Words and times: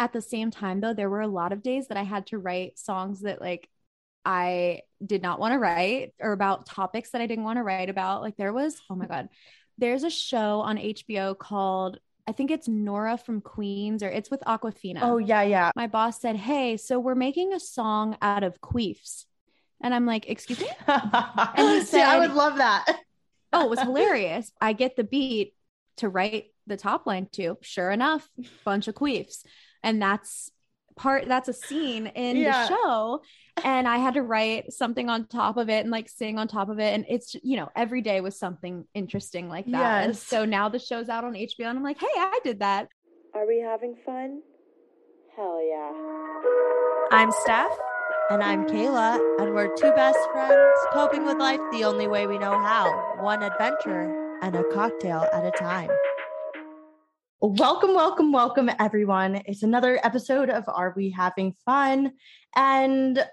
at 0.00 0.14
the 0.14 0.22
same 0.22 0.50
time 0.50 0.80
though, 0.80 0.94
there 0.94 1.10
were 1.10 1.20
a 1.20 1.28
lot 1.28 1.52
of 1.52 1.62
days 1.62 1.88
that 1.88 1.98
I 1.98 2.02
had 2.04 2.26
to 2.28 2.38
write 2.38 2.78
songs 2.78 3.20
that 3.20 3.40
like 3.40 3.68
I 4.24 4.80
did 5.04 5.20
not 5.20 5.38
want 5.38 5.52
to 5.52 5.58
write 5.58 6.14
or 6.18 6.32
about 6.32 6.64
topics 6.64 7.10
that 7.10 7.20
I 7.20 7.26
didn't 7.26 7.44
want 7.44 7.58
to 7.58 7.62
write 7.62 7.90
about. 7.90 8.22
Like 8.22 8.36
there 8.38 8.52
was, 8.52 8.80
oh 8.88 8.96
my 8.96 9.06
God, 9.06 9.28
there's 9.76 10.02
a 10.02 10.10
show 10.10 10.60
on 10.60 10.78
HBO 10.78 11.38
called 11.38 12.00
I 12.26 12.32
think 12.32 12.50
it's 12.50 12.68
Nora 12.68 13.18
from 13.18 13.40
Queens 13.40 14.02
or 14.02 14.08
it's 14.08 14.30
with 14.30 14.40
Awkwafina. 14.46 15.00
Oh, 15.02 15.18
yeah, 15.18 15.42
yeah. 15.42 15.72
My 15.74 15.88
boss 15.88 16.20
said, 16.20 16.36
Hey, 16.36 16.76
so 16.76 17.00
we're 17.00 17.16
making 17.16 17.52
a 17.52 17.58
song 17.58 18.16
out 18.22 18.44
of 18.44 18.60
queefs. 18.60 19.24
And 19.82 19.92
I'm 19.92 20.06
like, 20.06 20.28
Excuse 20.28 20.60
me? 20.60 20.68
and 20.86 21.56
he 21.56 21.80
said, 21.80 21.86
See, 21.86 22.00
I 22.02 22.20
would 22.20 22.32
love 22.32 22.58
that. 22.58 22.86
oh, 23.52 23.64
it 23.64 23.70
was 23.70 23.80
hilarious. 23.82 24.52
I 24.60 24.74
get 24.74 24.94
the 24.94 25.02
beat 25.02 25.54
to 25.96 26.08
write 26.08 26.52
the 26.68 26.76
top 26.76 27.04
line 27.04 27.26
to. 27.32 27.58
Sure 27.62 27.90
enough, 27.90 28.28
bunch 28.64 28.86
of 28.86 28.94
queefs. 28.94 29.44
And 29.82 30.00
that's 30.00 30.50
part 30.96 31.26
that's 31.26 31.48
a 31.48 31.52
scene 31.52 32.08
in 32.08 32.36
yeah. 32.36 32.62
the 32.62 32.68
show. 32.68 33.22
And 33.62 33.86
i 33.86 33.98
had 33.98 34.14
to 34.14 34.22
write 34.22 34.72
something 34.72 35.10
on 35.10 35.26
top 35.26 35.58
of 35.58 35.68
it 35.68 35.80
and 35.80 35.90
like 35.90 36.08
sing 36.08 36.38
on 36.38 36.48
top 36.48 36.70
of 36.70 36.78
it. 36.78 36.94
And 36.94 37.04
it's 37.10 37.36
you 37.42 37.58
know 37.58 37.68
every 37.76 38.00
day 38.00 38.22
was 38.22 38.38
something 38.38 38.86
interesting 38.94 39.50
like 39.50 39.66
that. 39.66 39.72
Yes. 39.72 40.04
and 40.06 40.16
so 40.16 40.44
now 40.46 40.70
the 40.70 40.78
show's 40.78 41.10
out 41.10 41.24
on 41.24 41.34
hbo 41.34 41.66
and 41.66 41.76
i'm 41.76 41.82
like 41.82 41.98
hey 41.98 42.06
i 42.16 42.38
did 42.42 42.60
that. 42.60 42.88
Are 43.34 43.46
we 43.46 43.58
having 43.58 43.96
fun? 44.06 44.40
Hell 45.36 45.60
yeah. 45.68 45.92
I'm 47.10 47.30
steph. 47.32 47.76
And 48.30 48.42
i'm 48.42 48.64
kayla. 48.64 49.20
And 49.40 49.52
we're 49.52 49.74
two 49.76 49.92
best 49.92 50.18
friends 50.32 50.78
coping 50.92 51.26
with 51.26 51.36
life 51.36 51.60
the 51.72 51.84
only 51.84 52.06
way 52.06 52.26
we 52.26 52.38
know 52.38 52.58
how. 52.58 53.16
One 53.20 53.42
adventure 53.42 54.38
and 54.40 54.56
a 54.56 54.64
cocktail 54.72 55.26
at 55.34 55.44
a 55.44 55.50
time 55.50 55.90
Welcome, 57.42 57.94
welcome, 57.94 58.32
welcome, 58.32 58.70
everyone. 58.78 59.40
It's 59.46 59.62
another 59.62 59.98
episode 60.04 60.50
of 60.50 60.64
Are 60.68 60.92
We 60.94 61.08
Having 61.08 61.54
Fun? 61.64 62.12
And 62.54 63.26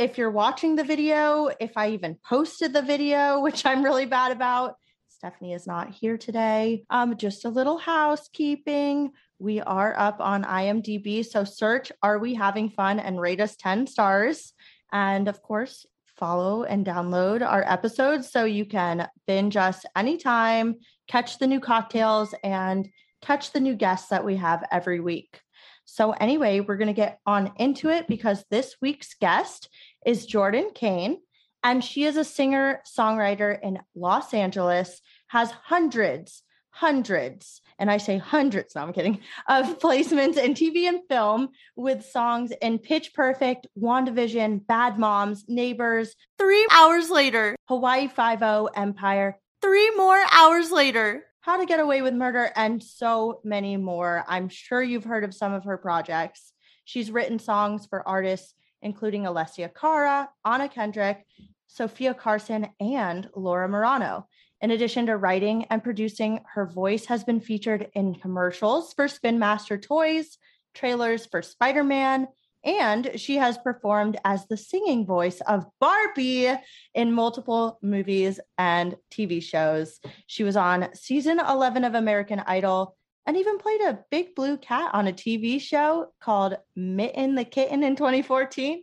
if 0.00 0.18
you're 0.18 0.32
watching 0.32 0.74
the 0.74 0.82
video, 0.82 1.48
if 1.60 1.76
I 1.76 1.90
even 1.90 2.18
posted 2.28 2.72
the 2.72 2.82
video, 2.82 3.40
which 3.42 3.64
I'm 3.64 3.84
really 3.84 4.06
bad 4.06 4.32
about, 4.32 4.74
Stephanie 5.06 5.52
is 5.52 5.68
not 5.68 5.90
here 5.90 6.18
today. 6.18 6.84
Um, 6.90 7.16
just 7.16 7.44
a 7.44 7.50
little 7.50 7.78
housekeeping. 7.78 9.12
We 9.38 9.60
are 9.60 9.96
up 9.96 10.16
on 10.18 10.42
IMDb. 10.42 11.24
So 11.24 11.44
search 11.44 11.92
Are 12.02 12.18
We 12.18 12.34
Having 12.34 12.70
Fun 12.70 12.98
and 12.98 13.20
rate 13.20 13.40
us 13.40 13.54
10 13.54 13.86
stars. 13.86 14.54
And 14.90 15.28
of 15.28 15.40
course, 15.40 15.86
follow 16.16 16.64
and 16.64 16.84
download 16.84 17.48
our 17.48 17.62
episodes 17.62 18.32
so 18.32 18.44
you 18.44 18.64
can 18.64 19.08
binge 19.28 19.56
us 19.56 19.84
anytime, 19.94 20.80
catch 21.06 21.38
the 21.38 21.46
new 21.46 21.60
cocktails, 21.60 22.34
and 22.42 22.88
catch 23.22 23.52
the 23.52 23.60
new 23.60 23.74
guests 23.74 24.08
that 24.08 24.24
we 24.24 24.36
have 24.36 24.64
every 24.70 25.00
week. 25.00 25.40
So, 25.84 26.12
anyway, 26.12 26.60
we're 26.60 26.76
going 26.76 26.88
to 26.88 26.92
get 26.92 27.20
on 27.26 27.52
into 27.56 27.88
it 27.88 28.06
because 28.06 28.44
this 28.50 28.76
week's 28.80 29.14
guest 29.14 29.68
is 30.04 30.26
Jordan 30.26 30.70
Kane, 30.74 31.18
and 31.62 31.82
she 31.82 32.04
is 32.04 32.16
a 32.16 32.24
singer 32.24 32.82
songwriter 32.86 33.58
in 33.62 33.78
Los 33.94 34.34
Angeles, 34.34 35.00
has 35.28 35.50
hundreds, 35.50 36.42
hundreds, 36.70 37.60
and 37.78 37.90
I 37.90 37.98
say 37.98 38.18
hundreds, 38.18 38.74
no, 38.74 38.82
I'm 38.82 38.92
kidding, 38.92 39.20
of 39.48 39.78
placements 39.80 40.36
in 40.36 40.54
TV 40.54 40.88
and 40.88 41.00
film 41.08 41.50
with 41.76 42.04
songs 42.04 42.52
in 42.62 42.78
Pitch 42.78 43.12
Perfect, 43.14 43.66
WandaVision, 43.78 44.66
Bad 44.66 44.98
Moms, 44.98 45.44
Neighbors, 45.48 46.14
Three 46.38 46.66
Hours 46.70 47.10
Later, 47.10 47.56
Hawaii 47.68 48.08
Five 48.08 48.42
O, 48.42 48.68
Empire, 48.74 49.38
Three 49.60 49.90
More 49.96 50.22
Hours 50.32 50.70
Later, 50.70 51.24
how 51.42 51.58
to 51.58 51.66
Get 51.66 51.80
Away 51.80 52.02
with 52.02 52.14
Murder, 52.14 52.50
and 52.56 52.82
so 52.82 53.40
many 53.44 53.76
more. 53.76 54.24
I'm 54.26 54.48
sure 54.48 54.82
you've 54.82 55.04
heard 55.04 55.24
of 55.24 55.34
some 55.34 55.52
of 55.52 55.64
her 55.64 55.76
projects. 55.76 56.52
She's 56.84 57.10
written 57.10 57.38
songs 57.38 57.86
for 57.86 58.06
artists 58.08 58.54
including 58.82 59.22
Alessia 59.24 59.72
Cara, 59.72 60.28
Anna 60.44 60.68
Kendrick, 60.68 61.24
Sofia 61.68 62.12
Carson, 62.12 62.68
and 62.80 63.28
Laura 63.34 63.68
Marano. 63.68 64.24
In 64.60 64.70
addition 64.70 65.06
to 65.06 65.16
writing 65.16 65.64
and 65.70 65.82
producing, 65.82 66.40
her 66.54 66.66
voice 66.66 67.06
has 67.06 67.24
been 67.24 67.40
featured 67.40 67.88
in 67.94 68.14
commercials 68.14 68.92
for 68.92 69.08
Spin 69.08 69.38
Master 69.38 69.78
Toys, 69.78 70.36
trailers 70.74 71.26
for 71.26 71.42
Spider 71.42 71.82
Man, 71.82 72.28
and 72.64 73.10
she 73.16 73.36
has 73.36 73.58
performed 73.58 74.18
as 74.24 74.46
the 74.46 74.56
singing 74.56 75.04
voice 75.06 75.40
of 75.42 75.66
Barbie 75.80 76.52
in 76.94 77.12
multiple 77.12 77.78
movies 77.82 78.40
and 78.58 78.96
TV 79.10 79.42
shows. 79.42 80.00
She 80.26 80.44
was 80.44 80.56
on 80.56 80.88
season 80.94 81.40
11 81.40 81.84
of 81.84 81.94
American 81.94 82.40
Idol 82.46 82.96
and 83.26 83.36
even 83.36 83.58
played 83.58 83.80
a 83.80 84.00
big 84.10 84.34
blue 84.34 84.56
cat 84.56 84.90
on 84.94 85.06
a 85.06 85.12
TV 85.12 85.60
show 85.60 86.08
called 86.20 86.56
Mitten 86.74 87.34
the 87.34 87.44
Kitten 87.44 87.82
in 87.82 87.96
2014. 87.96 88.82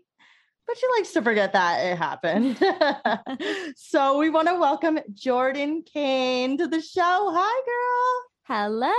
But 0.68 0.78
she 0.78 0.88
likes 0.98 1.12
to 1.14 1.22
forget 1.22 1.54
that 1.54 1.80
it 1.80 1.98
happened. 1.98 2.58
so 3.76 4.20
we 4.20 4.30
want 4.30 4.48
to 4.50 4.56
welcome 4.56 5.00
Jordan 5.14 5.84
Kane 5.84 6.58
to 6.60 6.68
the 6.68 6.82
show. 6.82 7.32
Hi, 7.34 7.62
girl. 7.66 8.29
Hello. 8.52 8.92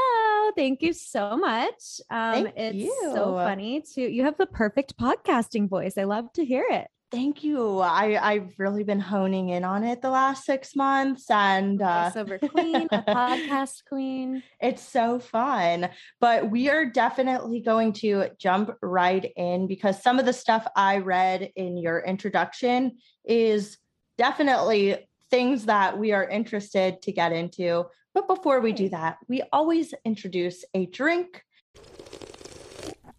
Thank 0.55 0.81
you 0.81 0.93
so 0.93 1.37
much. 1.37 2.00
Um, 2.09 2.44
Thank 2.44 2.53
it's 2.56 2.77
you. 2.77 2.97
so 3.12 3.34
funny 3.34 3.83
to 3.94 4.00
you 4.00 4.22
have 4.22 4.37
the 4.37 4.47
perfect 4.47 4.97
podcasting 4.97 5.69
voice. 5.69 5.99
I 5.99 6.05
love 6.05 6.33
to 6.34 6.44
hear 6.44 6.65
it. 6.71 6.87
Thank 7.11 7.43
you. 7.43 7.81
I, 7.81 8.16
I've 8.25 8.55
really 8.59 8.84
been 8.84 9.00
honing 9.00 9.49
in 9.49 9.65
on 9.65 9.83
it 9.83 10.03
the 10.03 10.10
last 10.10 10.44
six 10.44 10.77
months 10.77 11.28
and 11.28 11.83
uh 11.83 12.12
queen, 12.49 12.87
a 12.93 13.03
podcast 13.03 13.83
queen. 13.89 14.44
It's 14.60 14.83
so 14.83 15.19
fun. 15.19 15.89
But 16.21 16.49
we 16.49 16.71
are 16.71 16.87
definitely 16.87 17.59
going 17.59 17.94
to 17.94 18.27
jump 18.39 18.77
right 18.81 19.33
in 19.34 19.66
because 19.66 20.00
some 20.00 20.21
of 20.21 20.27
the 20.27 20.33
stuff 20.33 20.65
I 20.77 20.99
read 20.99 21.50
in 21.56 21.77
your 21.77 21.99
introduction 21.99 22.99
is 23.25 23.78
definitely 24.16 25.09
things 25.28 25.65
that 25.65 25.99
we 25.99 26.12
are 26.12 26.28
interested 26.28 27.03
to 27.03 27.10
get 27.10 27.33
into. 27.33 27.87
But 28.20 28.36
before 28.36 28.60
we 28.60 28.72
do 28.72 28.91
that, 28.91 29.16
we 29.28 29.42
always 29.50 29.94
introduce 30.04 30.62
a 30.75 30.84
drink. 30.86 31.42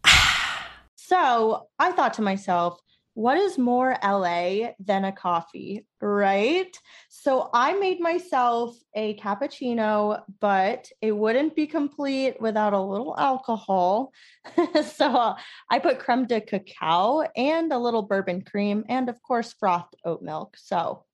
so 0.95 1.67
I 1.79 1.91
thought 1.91 2.13
to 2.16 2.22
myself, 2.22 2.79
what 3.16 3.35
is 3.35 3.57
more 3.57 3.97
LA 4.03 4.73
than 4.79 5.06
a 5.06 5.11
coffee, 5.11 5.88
right? 6.01 6.78
So 7.09 7.50
I 7.51 7.73
made 7.73 8.00
myself 8.00 8.78
a 8.95 9.16
cappuccino, 9.16 10.22
but 10.40 10.88
it 11.01 11.17
wouldn't 11.17 11.56
be 11.56 11.66
complete 11.66 12.40
without 12.40 12.73
a 12.73 12.79
little 12.79 13.17
alcohol. 13.17 14.11
so 14.95 15.35
I 15.69 15.79
put 15.79 15.97
creme 15.97 16.28
de 16.28 16.41
cacao 16.41 17.23
and 17.35 17.73
a 17.73 17.79
little 17.79 18.03
bourbon 18.03 18.44
cream, 18.44 18.85
and 18.88 19.09
of 19.09 19.19
course, 19.23 19.51
frothed 19.59 19.95
oat 20.06 20.22
milk. 20.22 20.57
So 20.57 21.06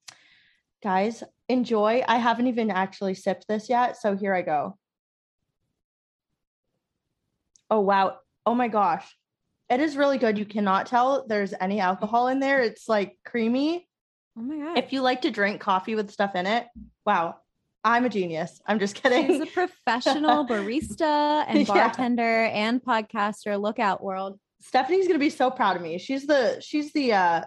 guys, 0.83 1.23
enjoy. 1.49 2.03
I 2.07 2.17
haven't 2.17 2.47
even 2.47 2.71
actually 2.71 3.13
sipped 3.13 3.47
this 3.47 3.69
yet. 3.69 3.97
So 3.97 4.15
here 4.15 4.33
I 4.33 4.41
go. 4.41 4.77
Oh, 7.69 7.81
wow. 7.81 8.17
Oh 8.45 8.55
my 8.55 8.67
gosh. 8.67 9.05
It 9.69 9.81
is 9.81 9.97
really 9.97 10.17
good. 10.17 10.37
You 10.37 10.45
cannot 10.45 10.85
tell 10.85 11.25
there's 11.27 11.53
any 11.59 11.79
alcohol 11.79 12.27
in 12.27 12.39
there. 12.39 12.61
It's 12.61 12.87
like 12.87 13.17
creamy. 13.25 13.87
Oh 14.37 14.41
my 14.41 14.57
God. 14.57 14.77
If 14.77 14.93
you 14.93 15.01
like 15.01 15.21
to 15.21 15.31
drink 15.31 15.59
coffee 15.59 15.95
with 15.95 16.11
stuff 16.11 16.35
in 16.35 16.47
it, 16.47 16.67
wow. 17.05 17.35
I'm 17.83 18.05
a 18.05 18.09
genius. 18.09 18.61
I'm 18.65 18.79
just 18.79 18.95
kidding. 18.95 19.27
She's 19.27 19.41
a 19.41 19.45
professional 19.45 20.45
barista 20.49 21.45
and 21.47 21.65
bartender 21.65 22.43
yeah. 22.43 22.49
and 22.49 22.83
podcaster. 22.83 23.59
Look 23.61 23.79
out, 23.79 24.03
world. 24.03 24.39
Stephanie's 24.61 25.07
gonna 25.07 25.19
be 25.19 25.29
so 25.29 25.49
proud 25.49 25.75
of 25.75 25.81
me. 25.81 25.97
She's 25.97 26.27
the 26.27 26.59
she's 26.59 26.91
the 26.91 27.13
uh 27.13 27.41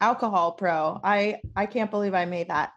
alcohol 0.00 0.52
pro. 0.52 1.00
I 1.02 1.40
I 1.56 1.66
can't 1.66 1.90
believe 1.90 2.14
I 2.14 2.24
made 2.24 2.48
that. 2.48 2.70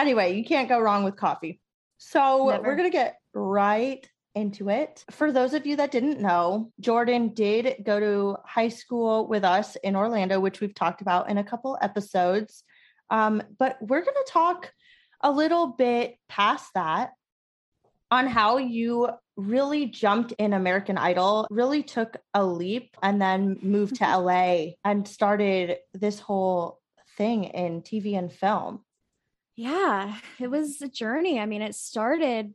Anyway, 0.00 0.34
you 0.34 0.44
can't 0.44 0.68
go 0.68 0.80
wrong 0.80 1.04
with 1.04 1.16
coffee. 1.16 1.60
So 1.98 2.48
Never. 2.48 2.62
we're 2.62 2.76
gonna 2.76 2.90
get 2.90 3.18
right 3.34 4.08
into 4.34 4.70
it. 4.70 5.04
For 5.10 5.32
those 5.32 5.54
of 5.54 5.66
you 5.66 5.76
that 5.76 5.90
didn't 5.90 6.20
know, 6.20 6.72
Jordan 6.80 7.34
did 7.34 7.82
go 7.84 8.00
to 8.00 8.36
high 8.44 8.68
school 8.68 9.28
with 9.28 9.44
us 9.44 9.76
in 9.76 9.96
Orlando, 9.96 10.40
which 10.40 10.60
we've 10.60 10.74
talked 10.74 11.02
about 11.02 11.28
in 11.28 11.38
a 11.38 11.44
couple 11.44 11.76
episodes. 11.80 12.64
Um, 13.10 13.42
but 13.58 13.76
we're 13.80 14.04
going 14.04 14.16
to 14.24 14.32
talk 14.32 14.72
a 15.20 15.30
little 15.30 15.66
bit 15.66 16.16
past 16.28 16.70
that 16.74 17.10
on 18.10 18.26
how 18.26 18.58
you 18.58 19.10
really 19.36 19.86
jumped 19.86 20.32
in 20.32 20.52
American 20.52 20.98
Idol, 20.98 21.46
really 21.50 21.82
took 21.82 22.16
a 22.34 22.44
leap 22.44 22.96
and 23.02 23.20
then 23.20 23.58
moved 23.62 23.96
to 23.96 24.04
LA 24.04 24.72
and 24.84 25.06
started 25.06 25.78
this 25.92 26.20
whole 26.20 26.80
thing 27.16 27.44
in 27.44 27.82
TV 27.82 28.18
and 28.18 28.32
film. 28.32 28.84
Yeah, 29.60 30.16
it 30.38 30.48
was 30.48 30.80
a 30.80 30.88
journey. 30.88 31.38
I 31.38 31.44
mean, 31.44 31.60
it 31.60 31.74
started 31.74 32.54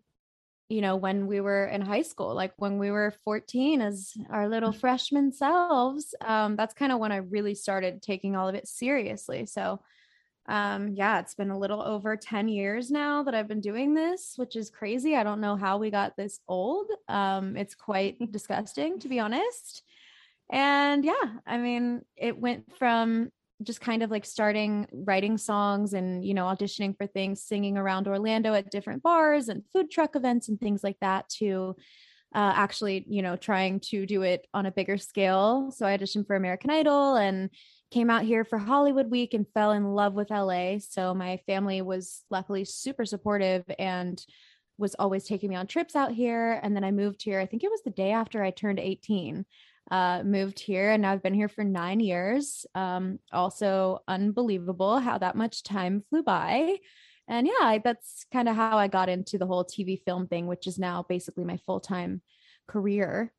you 0.68 0.82
know, 0.82 0.96
when 0.96 1.28
we 1.28 1.42
were 1.42 1.68
in 1.68 1.82
high 1.82 2.02
school, 2.02 2.34
like 2.34 2.54
when 2.58 2.80
we 2.80 2.90
were 2.90 3.14
14 3.24 3.82
as 3.82 4.14
our 4.32 4.50
little 4.50 4.72
mm. 4.72 4.80
freshman 4.80 5.32
selves, 5.32 6.16
um, 6.22 6.56
that's 6.56 6.74
kind 6.74 6.92
of 6.92 6.98
when 6.98 7.12
I 7.12 7.18
really 7.18 7.54
started 7.54 8.02
taking 8.02 8.36
all 8.36 8.50
of 8.50 8.56
it 8.56 8.68
seriously. 8.68 9.46
So, 9.46 9.82
um, 10.48 10.96
yeah, 10.96 11.20
it's 11.20 11.36
been 11.36 11.52
a 11.52 11.60
little 11.60 11.84
over 11.84 12.18
10 12.18 12.48
years 12.48 12.90
now 12.90 13.22
that 13.22 13.36
I've 13.36 13.48
been 13.48 13.62
doing 13.62 13.94
this, 13.94 14.34
which 14.38 14.56
is 14.56 14.72
crazy. 14.72 15.16
I 15.16 15.24
don't 15.24 15.40
know 15.40 15.56
how 15.56 15.78
we 15.78 15.92
got 15.92 16.18
this 16.18 16.40
old. 16.48 16.90
Um, 17.08 17.56
it's 17.56 17.76
quite 17.76 18.18
disgusting, 18.32 18.98
to 19.02 19.08
be 19.08 19.20
honest. 19.20 19.84
And 20.50 21.06
yeah, 21.06 21.38
I 21.46 21.60
mean, 21.60 22.02
it 22.18 22.40
went 22.40 22.76
from 22.80 23.30
just 23.64 23.82
kind 23.82 24.04
of 24.04 24.12
like 24.12 24.26
starting 24.26 24.88
writing 24.92 25.38
songs 25.38 25.94
and 25.94 26.26
you 26.26 26.34
know 26.34 26.46
auditioning 26.46 26.96
for 26.98 27.08
things 27.08 27.42
singing 27.42 27.78
around 27.78 28.08
orlando 28.08 28.54
at 28.54 28.70
different 28.70 29.02
bars 29.02 29.48
and 29.48 29.64
food 29.72 29.90
truck 29.90 30.16
events 30.16 30.50
and 30.50 30.60
things 30.60 30.84
like 30.84 30.98
that 31.00 31.28
to 31.30 31.76
uh, 32.34 32.52
actually 32.56 33.06
you 33.08 33.22
know 33.22 33.36
trying 33.38 33.80
to 33.80 34.06
do 34.06 34.24
it 34.24 34.46
on 34.54 34.66
a 34.66 34.72
bigger 34.72 34.98
scale. 34.98 35.72
So 35.72 35.86
i 35.86 35.98
auditioned 35.98 36.28
for 36.28 36.36
american 36.36 36.70
idol 36.70 37.16
and 37.16 37.50
came 37.92 38.10
out 38.10 38.24
here 38.24 38.44
for 38.44 38.58
hollywood 38.58 39.10
week 39.10 39.34
and 39.34 39.48
fell 39.54 39.72
in 39.72 39.86
love 39.86 40.14
with 40.16 40.32
la 40.32 40.78
so 40.80 41.14
my 41.14 41.38
family 41.46 41.82
was 41.82 42.24
luckily 42.30 42.66
super 42.66 43.06
supportive 43.06 43.64
and 43.80 44.22
was 44.78 44.96
always 44.96 45.24
taking 45.24 45.50
me 45.50 45.56
on 45.56 45.68
trips 45.68 45.96
out 45.96 46.12
here. 46.12 46.60
And 46.62 46.76
then 46.76 46.84
i 46.84 46.92
moved 46.92 47.24
here 47.24 47.40
i 47.40 47.46
think 47.46 47.64
it 47.64 47.72
was 47.72 47.84
the 47.84 47.92
day 47.92 48.12
after 48.12 48.44
i 48.44 48.52
turned 48.52 48.80
18 48.80 49.46
uh, 49.92 50.24
moved 50.24 50.60
here 50.60 50.92
and 50.92 51.06
I've 51.06 51.22
been 51.22 51.34
here 51.34 51.48
for 51.48 51.64
nine 51.64 52.00
years. 52.00 52.66
Um, 52.76 53.20
also, 53.32 54.00
unbelievable 54.08 55.00
how 55.00 55.18
that 55.20 55.36
much 55.36 55.64
time 55.64 56.04
flew 56.10 56.24
by. 56.24 56.78
And 57.28 57.48
yeah, 57.48 57.80
that's 57.84 58.26
kind 58.32 58.48
of 58.48 58.56
how 58.56 58.78
I 58.78 58.88
got 58.88 59.10
into 59.10 59.38
the 59.38 59.48
whole 59.48 59.66
TV 59.66 60.02
film 60.04 60.28
thing, 60.28 60.48
which 60.48 60.68
is 60.68 60.78
now 60.78 61.06
basically 61.08 61.44
my 61.44 61.58
full 61.58 61.80
time 61.80 62.22
career. 62.68 63.32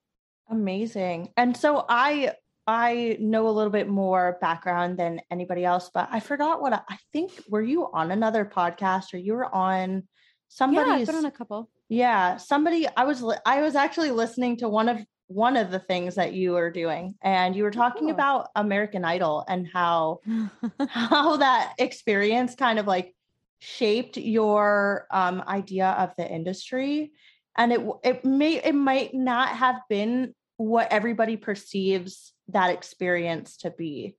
Amazing. 0.51 1.33
And 1.37 1.57
so 1.57 1.85
I 1.89 2.33
I 2.67 3.17
know 3.21 3.49
a 3.49 3.51
little 3.51 3.71
bit 3.71 3.89
more 3.89 4.39
background 4.41 4.99
than 4.99 5.21
anybody 5.31 5.65
else, 5.65 5.91
but 5.95 6.09
I 6.11 6.19
forgot 6.19 6.61
what 6.61 6.73
I, 6.73 6.81
I 6.89 6.99
think. 7.13 7.31
Were 7.49 7.63
you 7.63 7.89
on 7.93 8.11
another 8.11 8.45
podcast 8.45 9.15
or 9.15 9.19
you 9.19 9.35
were 9.35 9.55
on 9.55 10.03
somebody's? 10.49 10.89
Yeah, 10.89 10.95
I've 10.95 11.07
been 11.07 11.17
on 11.17 11.25
a 11.27 11.31
couple. 11.31 11.71
Yeah, 11.89 12.37
somebody. 12.39 12.89
I 12.97 13.05
was 13.05 13.23
I 13.45 13.61
was 13.63 13.77
actually 13.77 14.11
listening 14.11 14.57
to 14.59 14.69
one 14.69 14.89
of 14.89 14.99
one 15.29 15.57
of 15.57 15.71
the 15.71 15.79
things 15.79 16.15
that 16.15 16.33
you 16.33 16.53
were 16.53 16.71
doing 16.71 17.15
and 17.23 17.57
you 17.57 17.65
were 17.65 17.71
talking 17.71 18.11
oh. 18.11 18.15
about 18.15 18.49
american 18.55 19.05
idol 19.05 19.45
and 19.49 19.67
how 19.67 20.21
how 20.89 21.37
that 21.37 21.75
experience 21.79 22.55
kind 22.55 22.79
of 22.79 22.87
like 22.87 23.15
shaped 23.59 24.17
your 24.17 25.07
um, 25.11 25.43
idea 25.49 25.89
of 25.99 26.11
the 26.17 26.31
industry 26.31 27.13
and 27.57 27.73
it 27.73 27.81
it 28.05 28.25
may 28.25 28.63
it 28.63 28.75
might 28.75 29.15
not 29.15 29.49
have 29.49 29.81
been 29.89 30.35
what 30.59 30.89
everybody 30.91 31.37
perceives 31.37 32.33
that 32.49 32.71
experience 32.71 33.57
to 33.57 33.71
be 33.71 34.15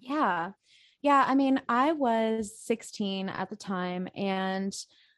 yeah 0.00 0.50
yeah 1.02 1.24
i 1.28 1.34
mean 1.34 1.60
i 1.68 1.92
was 1.92 2.58
16 2.60 3.28
at 3.28 3.50
the 3.50 3.56
time 3.56 4.08
and 4.16 4.74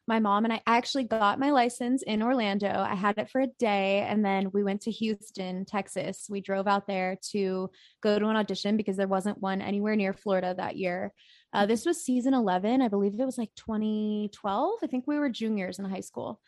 my 0.06 0.20
mom 0.20 0.44
and 0.44 0.52
I 0.52 0.62
actually 0.66 1.04
got 1.04 1.40
my 1.40 1.50
license 1.50 2.02
in 2.02 2.22
Orlando. 2.22 2.68
I 2.68 2.94
had 2.94 3.18
it 3.18 3.30
for 3.30 3.40
a 3.40 3.48
day 3.58 4.06
and 4.08 4.24
then 4.24 4.50
we 4.52 4.62
went 4.62 4.82
to 4.82 4.90
Houston, 4.90 5.64
Texas. 5.64 6.26
We 6.30 6.40
drove 6.40 6.68
out 6.68 6.86
there 6.86 7.18
to 7.30 7.70
go 8.02 8.18
to 8.18 8.26
an 8.26 8.36
audition 8.36 8.76
because 8.76 8.96
there 8.96 9.08
wasn't 9.08 9.40
one 9.40 9.60
anywhere 9.60 9.96
near 9.96 10.12
Florida 10.12 10.54
that 10.56 10.76
year. 10.76 11.12
Uh, 11.52 11.66
this 11.66 11.84
was 11.84 12.04
season 12.04 12.34
11. 12.34 12.82
I 12.82 12.88
believe 12.88 13.18
it 13.18 13.24
was 13.24 13.38
like 13.38 13.50
2012. 13.56 14.78
I 14.82 14.86
think 14.86 15.04
we 15.06 15.18
were 15.18 15.28
juniors 15.28 15.78
in 15.78 15.84
high 15.84 16.00
school. 16.00 16.40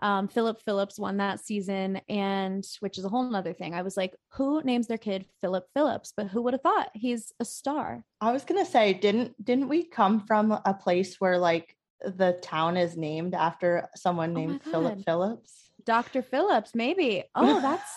Um, 0.00 0.28
Philip 0.28 0.60
Phillips 0.62 0.98
won 0.98 1.16
that 1.18 1.40
season, 1.40 2.00
and 2.08 2.64
which 2.80 2.98
is 2.98 3.04
a 3.04 3.08
whole 3.08 3.30
nother 3.30 3.54
thing. 3.54 3.74
I 3.74 3.82
was 3.82 3.96
like, 3.96 4.14
who 4.32 4.62
names 4.62 4.86
their 4.86 4.98
kid 4.98 5.24
Philip 5.40 5.64
Phillips? 5.74 6.12
But 6.14 6.28
who 6.28 6.42
would 6.42 6.52
have 6.52 6.62
thought 6.62 6.90
he's 6.92 7.32
a 7.40 7.44
star? 7.44 8.04
I 8.20 8.32
was 8.32 8.44
gonna 8.44 8.66
say, 8.66 8.92
didn't 8.92 9.42
didn't 9.42 9.68
we 9.68 9.84
come 9.84 10.26
from 10.26 10.52
a 10.52 10.74
place 10.74 11.16
where 11.18 11.38
like 11.38 11.76
the 12.04 12.38
town 12.42 12.76
is 12.76 12.96
named 12.96 13.34
after 13.34 13.88
someone 13.94 14.30
oh 14.30 14.34
named 14.40 14.62
Philip 14.62 15.04
Phillips? 15.04 15.70
Dr. 15.84 16.22
Phillips, 16.22 16.74
maybe. 16.74 17.24
Oh, 17.34 17.60
that's 17.60 17.90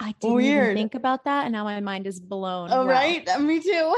I 0.00 0.14
didn't 0.20 0.34
Weird. 0.34 0.64
even 0.64 0.76
think 0.76 0.94
about 0.94 1.24
that, 1.24 1.44
and 1.44 1.52
now 1.52 1.64
my 1.64 1.80
mind 1.80 2.06
is 2.06 2.18
blown. 2.18 2.68
Oh, 2.72 2.84
wow. 2.84 2.90
right, 2.90 3.28
uh, 3.28 3.38
me 3.38 3.60
too. 3.60 3.96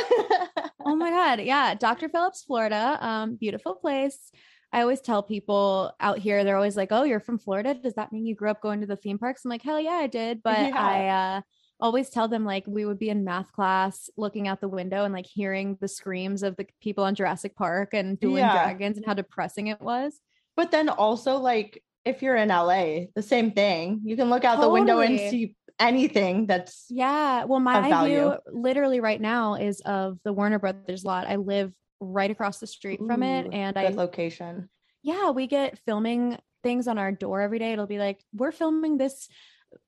oh 0.85 0.95
my 0.95 1.11
god, 1.19 1.41
yeah, 1.41 1.75
Dr. 1.75 2.09
Phillips, 2.09 2.45
Florida, 2.45 2.99
um, 3.01 3.37
beautiful 3.37 3.75
place. 3.75 4.31
I 4.73 4.83
always 4.83 5.01
tell 5.01 5.23
people 5.23 5.93
out 5.99 6.19
here, 6.19 6.45
they're 6.45 6.57
always 6.57 6.77
like, 6.77 6.89
"Oh, 6.91 7.05
you're 7.05 7.21
from 7.21 7.39
Florida? 7.39 7.73
Does 7.75 7.95
that 7.95 8.13
mean 8.13 8.27
you 8.27 8.35
grew 8.35 8.51
up 8.51 8.61
going 8.61 8.81
to 8.83 8.87
the 8.87 8.97
theme 8.97 9.19
parks?" 9.19 9.45
I'm 9.45 9.51
like, 9.51 9.63
"Hell 9.63 9.81
yeah, 9.81 9.93
I 9.93 10.07
did," 10.07 10.43
but 10.43 10.59
yeah. 10.59 10.77
I 10.77 11.07
uh, 11.09 11.41
always 11.81 12.09
tell 12.09 12.29
them 12.29 12.45
like 12.45 12.65
we 12.67 12.85
would 12.85 12.99
be 12.99 13.11
in 13.11 13.25
math 13.25 13.53
class 13.53 14.09
looking 14.17 14.49
out 14.49 14.61
the 14.61 14.69
window 14.69 15.05
and 15.05 15.13
like 15.13 15.27
hearing 15.27 15.77
the 15.81 15.89
screams 15.89 16.43
of 16.43 16.57
the 16.57 16.67
people 16.81 17.05
on 17.05 17.15
Jurassic 17.15 17.55
Park 17.55 17.91
and 17.93 18.19
dueling 18.19 18.39
yeah. 18.39 18.53
dragons 18.53 18.97
and 18.97 19.07
how 19.07 19.15
depressing 19.15 19.67
it 19.67 19.81
was. 19.81 20.21
But 20.57 20.71
then 20.71 20.89
also 20.89 21.37
like 21.37 21.83
if 22.07 22.23
you're 22.23 22.37
in 22.37 22.49
LA, 22.49 23.07
the 23.15 23.23
same 23.23 23.51
thing. 23.51 24.01
You 24.05 24.17
can 24.17 24.31
look 24.31 24.45
out 24.45 24.57
totally. 24.57 24.69
the 24.69 24.73
window 24.73 24.99
and 25.01 25.19
see 25.19 25.57
anything 25.79 26.47
that's 26.47 26.87
yeah. 26.89 27.45
Well, 27.45 27.61
my 27.61 28.07
view 28.07 28.37
literally 28.51 29.01
right 29.01 29.21
now 29.21 29.55
is 29.55 29.81
of 29.81 30.19
the 30.25 30.33
Warner 30.33 30.59
Brothers 30.59 31.05
lot. 31.05 31.27
I 31.27 31.37
live 31.37 31.73
right 32.01 32.31
across 32.31 32.59
the 32.59 32.67
street 32.67 33.01
Ooh, 33.03 33.07
from 33.07 33.23
it, 33.23 33.53
and 33.53 33.77
I 33.77 33.89
location. 33.89 34.71
Yeah, 35.03 35.31
we 35.31 35.47
get 35.47 35.79
filming 35.85 36.39
things 36.63 36.89
on 36.89 36.97
our 36.97 37.13
door 37.13 37.41
every 37.41 37.59
day. 37.59 37.73
It'll 37.73 37.87
be 37.87 37.99
like 37.99 38.25
we're 38.33 38.53
filming 38.53 38.99
this 38.99 39.29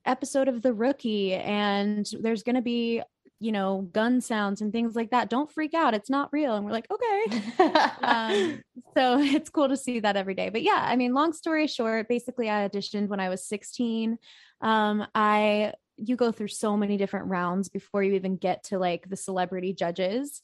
episode 0.04 0.48
of 0.48 0.62
The 0.62 0.72
Rookie 0.72 1.34
and 1.34 2.08
there's 2.20 2.42
going 2.42 2.56
to 2.56 2.62
be 2.62 3.02
you 3.40 3.52
know 3.52 3.88
gun 3.92 4.20
sounds 4.20 4.60
and 4.60 4.72
things 4.72 4.96
like 4.96 5.10
that. 5.10 5.30
Don't 5.30 5.50
freak 5.50 5.74
out 5.74 5.94
it's 5.94 6.10
not 6.10 6.32
real. 6.32 6.54
And 6.54 6.64
we're 6.64 6.72
like 6.72 6.90
okay. 6.90 7.42
Um, 8.02 8.62
so 8.94 9.18
it's 9.20 9.50
cool 9.50 9.68
to 9.68 9.76
see 9.76 10.00
that 10.00 10.16
every 10.16 10.34
day. 10.34 10.48
But 10.48 10.62
yeah 10.62 10.80
i 10.80 10.96
mean 10.96 11.14
long 11.14 11.32
story 11.32 11.66
short 11.66 12.08
basically 12.08 12.50
i 12.50 12.68
auditioned 12.68 13.08
when 13.08 13.20
i 13.20 13.28
was 13.28 13.46
16 13.46 14.18
um, 14.60 15.06
i 15.14 15.72
you 15.98 16.16
go 16.16 16.32
through 16.32 16.48
so 16.48 16.76
many 16.76 16.96
different 16.96 17.26
rounds 17.26 17.68
before 17.68 18.02
you 18.02 18.14
even 18.14 18.36
get 18.36 18.64
to 18.64 18.78
like 18.78 19.08
the 19.08 19.16
celebrity 19.16 19.72
judges. 19.72 20.40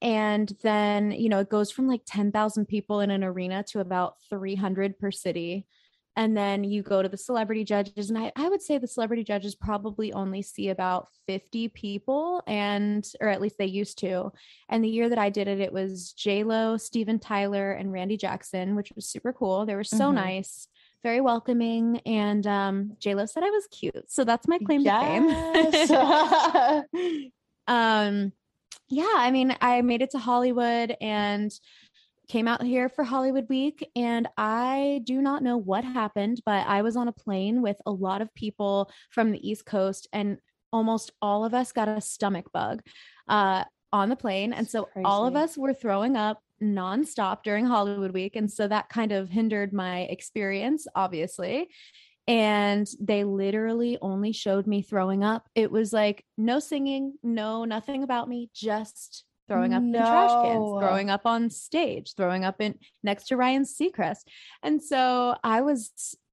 And 0.00 0.52
then 0.62 1.12
you 1.12 1.28
know 1.28 1.40
it 1.40 1.48
goes 1.48 1.70
from 1.70 1.88
like 1.88 2.02
10,000 2.06 2.66
people 2.66 3.00
in 3.00 3.10
an 3.10 3.24
arena 3.24 3.64
to 3.68 3.80
about 3.80 4.14
300 4.30 4.98
per 4.98 5.10
city 5.10 5.66
and 6.18 6.36
then 6.36 6.64
you 6.64 6.82
go 6.82 7.00
to 7.00 7.08
the 7.08 7.16
celebrity 7.16 7.62
judges 7.62 8.10
and 8.10 8.18
I, 8.18 8.32
I 8.34 8.48
would 8.48 8.60
say 8.60 8.76
the 8.76 8.88
celebrity 8.88 9.22
judges 9.22 9.54
probably 9.54 10.12
only 10.12 10.42
see 10.42 10.68
about 10.68 11.06
50 11.28 11.68
people 11.68 12.42
and 12.48 13.06
or 13.20 13.28
at 13.28 13.40
least 13.40 13.56
they 13.56 13.66
used 13.66 13.98
to 14.00 14.32
and 14.68 14.82
the 14.82 14.88
year 14.88 15.08
that 15.08 15.18
i 15.18 15.30
did 15.30 15.46
it 15.46 15.60
it 15.60 15.72
was 15.72 16.12
j-lo 16.12 16.76
steven 16.76 17.20
tyler 17.20 17.70
and 17.70 17.92
randy 17.92 18.16
jackson 18.16 18.74
which 18.74 18.92
was 18.96 19.08
super 19.08 19.32
cool 19.32 19.64
they 19.64 19.76
were 19.76 19.84
so 19.84 20.06
mm-hmm. 20.06 20.16
nice 20.16 20.66
very 21.04 21.20
welcoming 21.20 22.00
and 22.04 22.48
um 22.48 22.96
j-lo 22.98 23.24
said 23.24 23.44
i 23.44 23.50
was 23.50 23.68
cute 23.70 24.10
so 24.10 24.24
that's 24.24 24.48
my 24.48 24.58
claim 24.58 24.80
yes. 24.80 25.88
to 25.88 26.84
fame 26.92 27.32
um 27.68 28.32
yeah 28.88 29.14
i 29.18 29.30
mean 29.30 29.56
i 29.60 29.82
made 29.82 30.02
it 30.02 30.10
to 30.10 30.18
hollywood 30.18 30.96
and 31.00 31.52
came 32.28 32.46
out 32.46 32.62
here 32.62 32.88
for 32.88 33.04
Hollywood 33.04 33.48
Week, 33.48 33.90
and 33.96 34.28
I 34.36 35.00
do 35.04 35.22
not 35.22 35.42
know 35.42 35.56
what 35.56 35.84
happened, 35.84 36.40
but 36.44 36.66
I 36.66 36.82
was 36.82 36.96
on 36.96 37.08
a 37.08 37.12
plane 37.12 37.62
with 37.62 37.76
a 37.86 37.90
lot 37.90 38.22
of 38.22 38.34
people 38.34 38.90
from 39.10 39.32
the 39.32 39.48
East 39.48 39.64
Coast, 39.64 40.08
and 40.12 40.38
almost 40.72 41.12
all 41.22 41.44
of 41.44 41.54
us 41.54 41.72
got 41.72 41.88
a 41.88 42.00
stomach 42.00 42.52
bug 42.52 42.82
uh, 43.28 43.64
on 43.92 44.08
the 44.08 44.16
plane. 44.16 44.52
And 44.52 44.68
so 44.68 44.88
all 45.04 45.26
of 45.26 45.36
us 45.36 45.56
were 45.56 45.72
throwing 45.72 46.16
up 46.16 46.42
nonstop 46.62 47.42
during 47.42 47.64
Hollywood 47.64 48.12
Week. 48.12 48.36
And 48.36 48.50
so 48.50 48.68
that 48.68 48.88
kind 48.88 49.12
of 49.12 49.30
hindered 49.30 49.72
my 49.72 50.00
experience, 50.00 50.86
obviously. 50.94 51.68
And 52.26 52.86
they 53.00 53.24
literally 53.24 53.96
only 54.02 54.32
showed 54.32 54.66
me 54.66 54.82
throwing 54.82 55.24
up. 55.24 55.48
It 55.54 55.70
was 55.70 55.92
like 55.92 56.24
no 56.36 56.58
singing, 56.58 57.14
no, 57.22 57.64
nothing 57.64 58.02
about 58.02 58.28
me, 58.28 58.50
just 58.52 59.24
throwing 59.48 59.74
up 59.74 59.82
no. 59.82 59.98
in 59.98 60.04
trash 60.04 60.30
cans, 60.30 60.70
throwing 60.78 61.10
up 61.10 61.22
on 61.24 61.50
stage, 61.50 62.14
throwing 62.16 62.44
up 62.44 62.60
in 62.60 62.74
next 63.02 63.28
to 63.28 63.36
Ryan 63.36 63.64
Seacrest. 63.64 64.24
And 64.62 64.82
so 64.82 65.34
I 65.42 65.62
was 65.62 65.90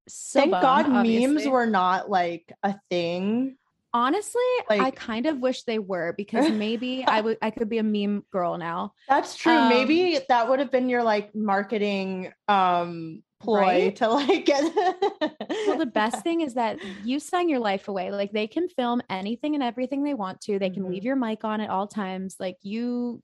so 0.08 0.40
Thank 0.40 0.52
bummed, 0.52 0.62
God 0.62 0.90
obviously. 0.90 1.26
memes 1.26 1.48
were 1.48 1.66
not 1.66 2.10
like 2.10 2.52
a 2.62 2.76
thing. 2.90 3.56
Honestly, 3.92 4.42
like, 4.68 4.80
I 4.80 4.90
kind 4.90 5.26
of 5.26 5.38
wish 5.38 5.62
they 5.62 5.78
were 5.78 6.14
because 6.16 6.50
maybe 6.52 7.04
I 7.06 7.20
would 7.20 7.38
I 7.40 7.50
could 7.50 7.68
be 7.68 7.78
a 7.78 7.82
meme 7.82 8.24
girl 8.30 8.58
now. 8.58 8.92
That's 9.08 9.36
true. 9.36 9.52
Um, 9.52 9.68
maybe 9.68 10.18
that 10.28 10.48
would 10.48 10.58
have 10.58 10.70
been 10.70 10.88
your 10.88 11.02
like 11.02 11.34
marketing 11.34 12.32
um 12.48 13.22
ploy 13.38 13.60
right? 13.60 13.96
to 13.96 14.08
like 14.08 14.46
get 14.46 14.74
well 14.74 15.78
the 15.78 15.86
best 15.94 16.22
thing 16.22 16.40
is 16.40 16.54
that 16.54 16.78
you 17.04 17.20
sign 17.20 17.48
your 17.48 17.58
life 17.58 17.88
away 17.88 18.10
like 18.10 18.32
they 18.32 18.46
can 18.46 18.68
film 18.68 19.02
anything 19.10 19.54
and 19.54 19.62
everything 19.62 20.02
they 20.02 20.14
want 20.14 20.40
to 20.40 20.58
they 20.58 20.70
can 20.70 20.82
mm-hmm. 20.82 20.92
leave 20.92 21.04
your 21.04 21.16
mic 21.16 21.44
on 21.44 21.60
at 21.60 21.68
all 21.68 21.86
times 21.86 22.36
like 22.40 22.56
you 22.62 23.22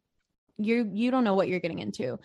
you 0.59 0.90
you 0.92 1.11
don't 1.11 1.25
know 1.25 1.35
what 1.35 1.49
you're 1.49 1.61
getting 1.61 1.78
into 1.78 2.19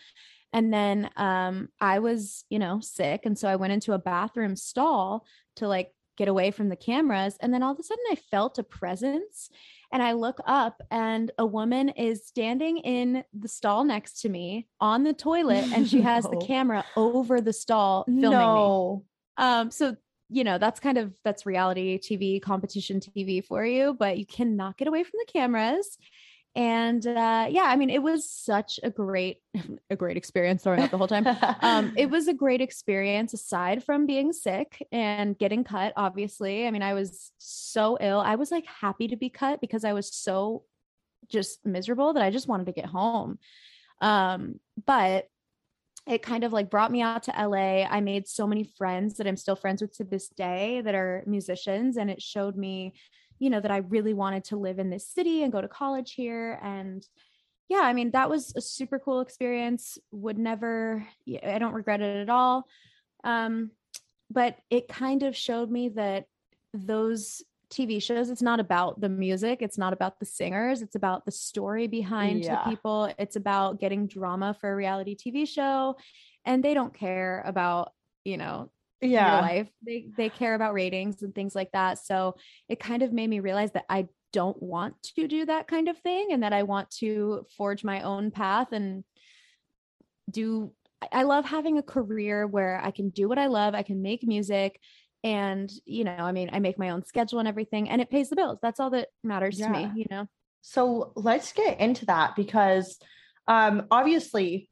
and 0.52 0.74
then 0.74 1.10
um 1.16 1.70
i 1.80 2.00
was 2.00 2.44
you 2.50 2.60
know 2.60 2.80
sick 2.82 3.22
and 3.26 3.38
so 3.38 3.48
i 3.48 3.56
went 3.56 3.72
into 3.72 3.94
a 3.94 4.00
bathroom 4.00 4.56
stall 4.56 5.26
to 5.56 5.68
like 5.68 5.90
get 6.18 6.28
away 6.28 6.52
from 6.52 6.70
the 6.70 6.76
cameras 6.76 7.38
and 7.40 7.54
then 7.54 7.64
all 7.64 7.72
of 7.72 7.80
a 7.80 7.84
sudden 7.84 8.04
i 8.12 8.16
felt 8.16 8.60
a 8.60 8.64
presence 8.64 9.50
and 9.92 10.04
I 10.04 10.14
look 10.14 10.40
up 10.46 10.82
and 10.92 11.32
a 11.38 11.46
woman 11.46 11.90
is 11.90 12.26
standing 12.26 12.78
in 12.80 13.24
the 13.34 13.48
stall 13.48 13.86
next 13.86 14.22
to 14.22 14.30
me 14.30 14.68
on 14.82 15.04
the 15.04 15.14
toilet 15.14 15.66
and 15.74 15.88
she 15.88 16.02
has 16.02 16.26
no. 16.26 16.32
the 16.32 16.46
camera 16.46 16.84
over 16.96 17.40
the 17.40 17.54
stall 17.54 18.04
filming 18.04 18.32
no. 18.32 19.04
me. 19.38 19.46
Um, 19.46 19.72
so 19.72 19.96
you 20.30 20.44
know, 20.44 20.58
that's 20.58 20.82
kind 20.82 20.98
of 20.98 21.14
that's 21.24 21.46
reality 21.46 21.98
TV, 21.98 22.42
competition 22.42 23.00
TV 23.00 23.44
for 23.44 23.66
you, 23.66 23.96
but 23.98 24.18
you 24.18 24.26
cannot 24.26 24.78
get 24.78 24.90
away 24.90 25.04
from 25.04 25.20
the 25.26 25.32
cameras. 25.32 25.98
And 26.58 27.06
uh, 27.06 27.46
yeah, 27.52 27.66
I 27.66 27.76
mean, 27.76 27.92
it 27.92 28.02
was 28.02 28.28
such 28.28 28.80
a 28.82 28.90
great, 28.90 29.42
a 29.92 29.96
great 29.96 30.18
experience 30.18 30.64
throwing 30.64 30.82
up 30.82 30.90
the 30.90 30.98
whole 30.98 31.08
time. 31.08 31.28
um, 31.62 31.94
it 31.98 32.10
was 32.10 32.28
a 32.28 32.34
great 32.34 32.62
experience 32.62 33.32
aside 33.32 33.84
from 33.84 34.08
being 34.08 34.34
sick 34.34 34.86
and 34.92 35.38
getting 35.38 35.64
cut. 35.64 35.94
Obviously, 35.96 36.66
I 36.66 36.72
mean, 36.72 36.82
I 36.82 36.96
was 36.96 37.32
so 37.38 37.96
ill. 38.02 38.20
I 38.20 38.36
was 38.36 38.50
like 38.50 38.66
happy 38.66 39.08
to 39.10 39.16
be 39.16 39.30
cut 39.30 39.62
because 39.62 39.86
I 39.86 39.94
was 39.94 40.12
so 40.12 40.64
just 41.30 41.64
miserable 41.64 42.14
that 42.14 42.24
I 42.24 42.32
just 42.32 42.48
wanted 42.48 42.66
to 42.66 42.72
get 42.72 42.88
home. 42.88 43.38
Um, 44.02 44.60
but 44.84 45.28
it 46.08 46.24
kind 46.24 46.44
of 46.44 46.54
like 46.54 46.72
brought 46.72 46.92
me 46.92 47.04
out 47.04 47.22
to 47.24 47.34
LA. 47.38 47.84
I 47.84 48.02
made 48.02 48.28
so 48.28 48.48
many 48.48 48.64
friends 48.64 49.18
that 49.18 49.28
I'm 49.28 49.38
still 49.38 49.56
friends 49.56 49.84
with 49.84 49.96
to 49.98 50.04
this 50.04 50.28
day 50.28 50.82
that 50.82 50.96
are 50.96 51.24
musicians. 51.28 51.98
And 51.98 52.10
it 52.10 52.20
showed 52.20 52.58
me, 52.58 52.94
you 53.40 53.50
know, 53.50 53.60
that 53.60 53.72
I 53.72 53.78
really 53.78 54.14
wanted 54.14 54.46
to 54.46 54.58
live 54.58 54.80
in 54.80 54.90
this 54.90 55.08
city 55.08 55.44
and 55.44 55.52
go 55.52 55.62
to 55.62 55.68
college 55.68 56.14
here. 56.14 56.60
And 56.62 57.06
yeah, 57.70 57.82
I 57.82 57.94
mean, 57.94 58.12
that 58.12 58.30
was 58.30 58.54
a 58.56 58.62
super 58.62 59.00
cool 59.00 59.22
experience. 59.22 59.98
Would 60.12 60.38
never, 60.38 61.06
I 61.44 61.60
don't 61.60 61.74
regret 61.74 62.02
it 62.02 62.18
at 62.18 62.30
all. 62.30 62.68
Um, 63.24 63.72
but 64.30 64.58
it 64.70 64.88
kind 64.88 65.24
of 65.24 65.36
showed 65.36 65.70
me 65.70 65.90
that 65.90 66.26
those 66.74 67.44
TV 67.70 68.02
shows, 68.02 68.30
it's 68.30 68.42
not 68.42 68.60
about 68.60 69.00
the 69.02 69.10
music, 69.10 69.62
it's 69.62 69.78
not 69.78 69.94
about 69.94 70.20
the 70.20 70.26
singers, 70.26 70.82
it's 70.82 70.96
about 70.96 71.26
the 71.26 71.32
story 71.32 71.88
behind 71.88 72.44
yeah. 72.44 72.64
the 72.64 72.70
people. 72.70 73.12
It's 73.18 73.36
about 73.36 73.80
getting 73.80 74.08
drama 74.08 74.56
for 74.60 74.72
a 74.72 74.76
reality 74.76 75.16
TV 75.16 75.48
show. 75.48 75.98
And 76.46 76.64
they 76.64 76.74
don't 76.74 76.94
care 76.94 77.44
about, 77.46 77.92
you 78.24 78.38
know, 78.38 78.72
yeah. 79.02 79.34
your 79.34 79.42
life. 79.42 79.70
They 79.86 80.08
they 80.18 80.30
care 80.30 80.56
about 80.56 80.74
ratings 80.74 81.22
and 81.22 81.34
things 81.34 81.56
like 81.56 81.72
that. 81.74 82.00
So 82.00 82.36
it 82.70 82.80
kind 82.80 83.04
of 83.04 83.14
made 83.14 83.30
me 83.30 83.40
realize 83.40 83.72
that 83.72 83.86
I 83.90 84.08
don't 84.34 84.62
want 84.62 85.02
to 85.16 85.28
do 85.28 85.46
that 85.46 85.68
kind 85.68 85.88
of 85.88 85.98
thing 86.00 86.30
and 86.32 86.44
that 86.44 86.54
I 86.54 86.64
want 86.64 86.92
to 87.00 87.46
forge 87.56 87.84
my 87.84 88.02
own 88.02 88.32
path 88.32 88.72
and 88.72 89.04
do 90.30 90.72
I 91.12 91.24
love 91.24 91.46
having 91.46 91.78
a 91.78 91.84
career 91.84 92.48
where 92.48 92.82
I 92.84 92.92
can 92.92 93.10
do 93.10 93.30
what 93.30 93.38
I 93.38 93.48
love, 93.48 93.76
I 93.76 93.84
can 93.84 94.02
make 94.02 94.24
music, 94.24 94.80
and 95.24 95.72
you 95.86 96.04
know 96.04 96.16
i 96.20 96.32
mean 96.32 96.50
i 96.54 96.60
make 96.60 96.78
my 96.78 96.90
own 96.92 97.04
schedule 97.04 97.40
and 97.40 97.48
everything 97.48 97.90
and 97.90 98.02
it 98.02 98.10
pays 98.10 98.30
the 98.30 98.36
bills 98.36 98.60
that's 98.62 98.80
all 98.80 98.90
that 98.90 99.08
matters 99.24 99.60
yeah. 99.60 99.68
to 99.68 99.72
me 99.74 99.92
you 99.96 100.06
know 100.10 100.28
so 100.62 101.12
let's 101.16 101.54
get 101.54 101.80
into 101.80 102.06
that 102.06 102.36
because 102.36 103.00
um 103.48 103.88
obviously 103.90 104.70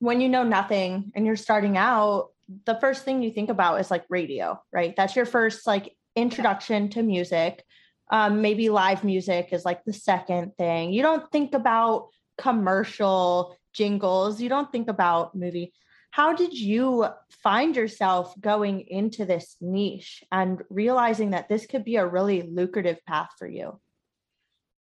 when 0.00 0.20
you 0.20 0.28
know 0.28 0.42
nothing 0.42 1.12
and 1.14 1.24
you're 1.24 1.36
starting 1.36 1.76
out 1.76 2.30
the 2.64 2.78
first 2.80 3.04
thing 3.04 3.22
you 3.22 3.30
think 3.30 3.50
about 3.50 3.80
is 3.80 3.90
like 3.90 4.04
radio 4.08 4.60
right? 4.72 4.94
That's 4.96 5.16
your 5.16 5.26
first 5.26 5.66
like 5.66 5.94
introduction 6.16 6.88
to 6.90 7.02
music. 7.02 7.64
Um 8.10 8.40
maybe 8.40 8.68
live 8.68 9.04
music 9.04 9.48
is 9.52 9.64
like 9.64 9.84
the 9.84 9.92
second 9.92 10.56
thing. 10.56 10.92
You 10.92 11.02
don't 11.02 11.30
think 11.30 11.54
about 11.54 12.08
commercial 12.38 13.56
jingles. 13.72 14.40
You 14.40 14.48
don't 14.48 14.70
think 14.72 14.88
about 14.88 15.34
movie. 15.34 15.72
How 16.10 16.32
did 16.32 16.54
you 16.54 17.06
find 17.42 17.76
yourself 17.76 18.34
going 18.40 18.86
into 18.88 19.24
this 19.24 19.56
niche 19.60 20.24
and 20.32 20.62
realizing 20.70 21.30
that 21.30 21.48
this 21.48 21.66
could 21.66 21.84
be 21.84 21.96
a 21.96 22.06
really 22.06 22.42
lucrative 22.42 23.04
path 23.06 23.28
for 23.38 23.46
you? 23.46 23.78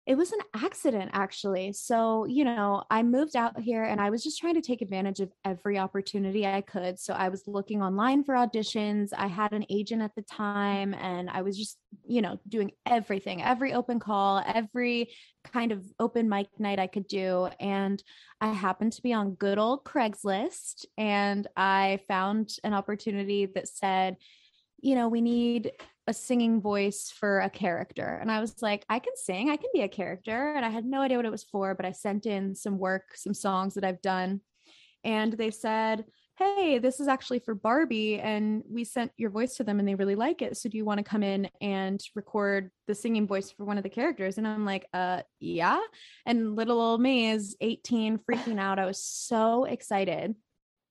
It 0.05 0.17
was 0.17 0.33
an 0.33 0.41
accident, 0.53 1.11
actually. 1.13 1.73
So, 1.75 2.25
you 2.25 2.45
know, 2.45 2.83
I 2.91 3.05
moved 3.05 3.37
out 3.37 3.61
here 3.61 3.85
and 3.85 4.01
I 4.01 4.11
was 4.11 4.25
just 4.25 4.41
trying 4.41 4.55
to 4.55 4.61
take 4.61 4.83
advantage 4.83 5.21
of 5.21 5.31
every 5.45 5.79
opportunity 5.79 6.45
I 6.45 6.61
could. 6.61 6.99
So, 6.99 7.15
I 7.15 7.29
was 7.29 7.45
looking 7.47 7.83
online 7.83 8.25
for 8.25 8.35
auditions. 8.35 9.11
I 9.17 9.29
had 9.29 9.53
an 9.53 9.65
agent 9.71 10.03
at 10.03 10.13
the 10.17 10.23
time 10.23 10.93
and 10.95 11.31
I 11.31 11.43
was 11.43 11.57
just, 11.57 11.79
you 12.05 12.21
know, 12.21 12.41
doing 12.49 12.73
everything, 12.85 13.45
every 13.45 13.75
open 13.75 14.01
call, 14.01 14.43
every 14.45 15.11
kind 15.45 15.71
of 15.71 15.85
open 16.01 16.29
mic 16.29 16.49
night 16.59 16.81
I 16.81 16.89
could 16.89 17.07
do. 17.07 17.49
And 17.61 18.03
I 18.41 18.49
happened 18.49 18.95
to 18.95 19.03
be 19.03 19.13
on 19.13 19.35
good 19.35 19.59
old 19.59 19.85
Craigslist 19.85 20.85
and 20.99 21.47
I 21.57 22.01
found 22.09 22.57
an 22.65 22.75
opportunity 22.75 23.47
that 23.55 23.69
said, 23.69 24.17
you 24.81 24.97
know, 24.97 25.09
we 25.09 25.21
need 25.21 25.71
a 26.07 26.15
singing 26.15 26.61
voice 26.61 27.13
for 27.15 27.41
a 27.41 27.51
character. 27.51 28.19
And 28.21 28.31
I 28.31 28.41
was 28.41 28.61
like, 28.61 28.85
I 28.89 28.99
can 28.99 29.17
sing, 29.17 29.51
I 29.51 29.57
can 29.57 29.71
be 29.73 29.83
a 29.83 29.89
character. 29.89 30.55
And 30.55 30.65
I 30.65 30.69
had 30.69 30.85
no 30.85 31.01
idea 31.01 31.17
what 31.17 31.27
it 31.27 31.33
was 31.33 31.45
for, 31.45 31.75
but 31.75 31.87
I 31.87 31.93
sent 31.93 32.27
in 32.27 32.55
some 32.55 32.79
work, 32.79 33.17
some 33.17 33.35
songs 33.35 33.75
that 33.75 33.85
I've 33.85 34.03
done. 34.03 34.41
And 35.05 35.33
they 35.33 35.51
said, 35.51 36.05
Hey, 36.39 36.79
this 36.79 36.99
is 36.99 37.09
actually 37.09 37.41
for 37.41 37.55
Barbie. 37.55 38.19
And 38.19 38.63
we 38.69 38.85
sent 38.85 39.13
your 39.17 39.31
voice 39.31 39.57
to 39.57 39.65
them 39.65 39.79
and 39.79 39.87
they 39.87 39.95
really 39.95 40.15
like 40.15 40.43
it. 40.43 40.57
So 40.57 40.69
do 40.69 40.77
you 40.77 40.85
want 40.85 40.99
to 40.99 41.05
come 41.05 41.23
in 41.23 41.49
and 41.61 42.03
record 42.17 42.71
the 42.87 42.95
singing 42.95 43.27
voice 43.27 43.53
for 43.53 43.65
one 43.65 43.77
of 43.77 43.85
the 43.85 43.91
characters? 43.91 44.39
And 44.39 44.49
I'm 44.49 44.65
like, 44.65 44.87
uh, 44.95 45.23
yeah. 45.41 45.79
And 46.25 46.57
little 46.57 46.81
old 46.81 47.01
me 47.01 47.31
is 47.31 47.55
18, 47.61 48.19
freaking 48.19 48.59
out. 48.59 48.79
I 48.79 48.87
was 48.87 49.05
so 49.05 49.65
excited 49.65 50.35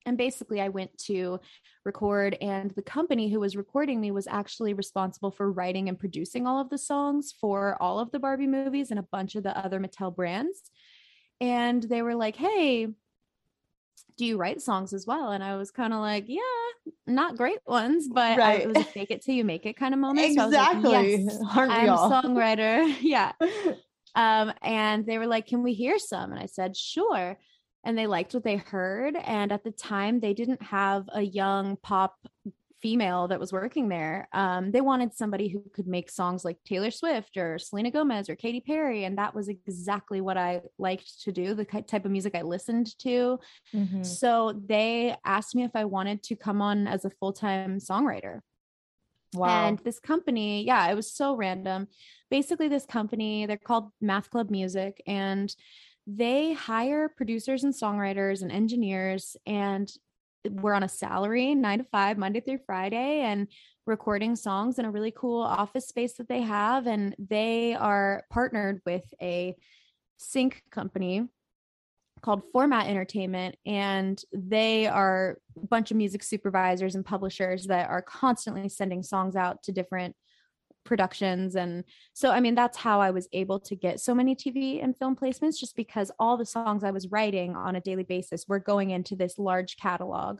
and 0.05 0.17
basically 0.17 0.59
i 0.61 0.69
went 0.69 0.95
to 0.97 1.39
record 1.85 2.37
and 2.41 2.71
the 2.71 2.81
company 2.81 3.29
who 3.29 3.39
was 3.39 3.55
recording 3.55 3.99
me 3.99 4.11
was 4.11 4.27
actually 4.27 4.73
responsible 4.73 5.31
for 5.31 5.51
writing 5.51 5.89
and 5.89 5.99
producing 5.99 6.45
all 6.45 6.59
of 6.59 6.69
the 6.69 6.77
songs 6.77 7.33
for 7.39 7.77
all 7.81 7.99
of 7.99 8.11
the 8.11 8.19
barbie 8.19 8.47
movies 8.47 8.91
and 8.91 8.99
a 8.99 9.07
bunch 9.11 9.35
of 9.35 9.43
the 9.43 9.57
other 9.57 9.79
mattel 9.79 10.15
brands. 10.15 10.69
And 11.39 11.81
they 11.81 12.01
were 12.01 12.15
like 12.15 12.35
hey 12.35 12.87
do 14.17 14.25
you 14.25 14.37
write 14.37 14.61
songs 14.61 14.93
as 14.93 15.07
well? 15.07 15.31
And 15.31 15.43
i 15.43 15.55
was 15.55 15.71
kind 15.71 15.93
of 15.93 15.99
like 15.99 16.25
yeah 16.27 16.41
not 17.07 17.37
great 17.37 17.59
ones 17.65 18.07
but 18.07 18.37
right. 18.37 18.61
I, 18.61 18.63
it 18.63 18.67
was 18.67 18.77
a 18.77 18.83
fake 18.83 19.11
it 19.11 19.21
till 19.23 19.35
you 19.35 19.43
make 19.43 19.65
it 19.65 19.77
kind 19.77 19.93
of 19.93 19.99
moment 19.99 20.31
exactly 20.31 20.81
so 20.81 20.89
like, 20.89 21.07
yes, 21.07 21.39
i'm 21.51 21.89
a 21.89 21.97
songwriter. 21.97 22.95
Yeah. 23.01 23.31
Um 24.13 24.51
and 24.61 25.05
they 25.05 25.17
were 25.17 25.25
like 25.25 25.47
can 25.47 25.63
we 25.63 25.73
hear 25.73 25.97
some? 25.97 26.31
And 26.31 26.39
i 26.39 26.45
said 26.45 26.75
sure 26.75 27.37
and 27.83 27.97
they 27.97 28.07
liked 28.07 28.33
what 28.33 28.43
they 28.43 28.57
heard. 28.57 29.15
And 29.15 29.51
at 29.51 29.63
the 29.63 29.71
time, 29.71 30.19
they 30.19 30.33
didn't 30.33 30.61
have 30.61 31.05
a 31.13 31.21
young 31.21 31.77
pop 31.77 32.15
female 32.81 33.27
that 33.27 33.39
was 33.39 33.53
working 33.53 33.87
there. 33.89 34.27
Um, 34.33 34.71
they 34.71 34.81
wanted 34.81 35.13
somebody 35.13 35.47
who 35.47 35.63
could 35.73 35.87
make 35.87 36.09
songs 36.09 36.43
like 36.43 36.57
Taylor 36.65 36.91
Swift 36.91 37.37
or 37.37 37.59
Selena 37.59 37.91
Gomez 37.91 38.29
or 38.29 38.35
Katy 38.35 38.61
Perry. 38.61 39.05
And 39.05 39.17
that 39.17 39.35
was 39.35 39.47
exactly 39.47 40.19
what 40.19 40.37
I 40.37 40.61
liked 40.77 41.23
to 41.23 41.31
do, 41.31 41.53
the 41.53 41.65
type 41.65 42.05
of 42.05 42.11
music 42.11 42.35
I 42.35 42.41
listened 42.41 42.97
to. 42.99 43.39
Mm-hmm. 43.73 44.03
So 44.03 44.59
they 44.65 45.15
asked 45.23 45.55
me 45.55 45.63
if 45.63 45.71
I 45.75 45.85
wanted 45.85 46.23
to 46.23 46.35
come 46.35 46.61
on 46.61 46.87
as 46.87 47.05
a 47.05 47.11
full 47.11 47.33
time 47.33 47.77
songwriter. 47.77 48.39
Wow. 49.33 49.67
And 49.67 49.79
this 49.79 49.99
company, 49.99 50.65
yeah, 50.65 50.89
it 50.89 50.95
was 50.95 51.13
so 51.13 51.35
random. 51.35 51.87
Basically, 52.29 52.67
this 52.67 52.85
company, 52.85 53.45
they're 53.45 53.57
called 53.57 53.91
Math 54.01 54.29
Club 54.29 54.49
Music. 54.49 55.01
And 55.07 55.53
they 56.07 56.53
hire 56.53 57.09
producers 57.09 57.63
and 57.63 57.73
songwriters 57.73 58.41
and 58.41 58.51
engineers 58.51 59.35
and 59.45 59.91
we're 60.49 60.73
on 60.73 60.83
a 60.83 60.89
salary 60.89 61.53
nine 61.53 61.77
to 61.77 61.83
five 61.85 62.17
monday 62.17 62.39
through 62.39 62.57
friday 62.65 63.21
and 63.21 63.47
recording 63.85 64.35
songs 64.35 64.79
in 64.79 64.85
a 64.85 64.91
really 64.91 65.13
cool 65.15 65.41
office 65.41 65.87
space 65.87 66.13
that 66.13 66.27
they 66.27 66.41
have 66.41 66.87
and 66.87 67.15
they 67.19 67.75
are 67.75 68.23
partnered 68.31 68.81
with 68.85 69.03
a 69.21 69.55
sync 70.17 70.63
company 70.71 71.27
called 72.21 72.43
format 72.51 72.87
entertainment 72.87 73.55
and 73.65 74.23
they 74.31 74.87
are 74.87 75.37
a 75.61 75.67
bunch 75.67 75.91
of 75.91 75.97
music 75.97 76.23
supervisors 76.23 76.95
and 76.95 77.05
publishers 77.05 77.65
that 77.65 77.89
are 77.89 78.01
constantly 78.01 78.69
sending 78.69 79.01
songs 79.03 79.35
out 79.35 79.61
to 79.63 79.71
different 79.71 80.15
productions 80.83 81.55
and 81.55 81.83
so 82.13 82.31
i 82.31 82.39
mean 82.39 82.55
that's 82.55 82.77
how 82.77 82.99
i 82.99 83.11
was 83.11 83.27
able 83.33 83.59
to 83.59 83.75
get 83.75 83.99
so 83.99 84.15
many 84.15 84.35
tv 84.35 84.83
and 84.83 84.97
film 84.97 85.15
placements 85.15 85.59
just 85.59 85.75
because 85.75 86.11
all 86.19 86.37
the 86.37 86.45
songs 86.45 86.83
i 86.83 86.91
was 86.91 87.07
writing 87.11 87.55
on 87.55 87.75
a 87.75 87.81
daily 87.81 88.03
basis 88.03 88.45
were 88.47 88.59
going 88.59 88.89
into 88.89 89.15
this 89.15 89.37
large 89.37 89.77
catalog 89.77 90.39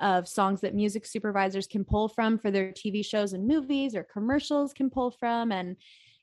of 0.00 0.28
songs 0.28 0.60
that 0.60 0.74
music 0.74 1.06
supervisors 1.06 1.66
can 1.66 1.84
pull 1.84 2.08
from 2.08 2.38
for 2.38 2.50
their 2.50 2.72
tv 2.72 3.04
shows 3.04 3.32
and 3.32 3.46
movies 3.46 3.94
or 3.94 4.02
commercials 4.02 4.72
can 4.72 4.90
pull 4.90 5.10
from 5.10 5.52
and 5.52 5.76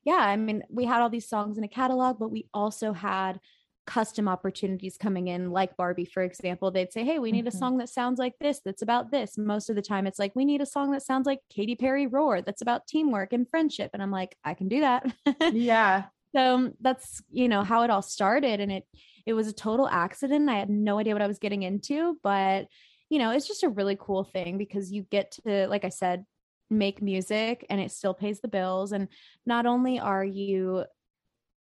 yeah 0.03 0.13
i 0.20 0.36
mean 0.36 0.62
we 0.70 0.86
had 0.86 1.01
all 1.01 1.10
these 1.10 1.29
songs 1.29 1.58
in 1.58 1.63
a 1.63 1.67
catalog 1.67 2.20
but 2.20 2.32
we 2.32 2.48
also 2.53 2.93
had 2.93 3.39
custom 3.86 4.28
opportunities 4.28 4.98
coming 4.98 5.28
in 5.28 5.52
like 5.52 5.75
barbie 5.75 6.06
for 6.06 6.24
example 6.24 6.72
they'd 6.72 6.94
say 6.94 7.04
hey 7.04 7.20
we 7.20 7.32
need 7.32 7.46
mm-hmm. 7.46 7.56
a 7.56 7.60
song 7.60 7.78
that 7.78 7.90
sounds 7.90 8.18
like 8.18 8.34
this 8.40 8.62
that's 8.63 8.82
about 8.82 9.12
this. 9.12 9.38
Most 9.38 9.70
of 9.70 9.75
the 9.75 9.82
time 9.82 10.08
it's 10.08 10.20
like 10.20 10.34
we 10.36 10.46
need 10.46 10.62
a 10.62 10.66
song 10.66 10.92
that 10.92 11.04
sounds 11.04 11.25
like 11.25 11.40
Katy 11.50 11.75
Perry 11.75 12.08
roar 12.08 12.42
that's 12.42 12.62
about 12.62 12.88
teamwork 12.88 13.34
and 13.34 13.50
friendship. 13.50 13.92
And 13.94 14.02
i'm 14.02 14.12
like 14.12 14.36
i 14.44 14.54
can 14.54 14.68
do 14.68 14.82
that. 14.82 15.06
Yeah. 15.54 16.06
So 16.36 16.72
that's 16.82 17.22
you 17.30 17.48
know 17.48 17.63
how 17.63 17.84
it 17.84 17.90
all 17.90 18.02
started 18.02 18.60
and 18.60 18.72
it 18.72 18.86
it 19.25 19.34
was 19.34 19.48
a 19.48 19.54
total 19.54 19.88
accident. 19.88 20.50
I 20.50 20.58
had 20.58 20.70
no 20.70 21.00
idea 21.00 21.13
what 21.13 21.22
i 21.22 21.28
was 21.28 21.40
getting 21.40 21.63
into 21.63 22.18
but 22.24 22.68
you 23.10 23.20
know 23.20 23.32
it's 23.32 23.48
just 23.48 23.63
a 23.63 23.70
really 23.70 23.98
cool 24.00 24.24
thing 24.24 24.58
because 24.58 24.92
you 24.92 25.04
get 25.04 25.38
to 25.46 25.68
like 25.68 25.86
i 25.86 25.90
said 25.90 26.25
make 26.70 27.02
music 27.02 27.66
and 27.70 27.80
it 27.80 27.92
still 27.92 28.13
pays 28.13 28.42
the 28.42 28.48
bills 28.48 28.92
and 28.92 29.08
not 29.46 29.66
only 29.66 30.00
are 30.00 30.25
you 30.25 30.84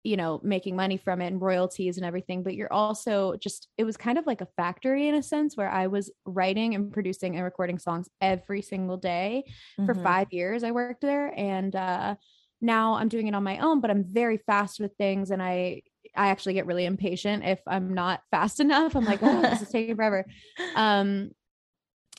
you 0.03 0.17
know, 0.17 0.41
making 0.43 0.75
money 0.75 0.97
from 0.97 1.21
it 1.21 1.27
and 1.27 1.41
royalties 1.41 1.95
and 1.97 2.05
everything, 2.05 2.43
but 2.43 2.55
you're 2.55 2.71
also 2.71 3.35
just, 3.37 3.69
it 3.77 3.85
was 3.85 3.95
kind 3.95 4.17
of 4.17 4.27
like 4.27 4.41
a 4.41 4.47
factory 4.57 5.07
in 5.07 5.15
a 5.15 5.23
sense 5.23 5.55
where 5.55 5.69
I 5.69 5.87
was 5.87 6.11
writing 6.25 6.75
and 6.75 6.91
producing 6.91 7.35
and 7.35 7.43
recording 7.43 7.79
songs 7.79 8.09
every 8.19 8.61
single 8.61 8.97
day 8.97 9.45
mm-hmm. 9.79 9.85
for 9.85 9.95
five 9.95 10.27
years. 10.31 10.63
I 10.63 10.71
worked 10.71 11.01
there 11.01 11.33
and 11.37 11.73
uh, 11.73 12.15
now 12.59 12.95
I'm 12.95 13.07
doing 13.07 13.27
it 13.27 13.35
on 13.35 13.43
my 13.43 13.59
own, 13.59 13.79
but 13.79 13.91
I'm 13.91 14.03
very 14.03 14.37
fast 14.37 14.81
with 14.81 14.91
things 14.97 15.31
and 15.31 15.41
I, 15.41 15.83
I 16.15 16.27
actually 16.27 16.55
get 16.55 16.65
really 16.65 16.85
impatient 16.85 17.45
if 17.45 17.61
I'm 17.65 17.93
not 17.93 18.21
fast 18.29 18.59
enough. 18.59 18.97
I'm 18.97 19.05
like, 19.05 19.23
oh, 19.23 19.41
this 19.41 19.61
is 19.61 19.69
taking 19.71 19.95
forever. 19.95 20.25
Um, 20.75 21.31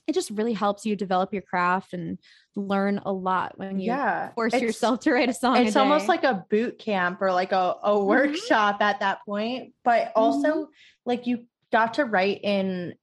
it 0.06 0.14
just 0.14 0.30
really 0.30 0.52
helps 0.52 0.84
you 0.84 0.96
develop 0.96 1.32
your 1.32 1.42
craft 1.42 1.92
and 1.94 2.18
learn 2.56 3.00
a 3.04 3.12
lot 3.12 3.58
when 3.58 3.80
you 3.80 3.86
yeah, 3.86 4.32
force 4.32 4.52
yourself 4.54 5.00
to 5.00 5.12
write 5.12 5.28
a 5.28 5.34
song. 5.34 5.56
It's 5.56 5.76
a 5.76 5.80
almost 5.80 6.08
like 6.08 6.24
a 6.24 6.44
boot 6.50 6.78
camp 6.78 7.22
or 7.22 7.32
like 7.32 7.52
a, 7.52 7.76
a 7.82 7.90
mm-hmm. 7.90 8.06
workshop 8.06 8.80
at 8.80 9.00
that 9.00 9.20
point, 9.26 9.72
but 9.82 10.12
also 10.14 10.48
mm-hmm. 10.48 10.70
like 11.06 11.26
you 11.26 11.46
got 11.72 11.94
to 11.94 12.04
write 12.04 12.40
in 12.42 12.94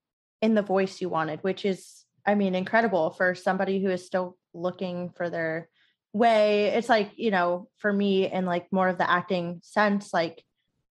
in 0.42 0.54
the 0.54 0.62
voice 0.62 1.02
you 1.02 1.10
wanted, 1.10 1.44
which 1.44 1.66
is 1.66 2.06
I 2.26 2.36
mean 2.36 2.56
incredible 2.56 3.12
for 3.12 3.34
somebody 3.36 3.82
who 3.82 3.90
is 3.90 4.06
still 4.06 4.38
looking 4.54 5.10
for 5.16 5.30
their 5.30 5.70
way. 6.14 6.68
It's 6.68 6.90
like, 6.90 7.12
you 7.16 7.32
know, 7.32 7.70
for 7.78 7.92
me 7.92 8.32
in 8.32 8.46
like 8.46 8.72
more 8.72 8.90
of 8.90 8.98
the 8.98 9.10
acting 9.10 9.62
sense, 9.64 10.14
like 10.14 10.44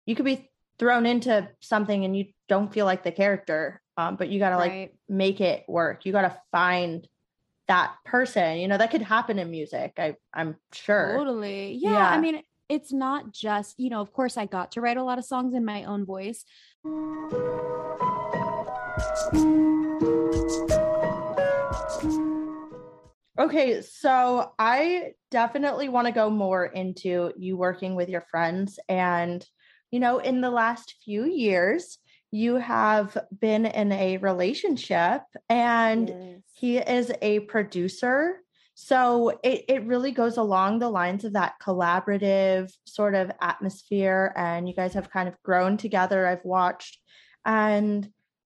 you 0.07 0.17
could 0.17 0.25
be 0.25 0.51
thrown 0.79 1.07
into 1.07 1.49
something 1.61 2.05
and 2.05 2.17
you 2.17 2.27
don't 2.49 2.73
feel 2.73 2.87
like 2.87 3.05
the 3.05 3.13
character 3.13 3.81
um, 4.01 4.17
but 4.17 4.29
you 4.29 4.39
got 4.39 4.51
to 4.51 4.57
right. 4.57 4.81
like 4.81 4.95
make 5.09 5.41
it 5.41 5.65
work 5.69 6.05
you 6.05 6.13
got 6.13 6.23
to 6.23 6.37
find 6.53 7.07
that 7.69 7.95
person 8.05 8.59
you 8.59 8.69
know 8.69 8.79
that 8.79 8.91
could 8.91 9.03
happen 9.03 9.39
in 9.39 9.51
music 9.51 9.93
i 9.99 10.15
i'm 10.35 10.57
sure 10.73 11.15
totally 11.17 11.79
yeah, 11.81 11.93
yeah, 11.93 12.11
i 12.11 12.21
mean 12.21 12.43
it's 12.69 12.93
not 12.93 13.33
just 13.33 13.79
you 13.79 13.91
know 13.91 14.01
of 14.01 14.13
course 14.13 14.37
i 14.37 14.47
got 14.47 14.73
to 14.73 14.81
write 14.81 14.97
a 14.97 15.05
lot 15.05 15.19
of 15.19 15.25
songs 15.25 15.55
in 15.55 15.65
my 15.65 15.85
own 15.85 16.05
voice 16.05 16.45
Okay, 23.39 23.81
so 23.81 24.53
I 24.59 25.13
definitely 25.31 25.89
want 25.89 26.07
to 26.07 26.13
go 26.13 26.29
more 26.29 26.67
into 26.67 27.33
you 27.39 27.57
working 27.57 27.95
with 27.95 28.11
your 28.11 28.27
friends. 28.31 28.79
And, 28.87 29.43
you 29.91 29.99
know, 29.99 30.19
in 30.19 30.43
the 30.43 30.51
last 30.51 30.97
few 31.03 31.25
years, 31.25 31.97
you 32.31 32.57
have 32.57 33.17
been 33.41 33.67
in 33.67 33.93
a 33.93 34.19
relationship 34.19 35.23
and 35.49 36.09
yes. 36.09 36.39
he 36.53 36.79
is 36.79 37.13
a 37.23 37.41
producer. 37.41 38.41
So 38.75 39.39
it, 39.43 39.65
it 39.69 39.87
really 39.87 40.13
goes 40.13 40.37
along 40.37 40.79
the 40.79 40.89
lines 40.89 41.25
of 41.25 41.35
that 41.35 41.55
collaborative 41.61 42.73
sort 42.87 43.15
of 43.15 43.31
atmosphere. 43.41 44.33
And 44.37 44.69
you 44.69 44.75
guys 44.75 44.95
have 44.95 45.11
kind 45.11 45.29
of 45.29 45.41
grown 45.43 45.77
together. 45.77 46.27
I've 46.27 46.45
watched. 46.45 46.99
And 47.45 48.09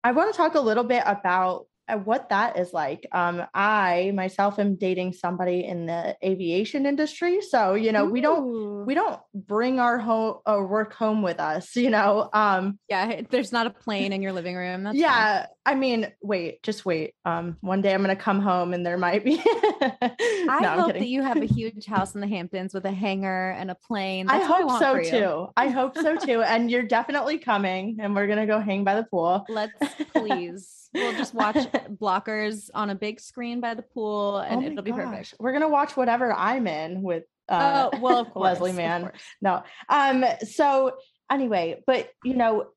I 0.03 0.11
want 0.11 0.31
to 0.31 0.37
talk 0.37 0.55
a 0.55 0.61
little 0.61 0.83
bit 0.83 1.03
about 1.05 1.65
what 1.99 2.29
that 2.29 2.57
is 2.57 2.73
like. 2.73 3.07
Um, 3.11 3.43
I 3.53 4.11
myself 4.15 4.59
am 4.59 4.75
dating 4.75 5.13
somebody 5.13 5.65
in 5.65 5.85
the 5.85 6.15
aviation 6.23 6.85
industry, 6.85 7.41
so 7.41 7.73
you 7.73 7.91
know 7.91 8.07
Ooh. 8.07 8.11
we 8.11 8.21
don't 8.21 8.85
we 8.85 8.93
don't 8.93 9.19
bring 9.33 9.79
our 9.79 9.97
home 9.97 10.39
or 10.45 10.67
work 10.67 10.93
home 10.93 11.21
with 11.21 11.39
us. 11.39 11.75
You 11.81 11.89
know, 11.89 12.29
um, 12.31 12.77
yeah, 12.89 13.21
there's 13.31 13.51
not 13.51 13.65
a 13.65 13.71
plane 13.71 14.13
in 14.13 14.21
your 14.21 14.33
living 14.33 14.55
room. 14.55 14.83
That's 14.83 14.95
yeah, 14.95 15.39
fine. 15.39 15.47
I 15.65 15.75
mean, 15.75 16.11
wait, 16.21 16.61
just 16.61 16.85
wait. 16.85 17.15
Um, 17.25 17.57
one 17.61 17.81
day 17.81 17.91
I'm 17.93 18.01
gonna 18.01 18.15
come 18.15 18.39
home 18.39 18.73
and 18.75 18.85
there 18.85 18.99
might 18.99 19.25
be. 19.25 19.41
I 19.45 20.59
no, 20.61 20.69
hope 20.69 20.93
that 20.93 21.07
you 21.07 21.23
have 21.23 21.37
a 21.37 21.45
huge 21.55 21.87
house 21.87 22.13
in 22.13 22.21
the 22.21 22.27
Hamptons 22.27 22.73
with 22.73 22.85
a 22.85 22.91
hangar 22.91 23.51
and 23.57 23.71
a 23.71 23.75
plane. 23.75 24.27
That's 24.27 24.43
I 24.43 24.47
hope 24.47 24.71
I 24.71 24.79
so 24.79 25.01
too. 25.01 25.47
I 25.57 25.69
hope 25.69 25.97
so 25.97 26.15
too. 26.15 26.43
And 26.43 26.69
you're 26.69 26.83
definitely 26.83 27.39
coming, 27.39 27.97
and 27.99 28.15
we're 28.15 28.27
gonna 28.27 28.47
go 28.47 28.59
hang 28.59 28.83
by 28.83 28.95
the 28.95 29.03
pool. 29.03 29.45
Let's 29.49 29.73
please. 30.13 30.80
We'll 30.93 31.13
just 31.13 31.33
watch 31.33 31.55
blockers 32.01 32.69
on 32.73 32.89
a 32.89 32.95
big 32.95 33.19
screen 33.19 33.61
by 33.61 33.73
the 33.73 33.81
pool, 33.81 34.37
and 34.37 34.63
oh 34.63 34.65
it'll 34.65 34.83
be 34.83 34.91
gosh. 34.91 34.99
perfect. 34.99 35.35
We're 35.39 35.53
gonna 35.53 35.69
watch 35.69 35.95
whatever 35.95 36.33
I'm 36.33 36.67
in 36.67 37.01
with. 37.01 37.23
Uh, 37.47 37.89
oh 37.93 37.99
well, 37.99 38.17
of 38.19 38.29
course, 38.33 38.59
Leslie 38.59 38.73
Mann. 38.73 39.11
No, 39.41 39.63
um. 39.89 40.25
So 40.47 40.97
anyway, 41.31 41.81
but 41.87 42.09
you 42.23 42.35
know, 42.35 42.67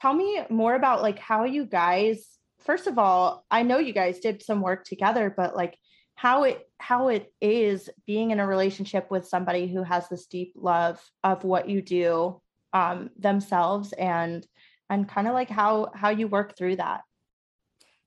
tell 0.00 0.14
me 0.14 0.42
more 0.48 0.74
about 0.74 1.02
like 1.02 1.18
how 1.18 1.44
you 1.44 1.64
guys. 1.66 2.24
First 2.60 2.86
of 2.86 2.98
all, 2.98 3.44
I 3.50 3.62
know 3.62 3.78
you 3.78 3.92
guys 3.92 4.20
did 4.20 4.42
some 4.42 4.62
work 4.62 4.84
together, 4.84 5.32
but 5.36 5.56
like 5.56 5.76
how 6.14 6.44
it 6.44 6.66
how 6.78 7.08
it 7.08 7.32
is 7.40 7.90
being 8.06 8.30
in 8.30 8.40
a 8.40 8.46
relationship 8.46 9.10
with 9.10 9.26
somebody 9.26 9.66
who 9.66 9.82
has 9.82 10.08
this 10.08 10.26
deep 10.26 10.52
love 10.54 11.00
of 11.24 11.42
what 11.44 11.68
you 11.68 11.82
do 11.82 12.40
um 12.72 13.10
themselves 13.18 13.92
and 13.92 14.46
and 14.88 15.08
kind 15.08 15.26
of 15.26 15.34
like 15.34 15.50
how 15.50 15.90
how 15.94 16.10
you 16.10 16.28
work 16.28 16.56
through 16.56 16.76
that 16.76 17.00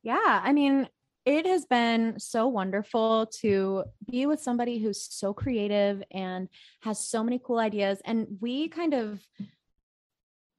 yeah, 0.08 0.40
I 0.42 0.54
mean, 0.54 0.88
it 1.26 1.46
has 1.46 1.66
been 1.66 2.18
so 2.18 2.48
wonderful 2.48 3.26
to 3.42 3.84
be 4.10 4.26
with 4.26 4.42
somebody 4.42 4.80
who's 4.80 5.04
so 5.04 5.34
creative 5.34 6.02
and 6.12 6.48
has 6.80 7.06
so 7.06 7.26
many 7.26 7.42
cool 7.44 7.60
ideas. 7.60 8.00
And 8.06 8.26
we 8.40 8.70
kind 8.70 8.94
of 8.94 9.20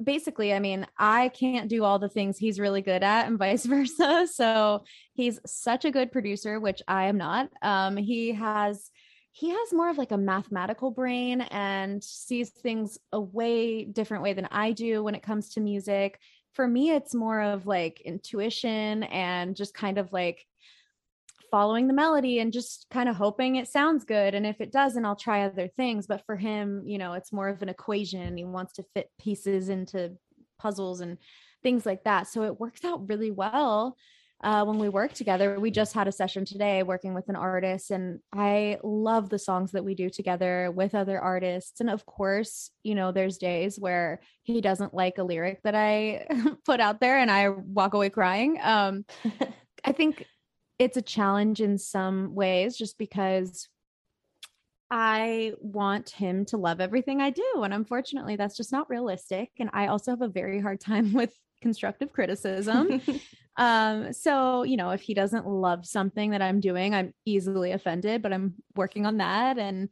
basically, 0.04 0.52
I 0.52 0.58
mean, 0.58 0.86
I 0.98 1.30
can't 1.30 1.70
do 1.70 1.82
all 1.82 1.98
the 1.98 2.10
things 2.10 2.36
he's 2.36 2.60
really 2.60 2.82
good 2.82 3.02
at 3.02 3.26
and 3.26 3.38
vice 3.46 3.64
versa. 3.64 4.28
So 4.30 4.84
he's 5.14 5.40
such 5.46 5.86
a 5.86 5.90
good 5.90 6.12
producer, 6.12 6.60
which 6.60 6.82
I 6.86 7.06
am 7.06 7.16
not. 7.16 7.48
Um, 7.62 7.96
he 7.96 8.32
has 8.32 8.90
he 9.32 9.50
has 9.50 9.72
more 9.72 9.88
of 9.88 9.96
like 9.96 10.10
a 10.10 10.18
mathematical 10.18 10.90
brain 10.90 11.42
and 11.42 12.02
sees 12.04 12.50
things 12.50 12.98
a 13.12 13.20
way 13.20 13.84
different 13.84 14.24
way 14.24 14.32
than 14.34 14.48
I 14.50 14.72
do 14.72 15.02
when 15.02 15.14
it 15.14 15.22
comes 15.22 15.50
to 15.50 15.60
music 15.60 16.18
for 16.52 16.66
me 16.66 16.90
it's 16.90 17.14
more 17.14 17.40
of 17.40 17.66
like 17.66 18.00
intuition 18.00 19.04
and 19.04 19.56
just 19.56 19.74
kind 19.74 19.98
of 19.98 20.12
like 20.12 20.44
following 21.50 21.86
the 21.86 21.94
melody 21.94 22.40
and 22.40 22.52
just 22.52 22.86
kind 22.90 23.08
of 23.08 23.16
hoping 23.16 23.56
it 23.56 23.68
sounds 23.68 24.04
good 24.04 24.34
and 24.34 24.46
if 24.46 24.60
it 24.60 24.72
doesn't 24.72 25.04
I'll 25.04 25.16
try 25.16 25.42
other 25.42 25.68
things. 25.68 26.06
But 26.06 26.24
for 26.26 26.36
him 26.36 26.82
you 26.84 26.98
know 26.98 27.14
it's 27.14 27.32
more 27.32 27.48
of 27.48 27.62
an 27.62 27.68
equation. 27.68 28.36
He 28.36 28.44
wants 28.44 28.74
to 28.74 28.84
fit 28.94 29.10
pieces 29.18 29.68
into 29.68 30.12
puzzles 30.58 31.00
and 31.00 31.18
things 31.62 31.86
like 31.86 32.04
that. 32.04 32.26
So 32.26 32.42
it 32.42 32.60
works 32.60 32.84
out 32.84 33.08
really 33.08 33.30
well 33.30 33.96
uh, 34.42 34.64
when 34.64 34.78
we 34.78 34.88
work 34.88 35.12
together. 35.12 35.58
We 35.58 35.70
just 35.70 35.92
had 35.92 36.08
a 36.08 36.12
session 36.12 36.44
today 36.44 36.82
working 36.82 37.14
with 37.14 37.28
an 37.28 37.36
artist, 37.36 37.90
and 37.90 38.20
I 38.32 38.78
love 38.82 39.28
the 39.28 39.38
songs 39.38 39.72
that 39.72 39.84
we 39.84 39.94
do 39.94 40.08
together 40.08 40.70
with 40.74 40.94
other 40.94 41.20
artists. 41.20 41.80
And 41.80 41.90
of 41.90 42.06
course, 42.06 42.70
you 42.82 42.94
know, 42.94 43.12
there's 43.12 43.38
days 43.38 43.78
where 43.78 44.20
he 44.42 44.60
doesn't 44.60 44.94
like 44.94 45.18
a 45.18 45.24
lyric 45.24 45.60
that 45.64 45.74
I 45.74 46.26
put 46.64 46.80
out 46.80 47.00
there 47.00 47.18
and 47.18 47.30
I 47.30 47.48
walk 47.48 47.94
away 47.94 48.10
crying. 48.10 48.58
Um, 48.62 49.04
I 49.84 49.92
think 49.92 50.24
it's 50.78 50.96
a 50.96 51.02
challenge 51.02 51.60
in 51.60 51.78
some 51.78 52.34
ways 52.34 52.76
just 52.76 52.98
because 52.98 53.68
I 54.90 55.52
want 55.60 56.10
him 56.10 56.46
to 56.46 56.56
love 56.56 56.80
everything 56.80 57.20
I 57.20 57.30
do. 57.30 57.44
And 57.56 57.74
unfortunately, 57.74 58.36
that's 58.36 58.56
just 58.56 58.72
not 58.72 58.88
realistic. 58.88 59.50
And 59.58 59.68
I 59.72 59.88
also 59.88 60.12
have 60.12 60.22
a 60.22 60.28
very 60.28 60.60
hard 60.60 60.80
time 60.80 61.12
with 61.14 61.34
constructive 61.60 62.12
criticism. 62.12 63.00
um, 63.56 64.12
so, 64.12 64.62
you 64.62 64.76
know, 64.76 64.90
if 64.90 65.00
he 65.00 65.14
doesn't 65.14 65.46
love 65.46 65.86
something 65.86 66.30
that 66.30 66.42
I'm 66.42 66.60
doing, 66.60 66.94
I'm 66.94 67.14
easily 67.24 67.72
offended, 67.72 68.22
but 68.22 68.32
I'm 68.32 68.54
working 68.76 69.06
on 69.06 69.18
that. 69.18 69.58
And 69.58 69.88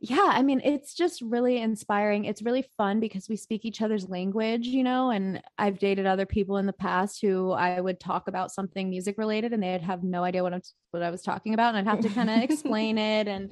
yeah, 0.00 0.30
I 0.30 0.42
mean, 0.42 0.60
it's 0.64 0.94
just 0.94 1.20
really 1.22 1.58
inspiring. 1.58 2.24
It's 2.24 2.42
really 2.42 2.64
fun 2.76 3.00
because 3.00 3.28
we 3.28 3.36
speak 3.36 3.64
each 3.64 3.82
other's 3.82 4.08
language, 4.08 4.66
you 4.66 4.84
know, 4.84 5.10
and 5.10 5.42
I've 5.58 5.80
dated 5.80 6.06
other 6.06 6.24
people 6.26 6.58
in 6.58 6.66
the 6.66 6.72
past 6.72 7.20
who 7.20 7.50
I 7.50 7.80
would 7.80 7.98
talk 7.98 8.28
about 8.28 8.52
something 8.52 8.88
music 8.88 9.18
related 9.18 9.52
and 9.52 9.60
they'd 9.60 9.82
have 9.82 10.04
no 10.04 10.22
idea 10.22 10.44
what, 10.44 10.54
I'm, 10.54 10.62
what 10.92 11.02
I 11.02 11.10
was 11.10 11.22
talking 11.22 11.52
about. 11.52 11.74
And 11.74 11.78
I'd 11.78 11.90
have 11.90 12.02
to 12.04 12.10
kind 12.10 12.30
of 12.30 12.38
explain 12.42 12.96
it. 12.96 13.26
And, 13.26 13.50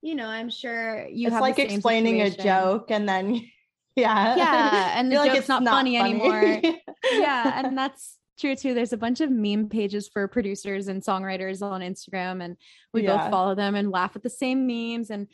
you 0.00 0.14
know, 0.14 0.26
I'm 0.26 0.48
sure 0.48 1.06
you 1.08 1.28
it's 1.28 1.38
like 1.38 1.58
explaining 1.58 2.20
situation. 2.20 2.40
a 2.40 2.42
joke 2.42 2.90
and 2.90 3.06
then 3.06 3.46
yeah. 3.96 4.36
Yeah. 4.36 4.92
And 4.98 5.10
the 5.10 5.16
like 5.16 5.32
it's 5.32 5.48
not, 5.48 5.62
not 5.62 5.72
funny, 5.72 5.98
funny, 5.98 6.10
anymore. 6.12 6.60
yeah. 7.12 7.60
And 7.64 7.76
that's 7.76 8.18
true 8.38 8.56
too. 8.56 8.74
There's 8.74 8.92
a 8.92 8.98
bunch 8.98 9.20
of 9.20 9.30
meme 9.30 9.68
pages 9.68 10.08
for 10.08 10.28
producers 10.28 10.88
and 10.88 11.02
songwriters 11.02 11.62
on 11.62 11.80
Instagram, 11.80 12.42
and 12.44 12.56
we 12.92 13.04
yeah. 13.04 13.16
both 13.16 13.30
follow 13.30 13.54
them 13.54 13.74
and 13.74 13.90
laugh 13.90 14.16
at 14.16 14.22
the 14.22 14.30
same 14.30 14.66
memes. 14.66 15.10
And 15.10 15.28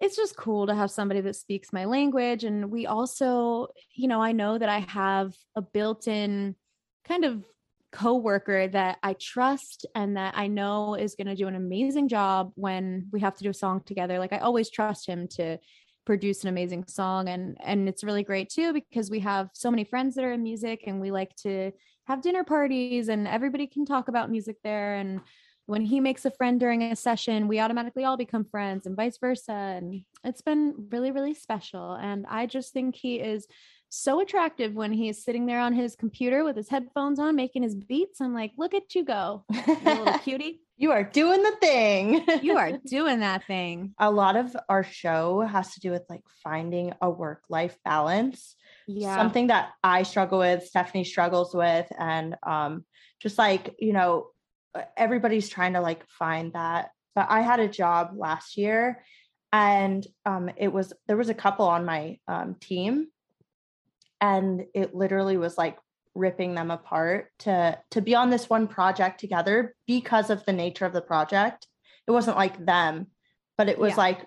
it's 0.00 0.16
just 0.16 0.36
cool 0.36 0.66
to 0.66 0.74
have 0.74 0.90
somebody 0.90 1.20
that 1.20 1.36
speaks 1.36 1.72
my 1.72 1.84
language. 1.84 2.44
And 2.44 2.70
we 2.70 2.86
also, 2.86 3.68
you 3.94 4.08
know, 4.08 4.22
I 4.22 4.32
know 4.32 4.56
that 4.56 4.68
I 4.68 4.80
have 4.80 5.34
a 5.54 5.62
built 5.62 6.08
in 6.08 6.56
kind 7.06 7.24
of 7.24 7.44
co-worker 7.92 8.68
that 8.68 8.98
I 9.02 9.14
trust 9.14 9.84
and 9.94 10.16
that 10.16 10.34
I 10.36 10.46
know 10.46 10.94
is 10.94 11.16
going 11.16 11.26
to 11.26 11.34
do 11.34 11.48
an 11.48 11.56
amazing 11.56 12.08
job 12.08 12.52
when 12.54 13.08
we 13.12 13.20
have 13.20 13.34
to 13.36 13.42
do 13.42 13.50
a 13.50 13.54
song 13.54 13.82
together. 13.84 14.18
Like 14.18 14.32
I 14.32 14.38
always 14.38 14.70
trust 14.70 15.06
him 15.06 15.28
to 15.32 15.58
produce 16.10 16.42
an 16.42 16.48
amazing 16.48 16.84
song 16.88 17.28
and 17.28 17.56
and 17.60 17.88
it's 17.88 18.02
really 18.02 18.24
great 18.24 18.48
too 18.48 18.72
because 18.72 19.08
we 19.12 19.20
have 19.20 19.48
so 19.52 19.70
many 19.70 19.84
friends 19.84 20.16
that 20.16 20.24
are 20.24 20.32
in 20.32 20.42
music 20.42 20.82
and 20.88 21.00
we 21.00 21.12
like 21.12 21.32
to 21.36 21.70
have 22.08 22.20
dinner 22.20 22.42
parties 22.42 23.08
and 23.08 23.28
everybody 23.28 23.64
can 23.64 23.86
talk 23.86 24.08
about 24.08 24.28
music 24.28 24.56
there 24.64 24.96
and 24.96 25.20
when 25.66 25.82
he 25.82 26.00
makes 26.00 26.24
a 26.24 26.32
friend 26.32 26.58
during 26.58 26.82
a 26.82 26.96
session, 26.96 27.46
we 27.46 27.60
automatically 27.60 28.02
all 28.02 28.16
become 28.16 28.44
friends 28.44 28.86
and 28.86 28.96
vice 28.96 29.18
versa. 29.18 29.52
And 29.52 30.02
it's 30.24 30.40
been 30.40 30.88
really, 30.90 31.12
really 31.12 31.32
special. 31.32 31.92
And 31.92 32.26
I 32.28 32.46
just 32.46 32.72
think 32.72 32.96
he 32.96 33.20
is 33.20 33.46
so 33.88 34.20
attractive 34.20 34.74
when 34.74 34.92
he's 34.92 35.22
sitting 35.22 35.46
there 35.46 35.60
on 35.60 35.72
his 35.72 35.94
computer 35.94 36.42
with 36.42 36.56
his 36.56 36.68
headphones 36.68 37.20
on 37.20 37.36
making 37.36 37.62
his 37.62 37.76
beats. 37.76 38.20
I'm 38.20 38.34
like, 38.34 38.50
look 38.58 38.74
at 38.74 38.96
you 38.96 39.04
go, 39.04 39.44
you 39.48 39.76
little 39.84 40.18
cutie. 40.24 40.60
You 40.80 40.92
are 40.92 41.04
doing 41.04 41.42
the 41.42 41.52
thing. 41.60 42.24
you 42.42 42.56
are 42.56 42.72
doing 42.86 43.20
that 43.20 43.46
thing. 43.46 43.94
A 43.98 44.10
lot 44.10 44.34
of 44.34 44.56
our 44.66 44.82
show 44.82 45.42
has 45.42 45.74
to 45.74 45.80
do 45.80 45.90
with 45.90 46.04
like 46.08 46.22
finding 46.42 46.94
a 47.02 47.10
work 47.10 47.42
life 47.50 47.76
balance. 47.84 48.56
Yeah. 48.88 49.14
Something 49.14 49.48
that 49.48 49.72
I 49.84 50.04
struggle 50.04 50.38
with, 50.38 50.64
Stephanie 50.64 51.04
struggles 51.04 51.54
with. 51.54 51.86
And 51.98 52.34
um, 52.42 52.86
just 53.20 53.36
like, 53.36 53.74
you 53.78 53.92
know, 53.92 54.28
everybody's 54.96 55.50
trying 55.50 55.74
to 55.74 55.82
like 55.82 56.02
find 56.08 56.54
that. 56.54 56.92
But 57.14 57.26
I 57.28 57.42
had 57.42 57.60
a 57.60 57.68
job 57.68 58.12
last 58.16 58.56
year 58.56 59.04
and 59.52 60.06
um, 60.24 60.50
it 60.56 60.72
was 60.72 60.94
there 61.06 61.18
was 61.18 61.28
a 61.28 61.34
couple 61.34 61.66
on 61.66 61.84
my 61.84 62.18
um, 62.26 62.56
team 62.58 63.08
and 64.18 64.64
it 64.74 64.94
literally 64.94 65.36
was 65.36 65.58
like 65.58 65.76
ripping 66.14 66.54
them 66.54 66.70
apart 66.70 67.30
to 67.38 67.78
to 67.90 68.00
be 68.00 68.14
on 68.14 68.30
this 68.30 68.50
one 68.50 68.66
project 68.66 69.20
together 69.20 69.74
because 69.86 70.30
of 70.30 70.44
the 70.44 70.52
nature 70.52 70.84
of 70.84 70.92
the 70.92 71.00
project 71.00 71.66
it 72.06 72.10
wasn't 72.10 72.36
like 72.36 72.64
them 72.64 73.06
but 73.56 73.68
it 73.68 73.78
was 73.78 73.92
yeah. 73.92 73.96
like 73.96 74.26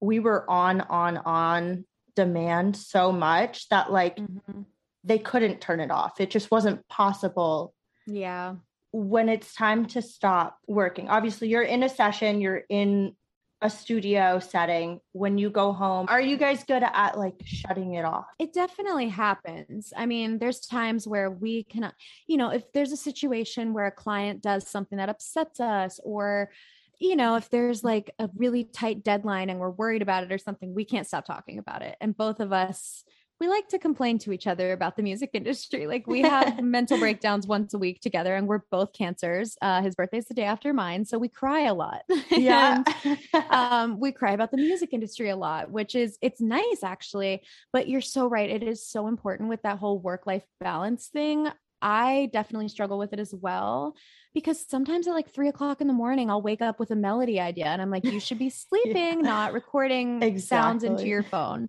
we 0.00 0.18
were 0.18 0.48
on 0.50 0.80
on 0.80 1.16
on 1.18 1.84
demand 2.16 2.76
so 2.76 3.12
much 3.12 3.68
that 3.68 3.92
like 3.92 4.16
mm-hmm. 4.16 4.62
they 5.04 5.18
couldn't 5.18 5.60
turn 5.60 5.80
it 5.80 5.90
off 5.90 6.20
it 6.20 6.30
just 6.30 6.50
wasn't 6.50 6.86
possible 6.88 7.72
yeah 8.06 8.54
when 8.92 9.28
it's 9.28 9.54
time 9.54 9.86
to 9.86 10.02
stop 10.02 10.58
working 10.66 11.08
obviously 11.08 11.48
you're 11.48 11.62
in 11.62 11.82
a 11.82 11.88
session 11.88 12.40
you're 12.40 12.64
in 12.68 13.14
a 13.62 13.70
studio 13.70 14.38
setting 14.38 15.00
when 15.12 15.38
you 15.38 15.48
go 15.48 15.72
home. 15.72 16.06
Are 16.08 16.20
you 16.20 16.36
guys 16.36 16.62
good 16.64 16.82
at 16.82 17.18
like 17.18 17.34
shutting 17.44 17.94
it 17.94 18.04
off? 18.04 18.26
It 18.38 18.52
definitely 18.52 19.08
happens. 19.08 19.92
I 19.96 20.06
mean 20.06 20.38
there's 20.38 20.60
times 20.60 21.06
where 21.06 21.30
we 21.30 21.64
cannot 21.64 21.94
you 22.26 22.36
know 22.36 22.50
if 22.50 22.70
there's 22.72 22.92
a 22.92 22.96
situation 22.96 23.72
where 23.72 23.86
a 23.86 23.92
client 23.92 24.42
does 24.42 24.68
something 24.68 24.98
that 24.98 25.08
upsets 25.08 25.60
us 25.60 25.98
or 26.04 26.50
you 26.98 27.16
know 27.16 27.36
if 27.36 27.48
there's 27.48 27.82
like 27.82 28.10
a 28.18 28.28
really 28.36 28.64
tight 28.64 29.02
deadline 29.02 29.48
and 29.48 29.58
we're 29.58 29.70
worried 29.70 30.02
about 30.02 30.24
it 30.24 30.32
or 30.32 30.38
something 30.38 30.74
we 30.74 30.84
can't 30.84 31.06
stop 31.06 31.24
talking 31.24 31.58
about 31.58 31.82
it. 31.82 31.96
And 32.00 32.16
both 32.16 32.40
of 32.40 32.52
us 32.52 33.04
we 33.38 33.48
like 33.48 33.68
to 33.68 33.78
complain 33.78 34.18
to 34.20 34.32
each 34.32 34.46
other 34.46 34.72
about 34.72 34.96
the 34.96 35.02
music 35.02 35.30
industry. 35.34 35.86
Like 35.86 36.06
we 36.06 36.22
have 36.22 36.62
mental 36.62 36.98
breakdowns 36.98 37.46
once 37.46 37.74
a 37.74 37.78
week 37.78 38.00
together, 38.00 38.34
and 38.34 38.46
we're 38.46 38.62
both 38.70 38.92
cancers. 38.92 39.56
Uh, 39.60 39.82
his 39.82 39.94
birthday's 39.94 40.26
the 40.26 40.34
day 40.34 40.44
after 40.44 40.72
mine, 40.72 41.04
so 41.04 41.18
we 41.18 41.28
cry 41.28 41.62
a 41.62 41.74
lot. 41.74 42.02
Yeah, 42.30 42.82
and, 43.04 43.18
um, 43.50 44.00
we 44.00 44.12
cry 44.12 44.32
about 44.32 44.50
the 44.50 44.56
music 44.56 44.92
industry 44.92 45.30
a 45.30 45.36
lot, 45.36 45.70
which 45.70 45.94
is 45.94 46.18
it's 46.20 46.40
nice 46.40 46.82
actually. 46.82 47.42
But 47.72 47.88
you're 47.88 48.00
so 48.00 48.26
right; 48.26 48.50
it 48.50 48.62
is 48.62 48.86
so 48.86 49.06
important 49.06 49.48
with 49.48 49.62
that 49.62 49.78
whole 49.78 49.98
work 49.98 50.26
life 50.26 50.42
balance 50.60 51.06
thing. 51.06 51.48
I 51.80 52.30
definitely 52.32 52.68
struggle 52.68 52.98
with 52.98 53.12
it 53.12 53.20
as 53.20 53.34
well 53.34 53.94
because 54.34 54.66
sometimes 54.68 55.06
at 55.06 55.14
like 55.14 55.30
three 55.30 55.48
o'clock 55.48 55.80
in 55.80 55.86
the 55.86 55.92
morning, 55.92 56.30
I'll 56.30 56.42
wake 56.42 56.62
up 56.62 56.80
with 56.80 56.90
a 56.90 56.96
melody 56.96 57.38
idea 57.38 57.66
and 57.66 57.80
I'm 57.80 57.90
like, 57.90 58.04
you 58.04 58.18
should 58.18 58.38
be 58.38 58.50
sleeping, 58.50 58.94
yeah. 58.94 59.14
not 59.20 59.52
recording 59.52 60.22
exactly. 60.22 60.40
sounds 60.40 60.84
into 60.84 61.06
your 61.06 61.22
phone 61.22 61.68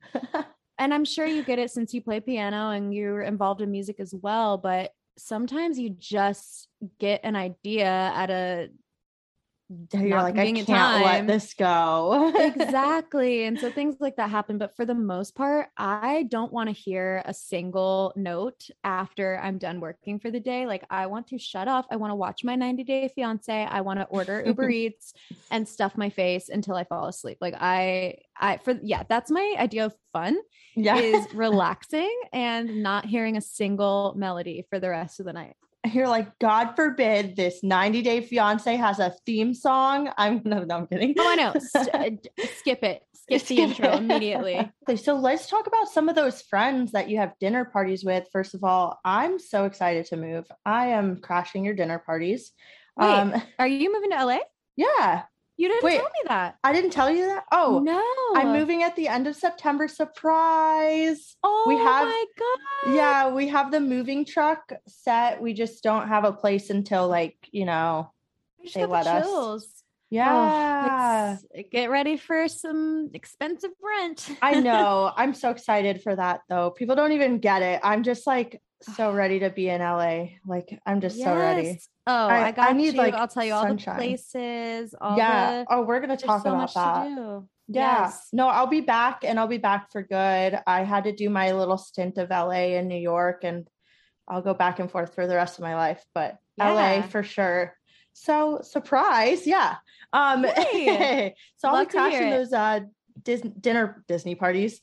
and 0.80 0.94
I'm 0.94 1.06
sure 1.06 1.26
you 1.26 1.44
get 1.44 1.60
it 1.60 1.72
since 1.72 1.94
you 1.94 2.02
play 2.02 2.20
piano 2.20 2.72
and 2.72 2.94
you're 2.94 3.22
involved 3.22 3.62
in 3.62 3.72
music 3.72 4.00
as 4.00 4.14
well, 4.14 4.58
but 4.58 4.92
sometimes 5.18 5.80
you 5.80 5.90
just 5.90 6.68
get 7.00 7.22
an 7.24 7.36
idea 7.36 7.88
at 7.88 8.30
a 8.30 8.70
you're 9.70 10.22
like, 10.22 10.38
I 10.38 10.52
can't 10.54 10.68
time. 10.68 11.04
let 11.04 11.28
this 11.28 11.54
go. 11.54 12.32
exactly. 12.40 13.44
And 13.44 13.60
so 13.60 13.70
things 13.70 13.98
like 14.00 14.16
that 14.16 14.30
happen. 14.30 14.58
But 14.58 14.76
for 14.78 14.86
the 14.86 14.94
most 14.94 15.36
part, 15.36 15.68
I 15.76 16.24
don't 16.30 16.54
want 16.54 16.70
to 16.70 16.74
hear 16.74 17.22
a 17.26 17.34
single 17.34 18.14
note 18.16 18.70
after 18.86 19.38
I'm 19.44 19.58
done 19.58 19.82
working 19.82 20.20
for 20.20 20.32
the 20.32 20.40
day. 20.40 20.66
Like, 20.66 20.86
I 20.90 21.08
want 21.08 21.28
to 21.28 21.38
shut 21.38 21.68
off. 21.68 21.86
I 21.92 21.98
want 21.98 22.12
to 22.12 22.16
watch 22.16 22.46
my 22.46 22.56
90 22.56 22.84
Day 22.86 23.10
Fiance. 23.14 23.54
I 23.54 23.82
want 23.82 24.00
to 24.00 24.06
order 24.06 24.42
Uber 24.46 24.70
Eats 24.70 25.14
and 25.52 25.68
stuff 25.68 25.98
my 25.98 26.10
face 26.10 26.48
until 26.48 26.76
I 26.76 26.86
fall 26.86 27.08
asleep. 27.08 27.38
Like, 27.42 27.56
I, 27.60 28.20
I, 28.40 28.58
for, 28.58 28.80
yeah, 28.82 29.04
that's 29.10 29.30
my 29.30 29.56
idea 29.60 29.86
of 29.86 29.96
fun. 30.14 30.38
Yeah. 30.76 30.96
Is 30.98 31.28
relaxing 31.34 32.18
and 32.32 32.84
not 32.84 33.06
hearing 33.06 33.36
a 33.36 33.42
single 33.42 34.14
melody 34.16 34.66
for 34.70 34.80
the 34.80 34.90
rest 34.90 35.20
of 35.20 35.26
the 35.26 35.34
night 35.34 35.56
you're 35.94 36.08
like, 36.08 36.38
God 36.40 36.74
forbid 36.76 37.36
this 37.36 37.64
90 37.64 38.02
Day 38.02 38.22
Fiance 38.22 38.76
has 38.76 39.00
a 39.00 39.14
theme 39.26 39.54
song. 39.54 40.10
I'm 40.18 40.42
no, 40.46 40.64
no, 40.64 40.78
I'm 40.78 40.88
kidding. 40.88 41.16
Oh, 41.18 41.30
I 41.30 41.36
know. 41.36 41.54
St- 41.60 42.28
skip 42.58 42.84
it. 42.84 43.04
Skip, 43.14 43.42
skip 43.42 43.48
the 43.48 43.64
intro 43.64 43.90
it. 43.90 43.96
immediately. 43.96 44.72
Okay, 44.90 44.96
so 44.96 45.16
let's 45.16 45.50
talk 45.50 45.68
about 45.68 45.90
some 45.90 46.08
of 46.08 46.16
those 46.16 46.42
friends 46.42 46.94
that 46.94 47.10
you 47.10 47.18
have 47.18 47.34
dinner 47.40 47.66
parties 47.66 48.06
with. 48.06 48.26
First 48.32 48.54
of 48.54 48.64
all, 48.64 49.00
I'm 49.04 49.38
so 49.38 49.66
excited 49.66 50.06
to 50.08 50.18
move. 50.18 50.46
I 50.66 50.88
am 50.88 51.20
crashing 51.20 51.66
your 51.66 51.74
dinner 51.74 52.00
parties. 52.00 52.54
Wait, 52.96 53.06
um, 53.06 53.34
are 53.60 53.68
you 53.68 53.92
moving 53.92 54.12
to 54.12 54.26
LA? 54.26 54.38
Yeah. 54.78 55.24
You 55.58 55.70
didn't 55.70 55.84
Wait, 55.84 55.98
tell 55.98 56.06
me 56.06 56.28
that. 56.28 56.58
I 56.64 56.72
didn't 56.72 56.92
tell 56.92 57.10
you 57.10 57.26
that. 57.26 57.46
Oh 57.52 57.82
no! 57.84 58.04
I'm 58.36 58.54
moving 58.54 58.84
at 58.84 58.96
the 58.96 59.08
end 59.08 59.26
of 59.26 59.36
September. 59.36 59.88
Surprise! 59.88 61.36
Oh 61.44 61.66
we 61.68 61.76
have, 61.76 62.08
my 62.08 62.26
god! 62.38 62.94
Yeah, 62.94 63.30
we 63.34 63.48
have 63.48 63.72
the 63.72 63.80
moving 63.80 64.24
truck 64.24 64.72
set. 64.88 65.42
We 65.42 65.54
just 65.54 65.82
don't 65.82 66.08
have 66.08 66.26
a 66.26 66.32
place 66.32 66.70
until 66.70 67.08
like 67.08 67.38
you 67.52 67.66
know 67.66 68.12
they 68.76 68.86
let 68.86 69.06
the 69.06 69.12
us. 69.12 69.84
Yeah. 70.10 71.38
Oh, 71.54 71.60
uh, 71.60 71.64
get 71.72 71.90
ready 71.90 72.18
for 72.18 72.48
some 72.48 73.10
expensive 73.14 73.72
rent. 73.84 74.30
I 74.42 74.60
know. 74.62 75.12
I'm 75.16 75.34
so 75.34 75.50
excited 75.50 76.02
for 76.04 76.16
that 76.16 76.42
though. 76.50 76.70
People 76.70 76.96
don't 76.96 77.14
even 77.14 77.40
get 77.40 77.62
it. 77.62 77.82
I'm 77.84 78.04
just 78.04 78.28
like 78.28 78.62
so 78.96 79.12
ready 79.14 79.40
to 79.40 79.50
be 79.50 79.70
in 79.70 79.82
LA. 79.82 80.28
Like 80.46 80.80
I'm 80.86 81.02
just 81.02 81.18
yes. 81.18 81.26
so 81.26 81.36
ready. 81.36 81.80
Oh, 82.08 82.28
I, 82.28 82.48
I 82.48 82.52
got 82.54 82.70
I 82.70 82.74
need, 82.74 82.94
you. 82.94 83.00
Like, 83.00 83.14
I'll 83.14 83.28
tell 83.28 83.44
you 83.44 83.54
all 83.54 83.64
sunshine. 83.64 83.98
the 83.98 84.00
places. 84.00 84.96
All 85.00 85.18
yeah. 85.18 85.64
The, 85.64 85.66
oh, 85.70 85.82
we're 85.82 86.00
gonna 86.00 86.16
talk 86.16 86.42
so 86.42 86.54
about 86.54 86.74
that. 86.74 87.08
Yeah. 87.10 87.40
Yes. 87.68 88.30
No, 88.32 88.48
I'll 88.48 88.68
be 88.68 88.80
back 88.80 89.26
and 89.26 89.38
I'll 89.38 89.48
be 89.48 89.58
back 89.58 89.92
for 89.92 90.02
good. 90.02 90.58
I 90.66 90.84
had 90.84 91.04
to 91.04 91.12
do 91.12 91.30
my 91.30 91.52
little 91.52 91.78
stint 91.78 92.18
of 92.18 92.30
LA 92.30 92.78
and 92.78 92.88
New 92.88 92.96
York 92.96 93.44
and 93.44 93.68
I'll 94.28 94.42
go 94.42 94.54
back 94.54 94.80
and 94.80 94.90
forth 94.90 95.14
for 95.16 95.28
the 95.28 95.36
rest 95.36 95.58
of 95.58 95.64
my 95.64 95.76
life, 95.76 96.04
but 96.16 96.38
yeah. 96.58 96.72
LA 96.72 97.02
for 97.02 97.24
sure. 97.24 97.76
So 98.14 98.62
surprise. 98.64 99.46
Yeah. 99.46 99.76
Um 100.14 100.46
hey. 100.46 101.36
so 101.58 101.68
I'll 101.68 101.86
be 101.86 101.92
crashing 101.92 102.30
those 102.30 102.54
uh 102.54 102.82
Dis- 103.24 103.42
dinner 103.42 104.04
Disney 104.08 104.36
parties. 104.36 104.80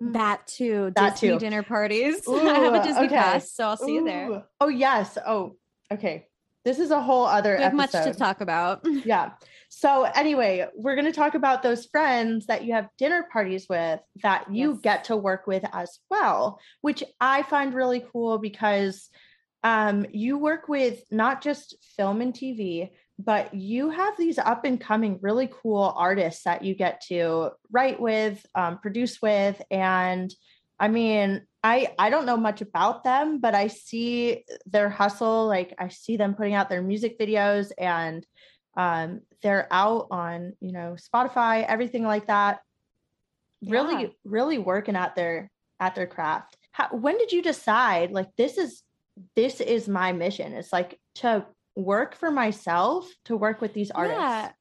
That 0.00 0.46
too. 0.46 0.92
That 0.94 1.14
Disney 1.14 1.30
too. 1.30 1.38
dinner 1.40 1.62
parties. 1.62 2.26
Ooh, 2.26 2.36
I 2.48 2.58
have 2.58 2.74
a 2.74 2.82
Disney 2.82 3.06
okay. 3.06 3.16
pass, 3.16 3.52
so 3.52 3.64
I'll 3.64 3.76
see 3.76 3.92
Ooh. 3.92 3.94
you 3.96 4.04
there. 4.04 4.44
Oh 4.60 4.68
yes. 4.68 5.18
Oh, 5.26 5.56
okay. 5.92 6.27
This 6.68 6.80
is 6.80 6.90
a 6.90 7.00
whole 7.00 7.24
other 7.24 7.56
we 7.56 7.62
have 7.62 7.72
much 7.72 7.92
to 7.92 8.12
talk 8.12 8.42
about. 8.42 8.84
yeah. 9.06 9.30
So 9.70 10.02
anyway, 10.02 10.66
we're 10.76 10.96
going 10.96 11.06
to 11.06 11.12
talk 11.12 11.34
about 11.34 11.62
those 11.62 11.86
friends 11.86 12.44
that 12.48 12.64
you 12.66 12.74
have 12.74 12.90
dinner 12.98 13.26
parties 13.32 13.66
with 13.70 14.00
that 14.22 14.52
you 14.52 14.72
yes. 14.72 14.80
get 14.82 15.04
to 15.04 15.16
work 15.16 15.46
with 15.46 15.64
as 15.72 15.98
well, 16.10 16.60
which 16.82 17.02
I 17.22 17.42
find 17.42 17.72
really 17.72 18.04
cool 18.12 18.36
because 18.36 19.08
um, 19.64 20.04
you 20.12 20.36
work 20.36 20.68
with 20.68 21.02
not 21.10 21.40
just 21.40 21.74
film 21.96 22.20
and 22.20 22.34
TV, 22.34 22.90
but 23.18 23.54
you 23.54 23.88
have 23.88 24.18
these 24.18 24.38
up 24.38 24.66
and 24.66 24.78
coming 24.78 25.18
really 25.22 25.48
cool 25.50 25.94
artists 25.96 26.44
that 26.44 26.64
you 26.64 26.74
get 26.74 27.00
to 27.08 27.52
write 27.72 27.98
with, 27.98 28.44
um, 28.54 28.76
produce 28.76 29.22
with, 29.22 29.62
and 29.70 30.30
I 30.78 30.88
mean, 30.88 31.46
I 31.68 31.94
I 31.98 32.10
don't 32.10 32.24
know 32.24 32.36
much 32.36 32.62
about 32.62 33.04
them, 33.04 33.40
but 33.40 33.54
I 33.54 33.66
see 33.66 34.44
their 34.64 34.88
hustle. 34.88 35.46
Like 35.46 35.74
I 35.78 35.88
see 35.88 36.16
them 36.16 36.34
putting 36.34 36.54
out 36.54 36.70
their 36.70 36.82
music 36.82 37.18
videos, 37.18 37.70
and 37.76 38.26
um, 38.76 39.20
they're 39.42 39.68
out 39.70 40.06
on 40.10 40.54
you 40.60 40.72
know 40.72 40.96
Spotify, 40.96 41.66
everything 41.66 42.04
like 42.04 42.28
that. 42.28 42.60
Yeah. 43.60 43.72
Really, 43.72 44.16
really 44.24 44.58
working 44.58 44.96
at 44.96 45.14
their 45.14 45.50
at 45.78 45.94
their 45.94 46.06
craft. 46.06 46.56
How, 46.72 46.88
when 46.88 47.18
did 47.18 47.32
you 47.32 47.42
decide 47.42 48.12
like 48.12 48.28
this 48.36 48.56
is 48.56 48.82
this 49.36 49.60
is 49.60 49.88
my 49.88 50.12
mission? 50.12 50.54
It's 50.54 50.72
like 50.72 50.98
to 51.16 51.44
work 51.76 52.14
for 52.14 52.30
myself, 52.30 53.06
to 53.26 53.36
work 53.36 53.60
with 53.60 53.74
these 53.74 53.90
artists. 53.90 54.20
Yeah. 54.20 54.52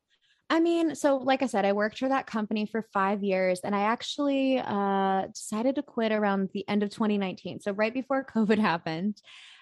I 0.50 0.60
mean, 0.60 0.96
so 0.96 1.18
like 1.18 1.44
I 1.44 1.48
said, 1.48 1.66
I 1.66 1.74
worked 1.74 1.98
for 1.98 2.08
that 2.08 2.26
company 2.26 2.66
for 2.66 2.82
five 2.94 3.22
years 3.24 3.60
and 3.64 3.76
I 3.76 3.82
actually 3.82 4.60
uh, 4.60 5.28
decided 5.28 5.76
to 5.76 5.84
quit 5.84 6.12
around 6.12 6.50
the 6.54 6.68
end 6.70 6.84
of 6.84 6.90
2019. 6.90 7.60
So, 7.60 7.72
right 7.74 7.94
before 7.94 8.26
COVID 8.36 8.58
happened. 8.58 9.22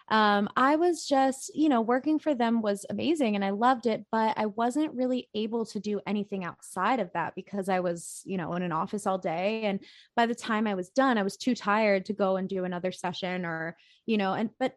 Um, 0.09 0.49
I 0.55 0.75
was 0.75 1.07
just, 1.07 1.49
you 1.55 1.67
know, 1.67 1.81
working 1.81 2.19
for 2.19 2.35
them 2.35 2.61
was 2.61 2.85
amazing 2.91 3.35
and 3.35 3.43
I 3.43 3.49
loved 3.49 3.87
it, 3.87 4.05
but 4.11 4.37
I 4.37 4.45
wasn't 4.45 4.93
really 4.93 5.29
able 5.33 5.65
to 5.65 5.79
do 5.79 5.99
anything 6.05 6.43
outside 6.45 6.99
of 6.99 7.11
that 7.13 7.33
because 7.33 7.69
I 7.69 7.79
was, 7.79 8.21
you 8.23 8.37
know, 8.37 8.53
in 8.53 8.61
an 8.61 8.71
office 8.71 9.07
all 9.07 9.17
day. 9.17 9.63
And 9.63 9.79
by 10.15 10.27
the 10.27 10.35
time 10.35 10.67
I 10.67 10.75
was 10.75 10.89
done, 10.89 11.17
I 11.17 11.23
was 11.23 11.37
too 11.37 11.55
tired 11.55 12.05
to 12.05 12.13
go 12.13 12.35
and 12.35 12.47
do 12.47 12.65
another 12.65 12.91
session 12.91 13.45
or, 13.45 13.75
you 14.05 14.17
know, 14.17 14.33
and 14.33 14.51
but 14.59 14.75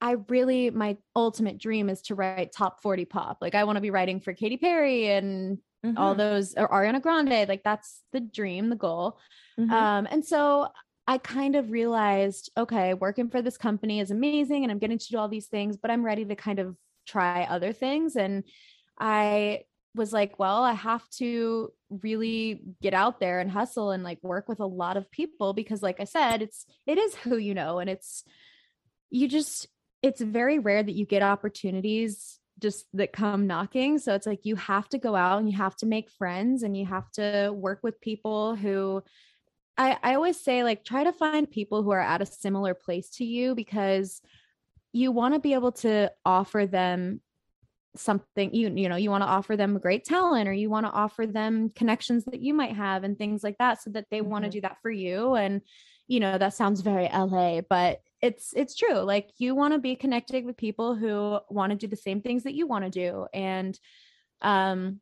I 0.00 0.16
really, 0.28 0.70
my 0.70 0.96
ultimate 1.16 1.58
dream 1.58 1.88
is 1.88 2.02
to 2.02 2.14
write 2.14 2.52
top 2.52 2.82
40 2.82 3.04
pop. 3.04 3.38
Like, 3.40 3.54
I 3.54 3.64
want 3.64 3.76
to 3.76 3.82
be 3.82 3.90
writing 3.90 4.20
for 4.20 4.32
Katy 4.32 4.56
Perry 4.56 5.08
and 5.08 5.58
mm-hmm. 5.84 5.98
all 5.98 6.14
those, 6.14 6.54
or 6.54 6.68
Ariana 6.68 7.02
Grande. 7.02 7.48
Like, 7.48 7.64
that's 7.64 8.00
the 8.12 8.20
dream, 8.20 8.70
the 8.70 8.76
goal. 8.76 9.18
Mm-hmm. 9.58 9.72
Um, 9.72 10.08
and 10.10 10.24
so 10.24 10.68
I 11.08 11.18
kind 11.18 11.56
of 11.56 11.70
realized, 11.70 12.50
okay, 12.56 12.94
working 12.94 13.30
for 13.30 13.42
this 13.42 13.56
company 13.56 13.98
is 14.00 14.10
amazing 14.10 14.62
and 14.62 14.70
I'm 14.70 14.78
getting 14.78 14.98
to 14.98 15.08
do 15.08 15.18
all 15.18 15.28
these 15.28 15.46
things, 15.46 15.76
but 15.76 15.90
I'm 15.90 16.04
ready 16.04 16.24
to 16.26 16.36
kind 16.36 16.58
of 16.58 16.76
try 17.06 17.44
other 17.44 17.72
things. 17.72 18.14
And 18.14 18.44
I 19.00 19.62
was 19.94 20.12
like, 20.12 20.38
well, 20.38 20.62
I 20.62 20.74
have 20.74 21.08
to 21.16 21.72
really 21.90 22.62
get 22.82 22.94
out 22.94 23.20
there 23.20 23.40
and 23.40 23.50
hustle 23.50 23.90
and 23.90 24.04
like 24.04 24.18
work 24.22 24.48
with 24.48 24.60
a 24.60 24.66
lot 24.66 24.96
of 24.96 25.10
people 25.10 25.54
because 25.54 25.82
like 25.82 25.98
I 25.98 26.04
said, 26.04 26.42
it's 26.42 26.66
it 26.86 26.98
is 26.98 27.14
who 27.16 27.36
you 27.36 27.54
know 27.54 27.78
and 27.78 27.88
it's 27.88 28.24
you 29.10 29.28
just 29.28 29.66
it's 30.02 30.20
very 30.20 30.58
rare 30.58 30.82
that 30.82 30.94
you 30.94 31.06
get 31.06 31.22
opportunities 31.22 32.38
just 32.60 32.86
that 32.94 33.12
come 33.12 33.46
knocking. 33.46 33.98
So 33.98 34.14
it's 34.14 34.26
like 34.26 34.44
you 34.44 34.56
have 34.56 34.88
to 34.90 34.98
go 34.98 35.14
out 35.14 35.38
and 35.38 35.50
you 35.50 35.56
have 35.56 35.76
to 35.76 35.86
make 35.86 36.10
friends 36.10 36.62
and 36.62 36.76
you 36.76 36.86
have 36.86 37.10
to 37.12 37.52
work 37.54 37.80
with 37.82 38.00
people 38.00 38.56
who 38.56 39.02
I, 39.76 39.96
I 40.02 40.14
always 40.14 40.40
say 40.40 40.64
like 40.64 40.84
try 40.84 41.04
to 41.04 41.12
find 41.12 41.48
people 41.48 41.82
who 41.82 41.90
are 41.92 42.00
at 42.00 42.20
a 42.20 42.26
similar 42.26 42.74
place 42.74 43.10
to 43.10 43.24
you 43.24 43.54
because 43.54 44.20
you 44.92 45.12
want 45.12 45.34
to 45.34 45.40
be 45.40 45.54
able 45.54 45.72
to 45.72 46.10
offer 46.24 46.66
them 46.66 47.20
something 47.96 48.54
you 48.54 48.70
you 48.76 48.88
know 48.88 48.96
you 48.96 49.10
want 49.10 49.22
to 49.22 49.28
offer 49.28 49.56
them 49.56 49.78
great 49.78 50.04
talent 50.04 50.48
or 50.48 50.52
you 50.52 50.70
want 50.70 50.86
to 50.86 50.92
offer 50.92 51.26
them 51.26 51.70
connections 51.70 52.24
that 52.26 52.40
you 52.40 52.54
might 52.54 52.74
have 52.76 53.02
and 53.02 53.18
things 53.18 53.42
like 53.42 53.56
that 53.58 53.82
so 53.82 53.90
that 53.90 54.06
they 54.10 54.20
mm-hmm. 54.20 54.30
want 54.30 54.44
to 54.44 54.50
do 54.50 54.60
that 54.60 54.76
for 54.82 54.90
you 54.90 55.34
and 55.34 55.62
you 56.06 56.20
know 56.20 56.38
that 56.38 56.54
sounds 56.54 56.80
very 56.80 57.08
LA 57.08 57.60
but 57.68 58.00
it's 58.20 58.52
it's 58.56 58.74
true 58.74 58.98
like 58.98 59.30
you 59.38 59.54
want 59.54 59.72
to 59.72 59.78
be 59.78 59.94
connected 59.94 60.44
with 60.44 60.56
people 60.56 60.94
who 60.94 61.38
want 61.50 61.70
to 61.70 61.76
do 61.76 61.86
the 61.86 61.96
same 61.96 62.20
things 62.20 62.42
that 62.44 62.54
you 62.54 62.66
want 62.66 62.84
to 62.84 62.90
do 62.90 63.26
and 63.32 63.78
um 64.42 65.00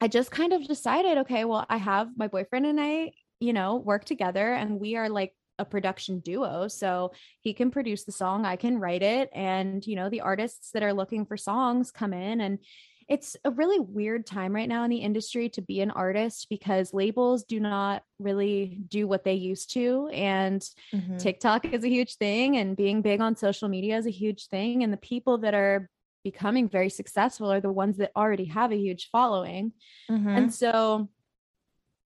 I 0.00 0.06
just 0.06 0.30
kind 0.30 0.52
of 0.52 0.66
decided 0.66 1.18
okay 1.18 1.44
well 1.44 1.64
I 1.68 1.76
have 1.76 2.08
my 2.16 2.28
boyfriend 2.28 2.66
and 2.66 2.80
I 2.80 3.12
you 3.40 3.52
know 3.52 3.76
work 3.76 4.04
together 4.04 4.52
and 4.52 4.80
we 4.80 4.96
are 4.96 5.08
like 5.08 5.34
a 5.58 5.64
production 5.64 6.20
duo 6.20 6.68
so 6.68 7.12
he 7.40 7.52
can 7.52 7.70
produce 7.70 8.04
the 8.04 8.12
song 8.12 8.46
i 8.46 8.54
can 8.54 8.78
write 8.78 9.02
it 9.02 9.28
and 9.34 9.84
you 9.86 9.96
know 9.96 10.08
the 10.08 10.20
artists 10.20 10.70
that 10.70 10.84
are 10.84 10.92
looking 10.92 11.26
for 11.26 11.36
songs 11.36 11.90
come 11.90 12.12
in 12.12 12.40
and 12.40 12.60
it's 13.08 13.36
a 13.44 13.50
really 13.50 13.80
weird 13.80 14.26
time 14.26 14.54
right 14.54 14.68
now 14.68 14.84
in 14.84 14.90
the 14.90 14.98
industry 14.98 15.48
to 15.48 15.62
be 15.62 15.80
an 15.80 15.90
artist 15.90 16.46
because 16.50 16.92
labels 16.92 17.44
do 17.44 17.58
not 17.58 18.02
really 18.18 18.78
do 18.88 19.08
what 19.08 19.24
they 19.24 19.34
used 19.34 19.72
to 19.72 20.08
and 20.12 20.60
mm-hmm. 20.94 21.16
TikTok 21.16 21.64
is 21.66 21.84
a 21.84 21.88
huge 21.88 22.16
thing 22.16 22.56
and 22.56 22.76
being 22.76 23.00
big 23.00 23.20
on 23.20 23.34
social 23.34 23.68
media 23.68 23.96
is 23.96 24.06
a 24.06 24.10
huge 24.10 24.48
thing 24.48 24.82
and 24.82 24.92
the 24.92 24.98
people 24.98 25.38
that 25.38 25.54
are 25.54 25.88
becoming 26.22 26.68
very 26.68 26.90
successful 26.90 27.50
are 27.50 27.60
the 27.60 27.72
ones 27.72 27.96
that 27.96 28.12
already 28.14 28.44
have 28.44 28.72
a 28.72 28.76
huge 28.76 29.08
following 29.10 29.72
mm-hmm. 30.10 30.28
and 30.28 30.54
so 30.54 31.08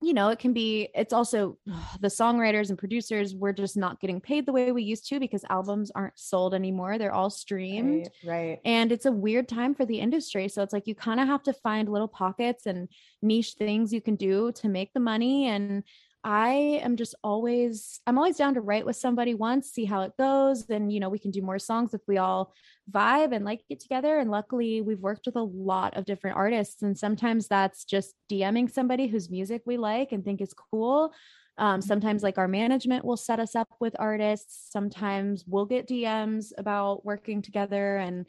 you 0.03 0.13
know, 0.13 0.29
it 0.29 0.39
can 0.39 0.53
be, 0.53 0.89
it's 0.95 1.13
also 1.13 1.59
ugh, 1.73 1.81
the 2.01 2.09
songwriters 2.09 2.69
and 2.69 2.79
producers, 2.79 3.35
we're 3.35 3.53
just 3.53 3.77
not 3.77 4.01
getting 4.01 4.21
paid 4.21 4.47
the 4.47 4.53
way 4.53 4.73
we 4.73 4.83
used 4.83 5.09
to 5.09 5.21
because 5.21 5.45
albums 5.49 5.91
aren't 5.95 6.19
sold 6.19 6.55
anymore. 6.55 6.99
They're 6.99 7.15
all 7.15 7.31
streamed. 7.31 8.09
Right. 8.25 8.49
right. 8.49 8.61
And 8.65 8.93
it's 8.93 9.07
a 9.07 9.13
weird 9.13 9.49
time 9.49 9.75
for 9.75 9.87
the 9.87 10.01
industry. 10.01 10.49
So 10.49 10.63
it's 10.63 10.73
like 10.73 10.87
you 10.87 10.95
kind 10.95 11.21
of 11.21 11.29
have 11.29 11.43
to 11.45 11.53
find 11.53 11.89
little 11.89 12.09
pockets 12.09 12.67
and 12.67 12.89
niche 13.23 13.55
things 13.55 13.93
you 13.93 14.01
can 14.01 14.17
do 14.17 14.53
to 14.53 14.69
make 14.69 14.93
the 14.93 15.01
money. 15.01 15.47
And 15.47 15.85
I 16.25 16.81
am 16.83 16.97
just 16.97 17.15
always 17.25 18.01
I'm 18.07 18.17
always 18.17 18.37
down 18.37 18.55
to 18.55 18.61
write 18.61 18.87
with 18.87 18.97
somebody 18.97 19.35
once, 19.35 19.71
see 19.71 19.85
how 19.85 20.03
it 20.03 20.13
goes. 20.17 20.69
And 20.71 20.93
you 20.93 21.01
know, 21.01 21.09
we 21.09 21.19
can 21.19 21.33
do 21.33 21.43
more 21.43 21.59
songs 21.59 21.95
if 21.95 22.01
we 22.07 22.19
all 22.19 22.55
vibe 22.91 23.35
and 23.35 23.45
like 23.45 23.63
it 23.69 23.81
together. 23.81 24.19
And 24.19 24.31
luckily 24.31 24.83
we've 24.83 25.01
worked 25.01 25.27
with 25.27 25.37
a 25.37 25.43
lot 25.43 25.97
of 25.97 26.05
different 26.05 26.37
artists. 26.37 26.83
And 26.83 26.97
sometimes 26.97 27.49
that's 27.49 27.85
just 27.85 28.15
DMing 28.31 28.71
somebody 28.71 29.09
whose 29.09 29.31
music 29.31 29.63
we 29.67 29.77
like 29.77 30.13
and 30.13 30.25
think 30.25 30.41
is 30.41 30.55
cool. 30.55 31.13
Um, 31.59 31.81
mm-hmm. 31.81 31.87
sometimes 31.87 32.23
like 32.23 32.39
our 32.39 32.49
management 32.49 33.05
will 33.05 33.17
set 33.17 33.41
us 33.41 33.57
up 33.57 33.69
with 33.81 33.97
artists. 33.99 34.71
Sometimes 34.71 35.45
we'll 35.47 35.67
get 35.67 35.89
DMs 35.89 36.53
about 36.57 37.05
working 37.05 37.43
together 37.43 37.97
and 37.97 38.27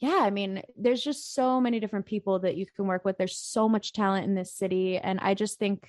yeah, 0.00 0.20
I 0.22 0.30
mean, 0.30 0.62
there's 0.76 1.02
just 1.02 1.34
so 1.34 1.60
many 1.60 1.80
different 1.80 2.06
people 2.06 2.38
that 2.40 2.56
you 2.56 2.66
can 2.76 2.86
work 2.86 3.04
with. 3.04 3.18
There's 3.18 3.36
so 3.36 3.68
much 3.68 3.92
talent 3.92 4.26
in 4.26 4.36
this 4.36 4.54
city. 4.54 4.96
And 4.96 5.18
I 5.18 5.34
just 5.34 5.58
think 5.58 5.88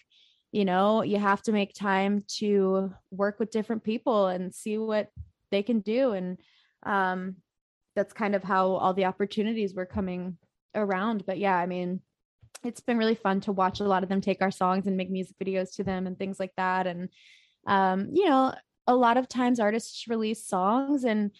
you 0.51 0.65
know 0.65 1.03
you 1.03 1.17
have 1.17 1.41
to 1.43 1.51
make 1.51 1.73
time 1.73 2.23
to 2.27 2.93
work 3.11 3.39
with 3.39 3.51
different 3.51 3.83
people 3.83 4.27
and 4.27 4.53
see 4.53 4.77
what 4.77 5.09
they 5.51 5.63
can 5.63 5.79
do. 5.79 6.11
And 6.11 6.37
um 6.85 7.35
that's 7.95 8.13
kind 8.13 8.35
of 8.35 8.43
how 8.43 8.71
all 8.71 8.93
the 8.93 9.05
opportunities 9.05 9.73
were 9.73 9.85
coming 9.85 10.37
around. 10.75 11.25
But 11.25 11.37
yeah 11.37 11.57
i 11.57 11.65
mean 11.65 12.01
it's 12.63 12.81
been 12.81 12.97
really 12.97 13.15
fun 13.15 13.39
to 13.41 13.51
watch 13.51 13.79
a 13.79 13.85
lot 13.85 14.03
of 14.03 14.09
them 14.09 14.21
take 14.21 14.41
our 14.41 14.51
songs 14.51 14.85
and 14.85 14.97
make 14.97 15.09
music 15.09 15.35
videos 15.41 15.75
to 15.75 15.83
them 15.83 16.07
and 16.07 16.17
things 16.17 16.39
like 16.39 16.53
that. 16.57 16.87
And 16.87 17.09
um 17.67 18.09
you 18.13 18.25
know 18.25 18.53
a 18.87 18.95
lot 18.95 19.17
of 19.17 19.27
times 19.27 19.59
artists 19.59 20.07
release 20.07 20.45
songs 20.45 21.03
and 21.03 21.31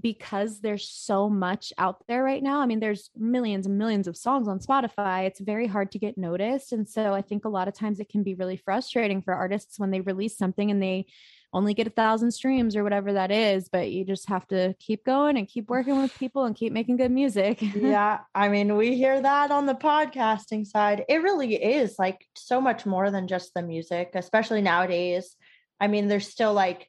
because 0.00 0.60
there's 0.60 0.88
so 0.88 1.28
much 1.28 1.72
out 1.78 2.04
there 2.06 2.22
right 2.22 2.42
now. 2.42 2.60
I 2.60 2.66
mean, 2.66 2.80
there's 2.80 3.10
millions 3.16 3.66
and 3.66 3.78
millions 3.78 4.06
of 4.06 4.16
songs 4.16 4.48
on 4.48 4.58
Spotify. 4.58 5.26
It's 5.26 5.40
very 5.40 5.66
hard 5.66 5.92
to 5.92 5.98
get 5.98 6.18
noticed. 6.18 6.72
And 6.72 6.88
so 6.88 7.14
I 7.14 7.22
think 7.22 7.44
a 7.44 7.48
lot 7.48 7.68
of 7.68 7.74
times 7.74 8.00
it 8.00 8.08
can 8.08 8.22
be 8.22 8.34
really 8.34 8.56
frustrating 8.56 9.22
for 9.22 9.34
artists 9.34 9.78
when 9.78 9.90
they 9.90 10.00
release 10.00 10.36
something 10.36 10.70
and 10.70 10.82
they 10.82 11.06
only 11.52 11.72
get 11.72 11.86
a 11.86 11.90
thousand 11.90 12.30
streams 12.30 12.76
or 12.76 12.84
whatever 12.84 13.14
that 13.14 13.30
is. 13.30 13.68
But 13.70 13.90
you 13.90 14.04
just 14.04 14.28
have 14.28 14.46
to 14.48 14.74
keep 14.78 15.04
going 15.04 15.36
and 15.36 15.48
keep 15.48 15.68
working 15.68 16.00
with 16.00 16.16
people 16.18 16.44
and 16.44 16.54
keep 16.54 16.72
making 16.72 16.98
good 16.98 17.10
music. 17.10 17.62
yeah. 17.74 18.20
I 18.34 18.48
mean, 18.48 18.76
we 18.76 18.96
hear 18.96 19.20
that 19.20 19.50
on 19.50 19.66
the 19.66 19.74
podcasting 19.74 20.66
side. 20.66 21.04
It 21.08 21.22
really 21.22 21.54
is 21.54 21.96
like 21.98 22.26
so 22.36 22.60
much 22.60 22.84
more 22.84 23.10
than 23.10 23.28
just 23.28 23.54
the 23.54 23.62
music, 23.62 24.10
especially 24.14 24.60
nowadays. 24.60 25.34
I 25.80 25.88
mean, 25.88 26.08
there's 26.08 26.28
still 26.28 26.52
like 26.52 26.88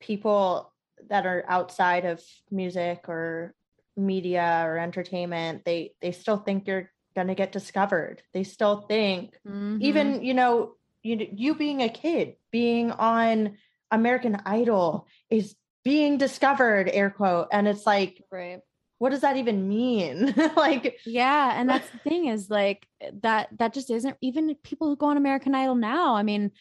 people 0.00 0.71
that 1.08 1.26
are 1.26 1.44
outside 1.48 2.04
of 2.04 2.22
music 2.50 3.08
or 3.08 3.54
media 3.96 4.62
or 4.64 4.78
entertainment 4.78 5.64
they 5.64 5.92
they 6.00 6.12
still 6.12 6.38
think 6.38 6.66
you're 6.66 6.90
going 7.14 7.28
to 7.28 7.34
get 7.34 7.52
discovered. 7.52 8.22
They 8.32 8.44
still 8.44 8.82
think 8.82 9.36
mm-hmm. 9.46 9.78
even 9.80 10.22
you 10.24 10.34
know 10.34 10.74
you 11.02 11.28
you 11.32 11.54
being 11.54 11.82
a 11.82 11.88
kid 11.88 12.36
being 12.50 12.92
on 12.92 13.58
american 13.90 14.40
idol 14.46 15.06
is 15.30 15.54
being 15.84 16.16
discovered 16.16 16.88
air 16.88 17.10
quote 17.10 17.48
and 17.50 17.66
it's 17.66 17.84
like 17.84 18.22
right. 18.30 18.60
what 18.98 19.10
does 19.10 19.22
that 19.22 19.36
even 19.36 19.68
mean? 19.68 20.32
Like 20.56 20.98
yeah 21.04 21.58
and 21.58 21.68
that's 21.68 21.90
the 21.92 21.98
thing 21.98 22.26
is 22.26 22.48
like 22.48 22.86
that 23.22 23.48
that 23.58 23.74
just 23.74 23.90
isn't 23.90 24.16
even 24.20 24.54
people 24.62 24.88
who 24.88 24.96
go 24.96 25.06
on 25.06 25.16
american 25.16 25.54
idol 25.54 25.74
now 25.74 26.14
i 26.14 26.22
mean 26.22 26.52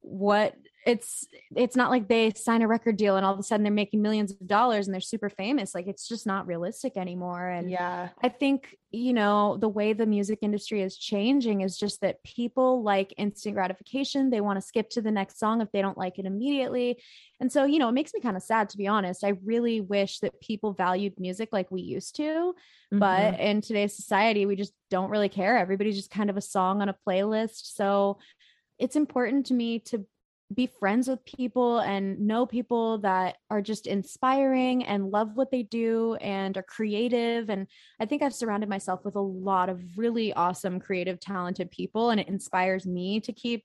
what 0.00 0.54
it's 0.88 1.26
it's 1.54 1.76
not 1.76 1.90
like 1.90 2.08
they 2.08 2.32
sign 2.32 2.62
a 2.62 2.66
record 2.66 2.96
deal 2.96 3.16
and 3.16 3.26
all 3.26 3.34
of 3.34 3.38
a 3.38 3.42
sudden 3.42 3.62
they're 3.62 3.70
making 3.70 4.00
millions 4.00 4.32
of 4.32 4.46
dollars 4.46 4.86
and 4.86 4.94
they're 4.94 5.02
super 5.02 5.28
famous. 5.28 5.74
Like 5.74 5.86
it's 5.86 6.08
just 6.08 6.26
not 6.26 6.46
realistic 6.46 6.96
anymore. 6.96 7.46
And 7.46 7.70
yeah. 7.70 8.08
I 8.22 8.30
think 8.30 8.74
you 8.90 9.12
know 9.12 9.58
the 9.58 9.68
way 9.68 9.92
the 9.92 10.06
music 10.06 10.38
industry 10.40 10.80
is 10.80 10.96
changing 10.96 11.60
is 11.60 11.76
just 11.76 12.00
that 12.00 12.22
people 12.24 12.82
like 12.82 13.12
instant 13.18 13.54
gratification. 13.54 14.30
They 14.30 14.40
want 14.40 14.56
to 14.56 14.66
skip 14.66 14.88
to 14.90 15.02
the 15.02 15.10
next 15.10 15.38
song 15.38 15.60
if 15.60 15.70
they 15.72 15.82
don't 15.82 15.98
like 15.98 16.18
it 16.18 16.24
immediately. 16.24 17.02
And 17.38 17.52
so 17.52 17.66
you 17.66 17.78
know 17.78 17.90
it 17.90 17.92
makes 17.92 18.14
me 18.14 18.20
kind 18.20 18.36
of 18.36 18.42
sad 18.42 18.70
to 18.70 18.78
be 18.78 18.86
honest. 18.86 19.24
I 19.24 19.34
really 19.44 19.82
wish 19.82 20.20
that 20.20 20.40
people 20.40 20.72
valued 20.72 21.20
music 21.20 21.50
like 21.52 21.70
we 21.70 21.82
used 21.82 22.16
to 22.16 22.22
mm-hmm. 22.22 22.98
but 22.98 23.38
in 23.38 23.60
today's 23.60 23.94
society 23.94 24.46
we 24.46 24.56
just 24.56 24.72
don't 24.90 25.10
really 25.10 25.28
care. 25.28 25.58
Everybody's 25.58 25.96
just 25.96 26.10
kind 26.10 26.30
of 26.30 26.38
a 26.38 26.42
song 26.42 26.80
on 26.80 26.88
a 26.88 26.96
playlist. 27.06 27.74
So 27.74 28.18
it's 28.78 28.96
important 28.96 29.46
to 29.46 29.54
me 29.54 29.80
to 29.80 30.06
be 30.54 30.66
friends 30.66 31.08
with 31.08 31.24
people 31.24 31.80
and 31.80 32.18
know 32.20 32.46
people 32.46 32.98
that 32.98 33.36
are 33.50 33.60
just 33.60 33.86
inspiring 33.86 34.84
and 34.84 35.10
love 35.10 35.30
what 35.34 35.50
they 35.50 35.62
do 35.62 36.14
and 36.16 36.56
are 36.56 36.62
creative 36.62 37.50
and 37.50 37.66
i 38.00 38.06
think 38.06 38.22
i've 38.22 38.34
surrounded 38.34 38.68
myself 38.68 39.04
with 39.04 39.14
a 39.16 39.20
lot 39.20 39.68
of 39.68 39.82
really 39.96 40.32
awesome 40.32 40.80
creative 40.80 41.20
talented 41.20 41.70
people 41.70 42.10
and 42.10 42.20
it 42.20 42.28
inspires 42.28 42.86
me 42.86 43.20
to 43.20 43.32
keep 43.32 43.64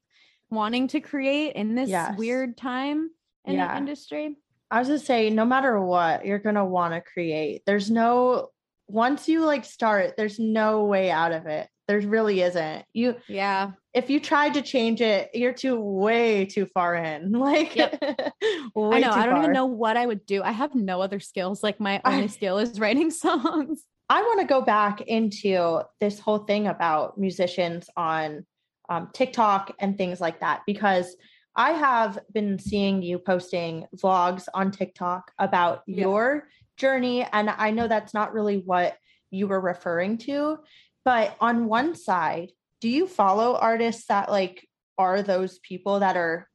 wanting 0.50 0.88
to 0.88 1.00
create 1.00 1.56
in 1.56 1.74
this 1.74 1.90
yes. 1.90 2.18
weird 2.18 2.58
time 2.58 3.10
in 3.46 3.56
yeah. 3.56 3.72
the 3.72 3.78
industry 3.78 4.36
i 4.70 4.80
was 4.80 4.90
just 4.90 5.06
say 5.06 5.30
no 5.30 5.46
matter 5.46 5.80
what 5.80 6.26
you're 6.26 6.38
going 6.38 6.56
to 6.56 6.66
want 6.66 6.94
to 6.94 7.02
create 7.02 7.62
there's 7.66 7.90
no 7.90 8.50
once 8.88 9.30
you 9.30 9.46
like 9.46 9.64
start 9.64 10.16
there's 10.18 10.38
no 10.38 10.84
way 10.84 11.10
out 11.10 11.32
of 11.32 11.46
it 11.48 11.68
there 11.88 12.00
really 12.02 12.42
isn't. 12.42 12.86
You 12.94 13.16
yeah. 13.28 13.72
If 13.94 14.10
you 14.10 14.20
tried 14.20 14.56
to 14.56 14.62
change 14.62 15.02
it, 15.02 15.30
you're 15.34 15.54
too 15.54 15.80
way 15.80 16.46
too 16.46 16.66
far 16.66 16.96
in. 16.96 17.32
Like 17.44 17.76
yep. 17.76 17.98
I 18.02 18.30
know. 18.76 18.92
I 18.92 19.00
don't 19.00 19.12
far. 19.12 19.38
even 19.38 19.52
know 19.52 19.66
what 19.66 19.98
I 19.98 20.06
would 20.06 20.26
do. 20.26 20.42
I 20.42 20.52
have 20.52 20.74
no 20.74 21.02
other 21.02 21.20
skills. 21.20 21.62
Like 21.62 21.80
my 21.80 22.02
only 22.06 22.24
I, 22.24 22.28
skill 22.28 22.58
is 22.58 22.80
writing 22.80 23.12
songs. 23.26 23.84
I 24.10 24.22
want 24.22 24.42
to 24.42 24.48
go 24.48 24.62
back 24.62 25.02
into 25.02 25.82
this 26.00 26.20
whole 26.20 26.40
thing 26.40 26.68
about 26.68 27.18
musicians 27.18 27.90
on 27.96 28.46
um, 28.90 29.10
TikTok 29.14 29.74
and 29.80 29.98
things 29.98 30.20
like 30.20 30.40
that 30.42 30.62
because 30.66 31.16
I 31.56 31.72
have 31.72 32.20
been 32.34 32.60
seeing 32.60 33.02
you 33.02 33.20
posting 33.20 33.86
vlogs 33.96 34.48
on 34.54 34.72
TikTok 34.72 35.32
about 35.38 35.84
yeah. 35.86 36.02
your 36.02 36.48
journey. 36.78 37.28
And 37.32 37.50
I 37.50 37.72
know 37.72 37.88
that's 37.88 38.14
not 38.14 38.34
really 38.34 38.58
what 38.58 38.98
you 39.30 39.48
were 39.48 39.62
referring 39.62 40.18
to, 40.20 40.60
but 41.06 41.36
on 41.40 41.68
one 41.68 41.96
side, 41.96 42.52
do 42.84 42.90
you 42.90 43.08
follow 43.08 43.56
artists 43.56 44.08
that 44.08 44.30
like 44.30 44.68
are 44.98 45.22
those 45.22 45.58
people 45.60 46.02
that 46.02 46.18
are 46.18 46.50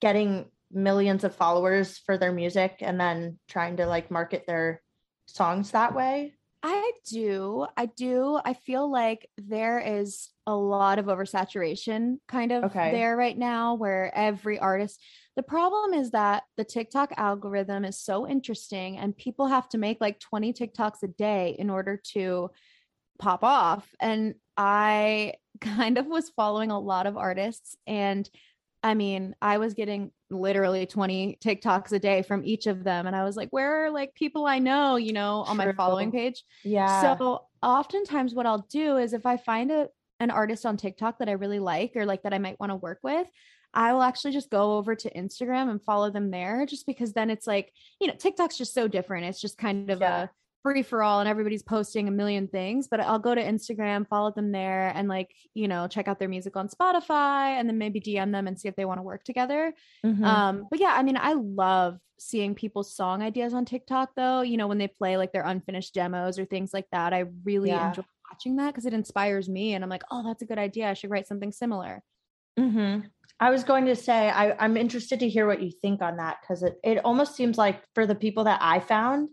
getting 0.00 0.46
millions 0.72 1.22
of 1.22 1.34
followers 1.34 1.98
for 1.98 2.16
their 2.16 2.32
music 2.32 2.76
and 2.80 2.98
then 2.98 3.38
trying 3.46 3.76
to 3.76 3.84
like 3.84 4.10
market 4.10 4.44
their 4.46 4.80
songs 5.26 5.72
that 5.72 5.94
way? 5.94 6.32
I 6.62 6.92
do. 7.10 7.66
I 7.76 7.86
do. 7.86 8.40
I 8.42 8.54
feel 8.54 8.90
like 8.90 9.28
there 9.36 9.78
is 9.78 10.30
a 10.46 10.56
lot 10.56 10.98
of 10.98 11.06
oversaturation 11.06 12.20
kind 12.26 12.52
of 12.52 12.64
Okay. 12.64 12.92
there 12.92 13.14
right 13.14 13.36
now 13.36 13.74
where 13.74 14.10
every 14.16 14.58
artist 14.58 14.98
the 15.36 15.42
problem 15.42 15.92
is 15.92 16.12
that 16.12 16.44
the 16.56 16.64
TikTok 16.64 17.12
algorithm 17.18 17.84
is 17.84 18.00
so 18.00 18.26
interesting 18.26 18.96
and 18.96 19.14
people 19.14 19.46
have 19.48 19.68
to 19.68 19.78
make 19.78 20.00
like 20.00 20.20
20 20.20 20.54
TikToks 20.54 21.02
a 21.02 21.08
day 21.08 21.54
in 21.58 21.68
order 21.68 22.00
to 22.14 22.48
pop 23.18 23.44
off 23.44 23.86
and 24.00 24.36
I 24.56 25.34
kind 25.60 25.98
of 25.98 26.06
was 26.06 26.30
following 26.30 26.70
a 26.70 26.78
lot 26.78 27.06
of 27.06 27.16
artists 27.16 27.76
and 27.86 28.28
I 28.82 28.94
mean, 28.94 29.34
I 29.42 29.58
was 29.58 29.74
getting 29.74 30.12
literally 30.30 30.86
20 30.86 31.38
TikToks 31.44 31.90
a 31.92 31.98
day 31.98 32.22
from 32.22 32.44
each 32.44 32.66
of 32.66 32.84
them 32.84 33.06
and 33.08 33.16
I 33.16 33.24
was 33.24 33.36
like, 33.36 33.48
where 33.50 33.86
are 33.86 33.90
like 33.90 34.14
people 34.14 34.46
I 34.46 34.60
know, 34.60 34.94
you 34.96 35.12
know, 35.12 35.42
on 35.42 35.56
my 35.56 35.72
following 35.72 36.12
page? 36.12 36.44
Yeah. 36.62 37.16
So 37.16 37.40
oftentimes 37.62 38.34
what 38.34 38.46
I'll 38.46 38.66
do 38.70 38.96
is 38.98 39.12
if 39.12 39.26
I 39.26 39.38
find 39.38 39.72
a 39.72 39.88
an 40.20 40.30
artist 40.30 40.64
on 40.64 40.76
TikTok 40.76 41.18
that 41.18 41.28
I 41.28 41.32
really 41.32 41.58
like 41.58 41.92
or 41.96 42.06
like 42.06 42.22
that 42.22 42.32
I 42.32 42.38
might 42.38 42.58
want 42.60 42.70
to 42.70 42.76
work 42.76 43.00
with, 43.02 43.26
I 43.74 43.92
will 43.92 44.02
actually 44.02 44.32
just 44.32 44.50
go 44.50 44.76
over 44.76 44.94
to 44.94 45.10
Instagram 45.12 45.68
and 45.70 45.82
follow 45.82 46.10
them 46.10 46.30
there 46.30 46.64
just 46.64 46.86
because 46.86 47.12
then 47.12 47.28
it's 47.28 47.46
like, 47.46 47.72
you 48.00 48.06
know, 48.06 48.14
TikTok's 48.14 48.56
just 48.56 48.72
so 48.72 48.88
different. 48.88 49.26
It's 49.26 49.40
just 49.40 49.58
kind 49.58 49.90
of 49.90 50.00
Yeah. 50.00 50.22
a 50.22 50.28
free 50.66 50.82
for 50.82 51.00
all 51.00 51.20
and 51.20 51.28
everybody's 51.28 51.62
posting 51.62 52.08
a 52.08 52.10
million 52.10 52.48
things, 52.48 52.88
but 52.88 52.98
I'll 52.98 53.20
go 53.20 53.36
to 53.36 53.40
Instagram, 53.40 54.04
follow 54.08 54.32
them 54.32 54.50
there 54.50 54.88
and 54.92 55.06
like, 55.06 55.32
you 55.54 55.68
know, 55.68 55.86
check 55.86 56.08
out 56.08 56.18
their 56.18 56.28
music 56.28 56.56
on 56.56 56.68
Spotify 56.68 57.50
and 57.58 57.68
then 57.68 57.78
maybe 57.78 58.00
DM 58.00 58.32
them 58.32 58.48
and 58.48 58.58
see 58.58 58.66
if 58.66 58.74
they 58.74 58.84
want 58.84 58.98
to 58.98 59.02
work 59.04 59.22
together. 59.22 59.72
Mhm. 60.04 60.24
Um, 60.24 60.66
but 60.68 60.80
yeah, 60.80 60.92
I 60.92 61.04
mean, 61.04 61.16
I 61.16 61.34
love 61.34 62.00
seeing 62.18 62.56
people's 62.56 62.92
song 62.92 63.22
ideas 63.22 63.54
on 63.54 63.64
TikTok 63.64 64.16
though. 64.16 64.40
You 64.40 64.56
know, 64.56 64.66
when 64.66 64.78
they 64.78 64.88
play 64.88 65.16
like 65.16 65.32
their 65.32 65.44
unfinished 65.44 65.94
demos 65.94 66.36
or 66.36 66.44
things 66.46 66.74
like 66.74 66.86
that, 66.90 67.12
I 67.14 67.26
really 67.44 67.70
Yeah. 67.70 67.86
enjoy 67.90 68.02
watching 68.32 68.56
that 68.56 68.72
because 68.74 68.86
it 68.86 68.92
inspires 68.92 69.48
me 69.48 69.74
and 69.74 69.84
I'm 69.84 69.90
like, 69.90 70.02
oh, 70.10 70.24
that's 70.26 70.42
a 70.42 70.46
good 70.46 70.58
idea. 70.58 70.90
I 70.90 70.94
should 70.94 71.10
write 71.10 71.28
something 71.28 71.52
similar. 71.52 72.02
hmm 72.58 73.02
I 73.38 73.50
was 73.50 73.62
going 73.64 73.84
to 73.84 73.94
say 73.94 74.30
I, 74.30 74.52
I'm 74.58 74.76
interested 74.78 75.20
to 75.20 75.28
hear 75.28 75.46
what 75.46 75.62
you 75.62 75.70
think 75.70 76.02
on 76.02 76.16
that 76.16 76.38
because 76.40 76.62
it, 76.64 76.76
it 76.82 77.04
almost 77.04 77.36
seems 77.36 77.56
like 77.56 77.82
for 77.94 78.04
the 78.06 78.14
people 78.14 78.44
that 78.44 78.58
I 78.62 78.80
found 78.80 79.28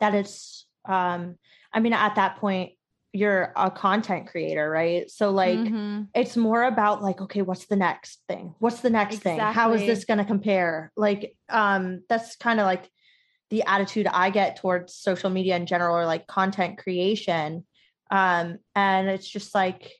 that 0.00 0.12
it's 0.12 0.63
um 0.86 1.36
I 1.72 1.80
mean 1.80 1.92
at 1.92 2.16
that 2.16 2.36
point 2.36 2.72
you're 3.12 3.52
a 3.54 3.70
content 3.70 4.26
creator, 4.26 4.68
right? 4.68 5.08
So 5.10 5.30
like 5.30 5.60
Mhm. 5.60 6.08
it's 6.14 6.36
more 6.36 6.64
about 6.64 7.02
like 7.02 7.20
okay, 7.20 7.42
what's 7.42 7.66
the 7.66 7.76
next 7.76 8.20
thing? 8.28 8.54
What's 8.58 8.80
the 8.80 8.90
next 8.90 9.18
thing? 9.20 9.38
How 9.38 9.72
is 9.72 9.86
this 9.86 10.04
going 10.04 10.18
to 10.18 10.24
compare? 10.24 10.92
Like 10.96 11.36
um 11.48 12.02
that's 12.08 12.36
kind 12.36 12.60
of 12.60 12.66
like 12.66 12.90
the 13.50 13.62
attitude 13.64 14.08
I 14.08 14.30
get 14.30 14.56
towards 14.56 14.94
social 14.94 15.30
media 15.30 15.56
in 15.56 15.66
general 15.66 15.96
or 15.96 16.06
like 16.06 16.26
content 16.26 16.78
creation. 16.78 17.64
Um 18.10 18.58
and 18.74 19.08
it's 19.08 19.28
just 19.28 19.54
like 19.54 19.92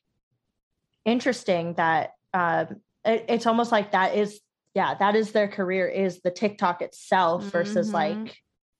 interesting 1.04 1.74
that 1.74 2.12
um 2.32 2.80
it, 3.04 3.26
it's 3.28 3.46
almost 3.46 3.70
like 3.70 3.92
that 3.92 4.16
is 4.16 4.40
yeah 4.74 4.94
that 4.94 5.14
is 5.14 5.32
their 5.32 5.48
career 5.48 5.86
is 5.86 6.20
the 6.22 6.30
tiktok 6.30 6.82
itself 6.82 7.50
versus 7.52 7.90
Mhm. 7.90 7.94
like 7.94 8.36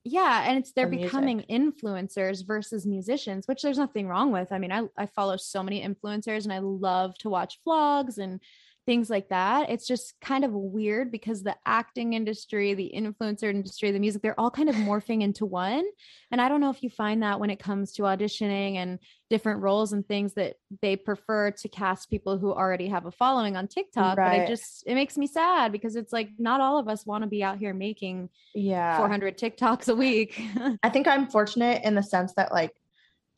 Yeah, 0.06 0.44
and 0.46 0.58
it's 0.58 0.72
they're 0.72 0.84
the 0.84 0.90
music. 0.90 1.02
becoming 1.02 1.44
influencers 1.48 2.46
versus 2.46 2.84
musicians, 2.86 3.48
which 3.48 3.62
there's 3.62 3.78
nothing 3.78 4.06
wrong 4.06 4.32
with. 4.32 4.52
I 4.52 4.58
mean, 4.58 4.70
I 4.70 4.82
I 4.98 5.06
follow 5.06 5.36
so 5.38 5.62
many 5.62 5.82
influencers 5.82 6.44
and 6.44 6.52
I 6.52 6.58
love 6.58 7.16
to 7.18 7.30
watch 7.30 7.58
vlogs 7.66 8.18
and 8.18 8.40
things 8.86 9.08
like 9.08 9.28
that. 9.30 9.70
It's 9.70 9.86
just 9.86 10.14
kind 10.20 10.44
of 10.44 10.52
weird 10.52 11.10
because 11.10 11.42
the 11.42 11.56
acting 11.64 12.12
industry, 12.12 12.74
the 12.74 12.92
influencer 12.94 13.44
industry, 13.44 13.90
the 13.90 13.98
music, 13.98 14.22
they're 14.22 14.38
all 14.38 14.50
kind 14.50 14.68
of 14.68 14.74
morphing 14.88 15.22
into 15.22 15.46
one. 15.46 15.84
And 16.30 16.40
I 16.40 16.48
don't 16.48 16.60
know 16.60 16.70
if 16.70 16.82
you 16.82 16.90
find 16.90 17.22
that 17.22 17.40
when 17.40 17.50
it 17.50 17.58
comes 17.58 17.92
to 17.92 18.02
auditioning 18.02 18.76
and 18.76 18.98
different 19.30 19.62
roles 19.62 19.92
and 19.92 20.06
things 20.06 20.34
that 20.34 20.56
they 20.82 20.96
prefer 20.96 21.50
to 21.50 21.68
cast 21.68 22.10
people 22.10 22.38
who 22.38 22.52
already 22.52 22.88
have 22.88 23.06
a 23.06 23.10
following 23.10 23.56
on 23.56 23.68
TikTok. 23.68 24.16
But 24.16 24.22
Right. 24.22 24.42
I 24.42 24.46
just 24.46 24.84
it 24.86 24.94
makes 24.94 25.16
me 25.16 25.26
sad 25.26 25.72
because 25.72 25.96
it's 25.96 26.12
like 26.12 26.30
not 26.38 26.60
all 26.60 26.78
of 26.78 26.88
us 26.88 27.06
want 27.06 27.22
to 27.22 27.28
be 27.28 27.42
out 27.42 27.58
here 27.58 27.74
making 27.74 28.28
yeah 28.54 28.96
400 28.98 29.38
TikToks 29.38 29.88
a 29.88 29.94
week. 29.94 30.40
i 30.82 30.88
think 30.88 31.08
i'm 31.08 31.26
fortunate 31.26 31.82
in 31.84 31.94
the 31.94 32.02
sense 32.02 32.32
that 32.34 32.52
like 32.52 32.72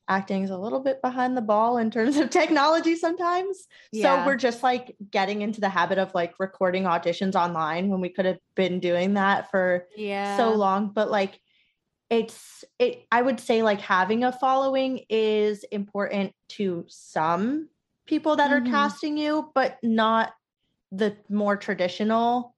acting 0.08 0.42
is 0.42 0.50
a 0.50 0.58
little 0.58 0.80
bit 0.80 1.02
behind 1.02 1.36
the 1.36 1.40
ball 1.42 1.78
in 1.78 1.90
terms 1.90 2.16
of 2.16 2.30
technology 2.40 2.94
sometimes 2.94 3.66
so 3.92 4.24
we're 4.24 4.36
just 4.36 4.62
like 4.62 4.96
getting 5.10 5.42
into 5.42 5.60
the 5.60 5.68
habit 5.68 5.98
of 5.98 6.14
like 6.14 6.34
recording 6.38 6.84
auditions 6.84 7.34
online 7.34 7.88
when 7.88 8.00
we 8.00 8.08
could 8.08 8.24
have 8.24 8.38
been 8.54 8.78
doing 8.78 9.14
that 9.14 9.50
for 9.50 9.86
yeah. 9.96 10.36
so 10.36 10.52
long 10.54 10.90
but 10.94 11.10
like 11.10 11.40
it's 12.08 12.64
it 12.78 13.04
i 13.10 13.20
would 13.20 13.40
say 13.40 13.62
like 13.62 13.80
having 13.80 14.22
a 14.22 14.30
following 14.32 15.00
is 15.08 15.64
important 15.72 16.32
to 16.48 16.84
some 16.88 17.68
people 18.06 18.36
that 18.36 18.50
Mhm. 18.50 18.68
are 18.68 18.70
casting 18.70 19.16
you 19.18 19.50
but 19.54 19.76
not 19.82 20.32
the 20.92 21.16
more 21.28 21.56
traditional 21.56 22.54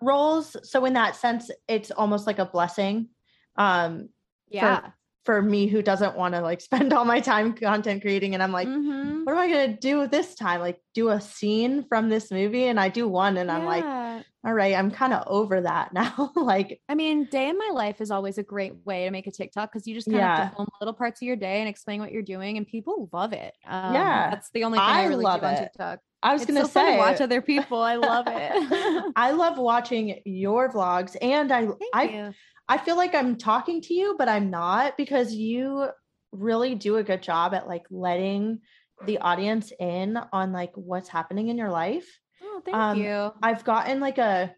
roles 0.00 0.56
so 0.62 0.84
in 0.84 0.92
that 0.92 1.16
sense 1.16 1.50
it's 1.66 1.90
almost 1.90 2.26
like 2.26 2.38
a 2.38 2.44
blessing 2.46 3.08
um 3.56 4.08
Yeah. 4.48 4.80
for 4.80 4.94
me 5.42 5.66
who 5.66 5.82
doesn't 5.82 6.16
want 6.16 6.34
to 6.34 6.40
like 6.40 6.60
spend 6.68 6.92
all 6.92 7.04
my 7.04 7.20
time 7.20 7.52
content 7.54 8.02
creating 8.02 8.34
and 8.34 8.42
i'm 8.42 8.52
like 8.52 8.68
Mhm. 8.68 9.24
what 9.24 9.32
am 9.32 9.38
i 9.38 9.48
going 9.48 9.72
to 9.74 9.76
do 9.78 10.06
this 10.06 10.34
time 10.34 10.60
like 10.60 10.80
do 10.94 11.08
a 11.10 11.20
scene 11.20 11.84
from 11.88 12.08
this 12.08 12.30
movie 12.30 12.64
and 12.64 12.78
i 12.80 12.88
do 12.88 13.06
one 13.08 13.36
and 13.36 13.50
i'm 13.50 13.64
like 13.64 13.84
all 13.84 14.52
right 14.54 14.74
i'm 14.76 14.90
kind 14.90 15.12
of 15.12 15.24
over 15.26 15.60
that 15.62 15.92
now 16.00 16.32
like 16.36 16.80
I 16.88 16.94
mean, 16.94 17.24
day 17.26 17.48
in 17.48 17.58
my 17.58 17.70
life 17.72 18.00
is 18.00 18.10
always 18.12 18.38
a 18.38 18.42
great 18.44 18.74
way 18.86 19.04
to 19.04 19.10
make 19.10 19.26
a 19.26 19.32
TikTok 19.32 19.72
because 19.72 19.86
you 19.86 19.94
just 19.94 20.06
kind 20.10 20.18
of 20.24 20.38
Yeah. 20.38 20.48
to 20.50 20.54
film 20.56 20.68
little 20.80 20.94
parts 20.94 21.20
of 21.20 21.26
your 21.26 21.34
day 21.36 21.58
and 21.60 21.68
explain 21.68 22.00
what 22.00 22.12
you're 22.12 22.22
doing, 22.22 22.56
and 22.56 22.66
people 22.66 23.08
love 23.12 23.32
it. 23.32 23.54
Um, 23.66 23.92
Yeah. 23.92 24.30
that's 24.30 24.50
the 24.54 24.62
only 24.64 24.78
thing 24.78 24.88
I, 24.88 25.02
I 25.02 25.04
really 25.06 25.24
love 25.24 25.40
do 25.40 25.46
on. 25.48 25.56
TikTok. 25.56 25.98
i 26.22 26.32
was 26.32 26.42
It's 26.42 26.50
going 26.52 26.62
so 26.62 26.68
say 26.68 26.92
to 26.92 26.98
watch 26.98 27.20
other 27.20 27.42
people. 27.42 27.82
I 27.82 27.96
love 27.96 28.26
it. 28.28 29.12
I 29.16 29.32
love 29.32 29.58
watching 29.58 30.20
your 30.24 30.72
vlogs 30.72 31.16
and 31.20 31.52
I 31.52 31.66
Thank 31.66 31.78
I 31.92 32.02
you. 32.04 32.34
I 32.68 32.78
feel 32.78 32.96
like 32.96 33.14
I'm 33.14 33.36
talking 33.36 33.80
to 33.82 33.94
you 33.94 34.16
but 34.18 34.28
I'm 34.28 34.50
not 34.50 34.96
because 34.96 35.34
you 35.34 35.88
really 36.32 36.74
do 36.74 36.96
a 36.96 37.04
good 37.04 37.22
job 37.22 37.54
at 37.54 37.68
like 37.68 37.86
letting 37.90 38.60
the 39.04 39.18
audience 39.18 39.72
in 39.78 40.18
on 40.32 40.52
like 40.52 40.72
what's 40.74 41.08
happening 41.08 41.48
in 41.48 41.58
your 41.58 41.70
life. 41.70 42.06
Oh, 42.42 42.62
thank 42.64 42.76
um, 42.76 42.98
you. 42.98 43.32
I've 43.42 43.64
gotten 43.64 44.00
like 44.00 44.18
a 44.18 44.54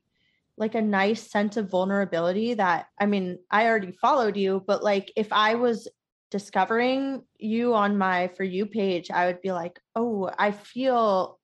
like 0.57 0.75
a 0.75 0.83
nice 0.83 1.31
sense 1.31 1.57
of 1.57 1.71
vulnerability 1.71 2.55
that 2.55 2.87
I 3.01 3.07
mean, 3.07 3.38
I 3.51 3.66
already 3.66 3.92
followed 3.92 4.37
you, 4.37 4.62
but 4.66 4.83
like 4.83 5.12
if 5.16 5.33
I 5.33 5.55
was 5.55 5.88
discovering 6.31 7.23
you 7.38 7.75
on 7.75 7.97
my 7.97 8.29
for 8.37 8.44
you 8.44 8.66
page, 8.66 9.11
I 9.11 9.27
would 9.27 9.40
be 9.40 9.53
like, 9.53 9.81
"Oh, 9.94 10.31
I 10.38 10.51
feel 10.51 11.38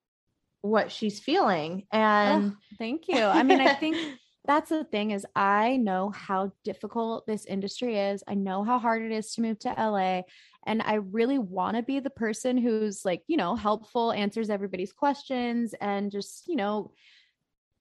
what 0.62 0.90
she's 0.90 1.20
feeling." 1.20 1.86
And 1.92 2.52
Oh, 2.52 2.56
thank 2.78 3.08
you. 3.08 3.20
I 3.20 3.42
mean, 3.42 3.60
I 3.60 3.74
think 3.74 3.96
that's 4.46 4.68
the 4.68 4.84
thing 4.84 5.10
is 5.12 5.26
I 5.34 5.76
know 5.76 6.10
how 6.10 6.52
difficult 6.64 7.26
this 7.26 7.46
industry 7.46 7.98
is. 7.98 8.22
I 8.28 8.34
know 8.34 8.62
how 8.62 8.78
hard 8.78 9.02
it 9.02 9.12
is 9.12 9.34
to 9.34 9.42
move 9.42 9.58
to 9.60 9.74
LA 9.76 10.22
and 10.66 10.82
I 10.82 10.94
really 10.94 11.38
want 11.38 11.76
to 11.76 11.82
be 11.82 12.00
the 12.00 12.10
person 12.10 12.56
who's 12.56 13.04
like, 13.04 13.22
you 13.26 13.36
know, 13.36 13.54
helpful, 13.54 14.12
answers 14.12 14.50
everybody's 14.50 14.92
questions 14.92 15.74
and 15.80 16.10
just, 16.10 16.44
you 16.46 16.56
know, 16.56 16.92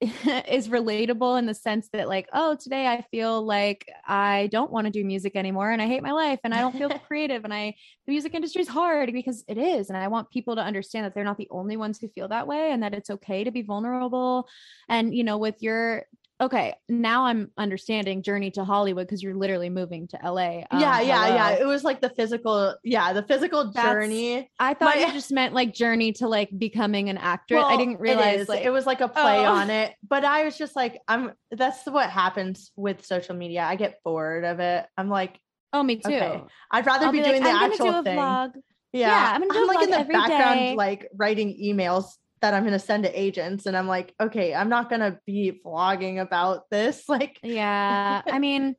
is 0.00 0.68
relatable 0.68 1.38
in 1.38 1.46
the 1.46 1.54
sense 1.54 1.88
that 1.92 2.08
like, 2.08 2.28
oh, 2.32 2.56
today 2.56 2.86
I 2.86 3.02
feel 3.10 3.42
like 3.42 3.88
I 4.06 4.48
don't 4.50 4.70
want 4.70 4.86
to 4.86 4.90
do 4.90 5.04
music 5.04 5.36
anymore 5.36 5.70
and 5.70 5.80
I 5.80 5.86
hate 5.86 6.02
my 6.02 6.12
life 6.12 6.40
and 6.44 6.52
I 6.52 6.60
don't 6.60 6.76
feel 6.76 6.90
creative 7.06 7.44
and 7.44 7.54
I 7.54 7.74
the 8.06 8.12
music 8.12 8.34
industry 8.34 8.62
is 8.62 8.68
hard 8.68 9.12
because 9.12 9.44
it 9.48 9.56
is 9.56 9.88
and 9.88 9.96
I 9.96 10.08
want 10.08 10.30
people 10.30 10.56
to 10.56 10.62
understand 10.62 11.06
that 11.06 11.14
they're 11.14 11.24
not 11.24 11.38
the 11.38 11.48
only 11.50 11.76
ones 11.76 11.98
who 11.98 12.08
feel 12.08 12.28
that 12.28 12.46
way 12.46 12.72
and 12.72 12.82
that 12.82 12.92
it's 12.92 13.08
okay 13.10 13.44
to 13.44 13.50
be 13.50 13.62
vulnerable 13.62 14.48
and 14.88 15.14
you 15.14 15.24
know 15.24 15.38
with 15.38 15.62
your 15.62 16.04
okay 16.40 16.74
now 16.88 17.26
i'm 17.26 17.50
understanding 17.56 18.22
journey 18.22 18.50
to 18.50 18.64
hollywood 18.64 19.06
because 19.06 19.22
you're 19.22 19.36
literally 19.36 19.70
moving 19.70 20.08
to 20.08 20.18
la 20.24 20.40
yeah, 20.40 20.64
Um, 20.72 20.80
yeah, 20.80 21.00
yeah. 21.00 21.48
hello. 21.50 21.60
It 21.62 21.66
was 21.66 21.84
like 21.84 22.00
the 22.00 22.10
physical, 22.10 22.74
yeah, 22.82 23.12
the 23.12 23.22
physical 23.22 23.70
That's- 23.70 23.92
journey. 23.92 24.50
i 24.58 24.74
thought 24.74 24.96
my- 24.96 25.04
you 25.06 25.12
just 25.20 25.30
meant 25.30 25.54
like 25.54 25.72
journey 25.72 26.12
to 26.14 26.26
like 26.28 26.50
becoming 26.56 27.08
an 27.08 27.18
actress 27.18 27.62
i 27.64 27.76
didn't 27.76 28.00
realize 28.00 28.40
is. 28.40 28.48
like 28.48 28.64
it 28.64 28.70
was 28.70 28.84
like 28.86 29.00
a 29.00 29.08
play 29.08 29.46
Oh. 29.46 29.52
on 29.54 29.70
it, 29.70 29.94
but 30.08 30.24
I 30.24 30.44
was 30.44 30.56
just 30.58 30.74
like, 30.76 30.98
I'm. 31.08 31.32
That's 31.50 31.84
what 31.86 32.08
happens 32.10 32.72
with 32.76 33.04
social 33.04 33.34
media. 33.36 33.62
I 33.62 33.76
get 33.76 34.00
bored 34.04 34.44
of 34.44 34.58
it. 34.60 34.86
I'm 34.96 35.08
like, 35.08 35.38
oh 35.72 35.82
me 35.82 35.96
too 35.96 36.12
Okay. 36.12 36.42
I'd 36.70 36.86
rather 36.86 37.06
I'll 37.06 37.12
be, 37.12 37.18
be, 37.18 37.24
doing 37.24 37.42
like, 37.42 37.52
the 37.52 37.58
I'm 37.58 37.70
actual 37.72 37.86
do 37.92 37.96
a 37.98 38.02
thing. 38.02 38.16
vlog 38.18 38.52
Yeah. 38.92 39.08
Yeah, 39.08 39.32
I'm 39.34 39.40
gonna 39.40 39.54
do 39.54 39.64
a 39.64 39.66
like 39.66 39.82
in 39.84 39.90
the 39.90 39.98
every 39.98 40.14
background, 40.14 40.58
day. 40.60 40.74
like 40.76 41.08
writing 41.16 41.56
emails 41.62 42.06
that 42.44 42.52
I'm 42.52 42.62
gonna 42.62 42.78
send 42.78 43.04
to 43.04 43.18
agents, 43.18 43.64
and 43.64 43.74
I'm 43.74 43.88
like, 43.88 44.14
okay, 44.20 44.54
I'm 44.54 44.68
not 44.68 44.90
gonna 44.90 45.18
be 45.24 45.60
vlogging 45.64 46.20
about 46.20 46.68
this. 46.70 47.04
Like, 47.14 47.38
yeah 47.44 48.22
i 48.26 48.38
mean 48.40 48.74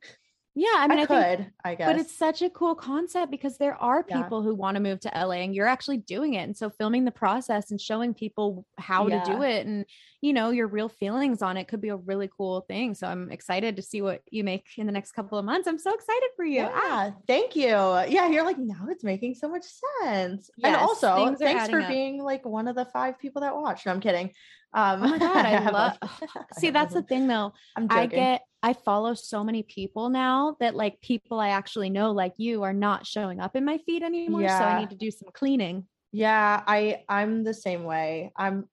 Yeah, 0.58 0.68
I 0.74 0.88
mean, 0.88 0.98
I, 0.98 1.02
I, 1.02 1.06
could, 1.06 1.38
think, 1.38 1.50
I 1.66 1.74
guess. 1.74 1.86
but 1.86 1.98
it's 1.98 2.16
such 2.16 2.40
a 2.40 2.48
cool 2.48 2.74
concept 2.74 3.30
because 3.30 3.58
there 3.58 3.74
are 3.74 4.02
Yeah. 4.08 4.22
people 4.22 4.42
who 4.42 4.54
want 4.54 4.76
to 4.76 4.80
move 4.82 5.00
to 5.00 5.10
LA 5.14 5.42
and 5.44 5.54
you're 5.54 5.66
actually 5.66 5.98
doing 5.98 6.32
it. 6.32 6.44
And 6.44 6.56
so 6.56 6.70
filming 6.70 7.04
the 7.04 7.10
process 7.10 7.70
and 7.70 7.78
showing 7.78 8.14
people 8.14 8.64
how 8.78 9.06
to 9.06 9.22
do 9.26 9.42
it 9.42 9.66
and, 9.66 9.84
you 10.22 10.32
know, 10.32 10.50
your 10.50 10.66
real 10.66 10.88
feelings 10.88 11.42
on 11.42 11.58
it 11.58 11.68
could 11.68 11.82
be 11.82 11.90
a 11.90 11.96
really 11.96 12.30
cool 12.34 12.62
thing. 12.62 12.94
So 12.94 13.06
I'm 13.06 13.30
excited 13.30 13.76
to 13.76 13.82
see 13.82 14.00
what 14.00 14.22
you 14.30 14.44
make 14.44 14.64
in 14.78 14.86
the 14.86 14.92
next 14.92 15.12
couple 15.12 15.36
of 15.36 15.44
months. 15.44 15.68
I'm 15.68 15.78
so 15.78 15.92
excited 15.92 16.30
for 16.36 16.46
you. 16.46 16.62
Ah, 16.72 17.04
Yeah, 17.06 17.10
thank 17.26 17.54
you. 17.54 17.66
Yeah, 17.68 18.28
you're 18.28 18.44
like, 18.44 18.58
now 18.58 18.86
it's 18.88 19.04
making 19.04 19.34
so 19.34 19.50
much 19.50 19.64
sense. 20.02 20.48
and 20.64 20.74
also, 20.74 21.36
thanks 21.36 21.68
for 21.68 21.82
up. 21.82 21.88
being 21.88 22.22
like 22.22 22.46
one 22.46 22.66
of 22.66 22.76
the 22.76 22.86
five 22.86 23.18
people 23.18 23.42
that 23.42 23.54
watch. 23.54 23.84
No, 23.84 23.92
I'm 23.92 24.00
kidding. 24.00 24.32
Um, 24.76 25.02
Oh 25.02 25.08
my 25.08 25.18
God, 25.18 25.20
I 25.46 25.52
a- 25.68 25.72
love- 25.72 25.98
see, 26.58 26.70
that's 26.70 26.94
the 26.94 27.02
thing 27.02 27.26
though. 27.26 27.52
I'm 27.76 27.88
I 27.90 28.06
get 28.06 28.42
I 28.62 28.72
follow 28.72 29.14
so 29.14 29.42
many 29.42 29.62
people 29.62 30.08
now 30.10 30.56
that 30.60 30.74
like 30.74 31.00
people 31.00 31.40
I 31.40 31.48
actually 31.48 31.88
know 31.90 32.12
like 32.12 32.34
you 32.36 32.62
are 32.62 32.72
not 32.72 33.06
showing 33.06 33.40
up 33.40 33.56
in 33.56 33.64
my 33.64 33.78
feed 33.78 34.02
anymore. 34.02 34.48
So 34.48 34.64
I 34.64 34.80
need 34.80 34.90
to 34.90 34.96
do 34.96 35.10
some 35.10 35.28
cleaning. 35.32 35.86
Yeah, 36.12 36.62
I 36.66 37.04
I'm 37.08 37.42
the 37.42 37.54
same 37.54 37.84
way. 37.84 38.32
I'm 38.36 38.68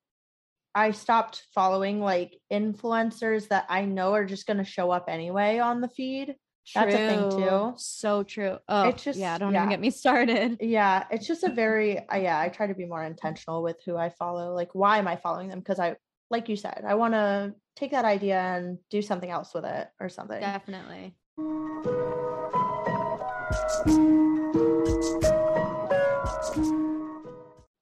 I 0.75 0.91
stopped 0.91 1.45
following 1.53 2.01
like 2.01 2.39
influencers 2.51 3.47
that 3.49 3.65
I 3.69 3.85
know 3.85 4.13
are 4.13 4.25
just 4.25 4.47
going 4.47 4.57
to 4.57 4.63
show 4.63 4.89
up 4.89 5.05
anyway 5.07 5.59
on 5.59 5.81
the 5.81 5.87
feed. 5.87 6.35
That's 6.74 6.93
a 6.93 6.97
thing, 6.97 7.30
too. 7.32 7.74
So 7.78 8.24
true. 8.24 8.57
Oh, 8.68 8.89
It's 8.89 9.03
just- 9.03 9.20
yeah. 9.20 9.38
Don't 9.38 9.53
yeah. 9.53 9.59
even 9.61 9.70
get 9.70 9.80
me 9.80 9.89
started. 10.03 10.57
Yeah, 10.61 11.05
it's 11.11 11.28
just 11.28 11.43
a 11.43 11.49
very 11.64 11.99
uh, 12.07 12.18
yeah, 12.18 12.39
I 12.39 12.49
try 12.49 12.68
to 12.68 12.76
be 12.76 12.86
more 12.86 13.03
intentional 13.03 13.61
with 13.64 13.78
who 13.86 13.97
I 13.97 14.09
follow. 14.09 14.53
Like 14.53 14.70
why 14.74 14.97
am 14.97 15.07
I 15.07 15.16
following 15.18 15.49
them? 15.49 15.59
Because 15.59 15.80
I 15.80 15.95
like 16.30 16.49
you 16.49 16.55
said, 16.55 16.84
I 16.88 16.95
want 16.95 17.14
to 17.14 17.53
take 17.76 17.91
that 17.91 18.05
idea 18.05 18.39
and 18.39 18.78
do 18.89 19.01
something 19.01 19.30
else 19.30 19.53
with 19.53 19.66
it 19.66 19.88
or 19.99 20.09
something. 20.09 20.39
Definitely. 20.39 21.16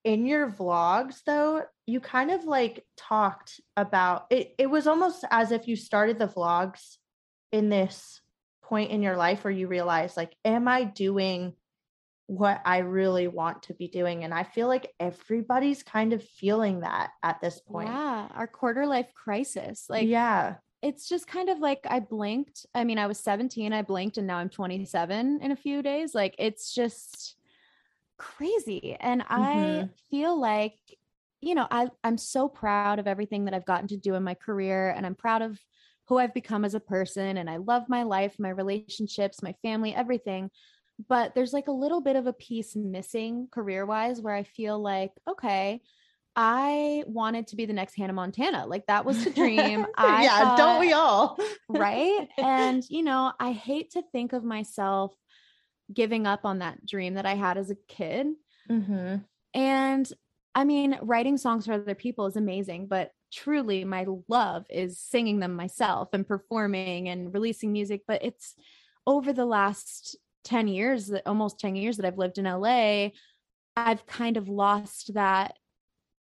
in 0.03 0.25
your 0.25 0.49
vlogs 0.49 1.17
though 1.25 1.63
you 1.85 1.99
kind 1.99 2.31
of 2.31 2.43
like 2.45 2.83
talked 2.97 3.59
about 3.77 4.25
it 4.29 4.53
it 4.57 4.69
was 4.69 4.87
almost 4.87 5.23
as 5.29 5.51
if 5.51 5.67
you 5.67 5.75
started 5.75 6.17
the 6.17 6.27
vlogs 6.27 6.97
in 7.51 7.69
this 7.69 8.20
point 8.71 8.91
in 8.91 9.03
your 9.03 9.17
life 9.17 9.43
where 9.43 9.51
you 9.53 9.67
realize 9.67 10.17
like 10.17 10.35
am 10.45 10.67
i 10.67 10.83
doing 10.85 11.53
what 12.27 12.61
i 12.65 12.79
really 12.79 13.27
want 13.27 13.63
to 13.63 13.73
be 13.73 13.87
doing 13.89 14.23
and 14.23 14.33
i 14.33 14.43
feel 14.43 14.67
like 14.67 14.93
everybody's 14.99 15.83
kind 15.83 16.13
of 16.13 16.23
feeling 16.23 16.81
that 16.81 17.11
at 17.23 17.41
this 17.41 17.59
point 17.59 17.89
Yeah. 17.89 18.29
Our 18.33 18.47
quarter 18.47 18.85
life 18.87 19.13
crisis. 19.13 19.87
Like, 19.89 20.07
yeah 20.09 20.55
it's 20.81 21.07
just 21.07 21.27
kind 21.27 21.49
of 21.49 21.59
like 21.59 21.81
I 21.87 21.99
blinked. 21.99 22.65
I 22.73 22.83
mean, 22.85 22.97
I 22.97 23.07
was 23.07 23.19
17, 23.19 23.71
I 23.73 23.83
blinked, 23.83 24.17
and 24.17 24.25
now 24.27 24.37
I'm 24.37 24.49
27 24.49 25.39
in 25.41 25.51
a 25.51 25.55
few 25.55 25.83
days. 25.83 26.15
Like, 26.15 26.35
it's 26.39 26.73
just 26.73 27.35
crazy. 28.17 28.97
And 28.99 29.23
I 29.27 29.83
Mhm. 29.83 29.89
feel 30.09 30.39
like, 30.39 30.79
you 31.41 31.55
know, 31.55 31.67
I, 31.71 31.89
I'm 32.03 32.17
so 32.17 32.49
proud 32.49 32.99
of 32.99 33.07
everything 33.07 33.45
that 33.45 33.53
I've 33.53 33.65
gotten 33.65 33.87
to 33.89 33.97
do 33.97 34.15
in 34.15 34.23
my 34.23 34.35
career, 34.35 34.91
and 34.91 35.05
I'm 35.05 35.15
proud 35.15 35.41
of 35.43 35.59
who 36.11 36.17
I've 36.17 36.33
become 36.33 36.65
as 36.65 36.75
a 36.75 36.79
person. 36.81 37.37
And 37.37 37.49
I 37.49 37.55
love 37.55 37.83
my 37.87 38.03
life, 38.03 38.35
my 38.37 38.49
relationships, 38.49 39.41
my 39.41 39.55
family, 39.61 39.95
everything. 39.95 40.51
But 41.07 41.33
there's 41.35 41.53
like 41.53 41.69
a 41.69 41.71
little 41.71 42.01
bit 42.01 42.17
of 42.17 42.27
a 42.27 42.33
piece 42.33 42.75
missing 42.75 43.47
career 43.49 43.85
wise 43.85 44.19
where 44.19 44.35
I 44.35 44.43
feel 44.43 44.77
like, 44.77 45.13
okay, 45.25 45.81
I 46.35 47.05
wanted 47.07 47.47
to 47.47 47.55
be 47.55 47.65
the 47.65 47.71
next 47.71 47.95
Hannah 47.95 48.11
Montana. 48.11 48.65
Like 48.67 48.87
that 48.87 49.05
was 49.05 49.23
the 49.23 49.29
dream. 49.41 49.85
I 49.95 50.23
yeah 50.23 50.39
thought- 50.39 50.57
don't 50.57 50.79
we 50.81 50.91
all 50.91 51.39
right? 51.69 52.27
And 52.37 52.83
you 52.89 53.03
know, 53.03 53.31
I 53.39 53.53
hate 53.53 53.91
to 53.91 54.03
think 54.11 54.33
of 54.33 54.43
myself 54.43 55.15
giving 55.93 56.27
up 56.27 56.41
on 56.43 56.59
that 56.59 56.85
dream 56.85 57.13
that 57.13 57.25
I 57.25 57.35
had 57.35 57.57
as 57.57 57.71
a 57.71 57.75
kid. 57.87 58.27
hmm 58.67 59.15
And 59.53 60.11
I 60.55 60.65
mean, 60.65 60.99
writing 61.01 61.37
songs 61.37 61.67
for 61.67 61.71
other 61.71 61.95
people 61.95 62.25
is 62.25 62.35
amazing, 62.35 62.87
but 62.87 63.11
truly 63.31 63.83
my 63.85 64.05
love 64.27 64.65
is 64.69 64.99
singing 64.99 65.39
them 65.39 65.55
myself 65.55 66.09
and 66.13 66.27
performing 66.27 67.09
and 67.09 67.33
releasing 67.33 67.71
music. 67.71 68.01
But 68.07 68.23
it's 68.23 68.55
over 69.07 69.33
the 69.33 69.45
last 69.45 70.17
10 70.43 70.67
years, 70.67 71.07
that 71.07 71.27
almost 71.27 71.59
10 71.59 71.75
years 71.75 71.97
that 71.97 72.05
I've 72.05 72.17
lived 72.17 72.37
in 72.37 72.45
LA, 72.45 73.09
I've 73.75 74.05
kind 74.05 74.37
of 74.37 74.49
lost 74.49 75.13
that 75.13 75.55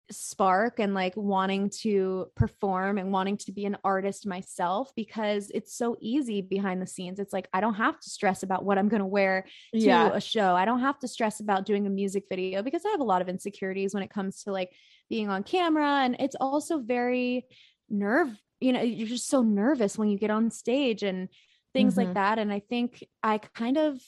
spark 0.10 0.80
and 0.80 0.94
like 0.94 1.14
wanting 1.18 1.70
to 1.70 2.28
perform 2.36 2.98
and 2.98 3.12
wanting 3.12 3.38
to 3.38 3.52
be 3.52 3.66
an 3.66 3.78
artist 3.84 4.26
myself 4.26 4.92
because 4.96 5.52
it's 5.54 5.76
so 5.76 5.98
easy 6.00 6.42
behind 6.42 6.82
the 6.82 6.88
scenes. 6.88 7.20
It's 7.20 7.34
like 7.34 7.50
I 7.54 7.60
don't 7.60 7.74
have 7.74 8.00
to 8.00 8.10
stress 8.10 8.44
about 8.44 8.64
what 8.64 8.78
I'm 8.78 8.88
going 8.88 9.02
to 9.02 9.06
wear 9.06 9.46
to 9.74 9.80
yeah 9.80 10.12
a 10.14 10.22
show. 10.22 10.56
I 10.56 10.66
don't 10.66 10.80
have 10.80 11.00
to 11.00 11.08
stress 11.08 11.40
about 11.40 11.66
doing 11.66 11.86
a 11.86 11.90
music 11.90 12.24
video 12.30 12.64
because 12.64 12.86
I 12.86 12.90
have 12.90 13.02
a 13.02 13.06
lot 13.06 13.22
of 13.22 13.30
insecurities 13.30 13.94
when 13.94 14.04
it 14.04 14.10
comes 14.10 14.44
to 14.44 14.52
like 14.52 14.72
being 15.10 15.30
on 15.30 15.44
camera. 15.44 16.02
And 16.04 16.16
it's 16.20 16.36
also 16.40 16.80
very 16.80 17.46
nerve, 17.90 18.30
you 18.60 18.74
know, 18.74 18.82
you're 18.82 19.08
just 19.08 19.28
so 19.28 19.42
nervous 19.42 19.98
when 19.98 20.10
you 20.10 20.18
get 20.18 20.30
on 20.32 20.52
stage 20.52 21.04
and 21.04 21.30
things 21.74 21.94
Mhm. 21.94 21.98
like 21.98 22.14
that. 22.16 22.40
And 22.40 22.52
I 22.52 22.60
think 22.60 23.04
I 23.24 23.38
kind 23.38 23.78
of 23.78 24.02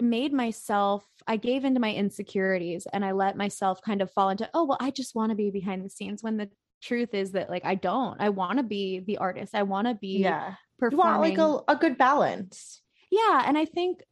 made 0.00 0.32
myself, 0.32 1.06
I 1.26 1.36
gave 1.36 1.64
into 1.64 1.80
my 1.80 1.92
insecurities 1.94 2.86
and 2.92 3.04
I 3.04 3.12
let 3.12 3.36
myself 3.36 3.80
kind 3.82 4.02
of 4.02 4.10
fall 4.10 4.28
into, 4.28 4.48
oh, 4.52 4.64
well, 4.64 4.78
I 4.80 4.90
just 4.90 5.14
want 5.14 5.30
to 5.30 5.36
be 5.36 5.50
behind 5.50 5.84
the 5.84 5.90
scenes 5.90 6.22
when 6.22 6.36
the 6.36 6.50
truth 6.82 7.14
is 7.14 7.32
that 7.32 7.48
like 7.48 7.64
I 7.64 7.74
don't. 7.74 8.20
I 8.20 8.28
want 8.28 8.58
to 8.58 8.62
be 8.62 9.00
the 9.00 9.16
artist. 9.18 9.54
I 9.54 9.62
want 9.62 9.88
to 9.88 9.94
be 9.94 10.18
yeah 10.18 10.54
you 10.90 10.98
want 10.98 11.22
like 11.22 11.38
a, 11.38 11.60
a 11.68 11.76
good 11.76 11.96
balance 11.96 12.82
Yeah. 13.10 13.42
And 13.46 13.56
I 13.56 13.64
think 13.64 14.02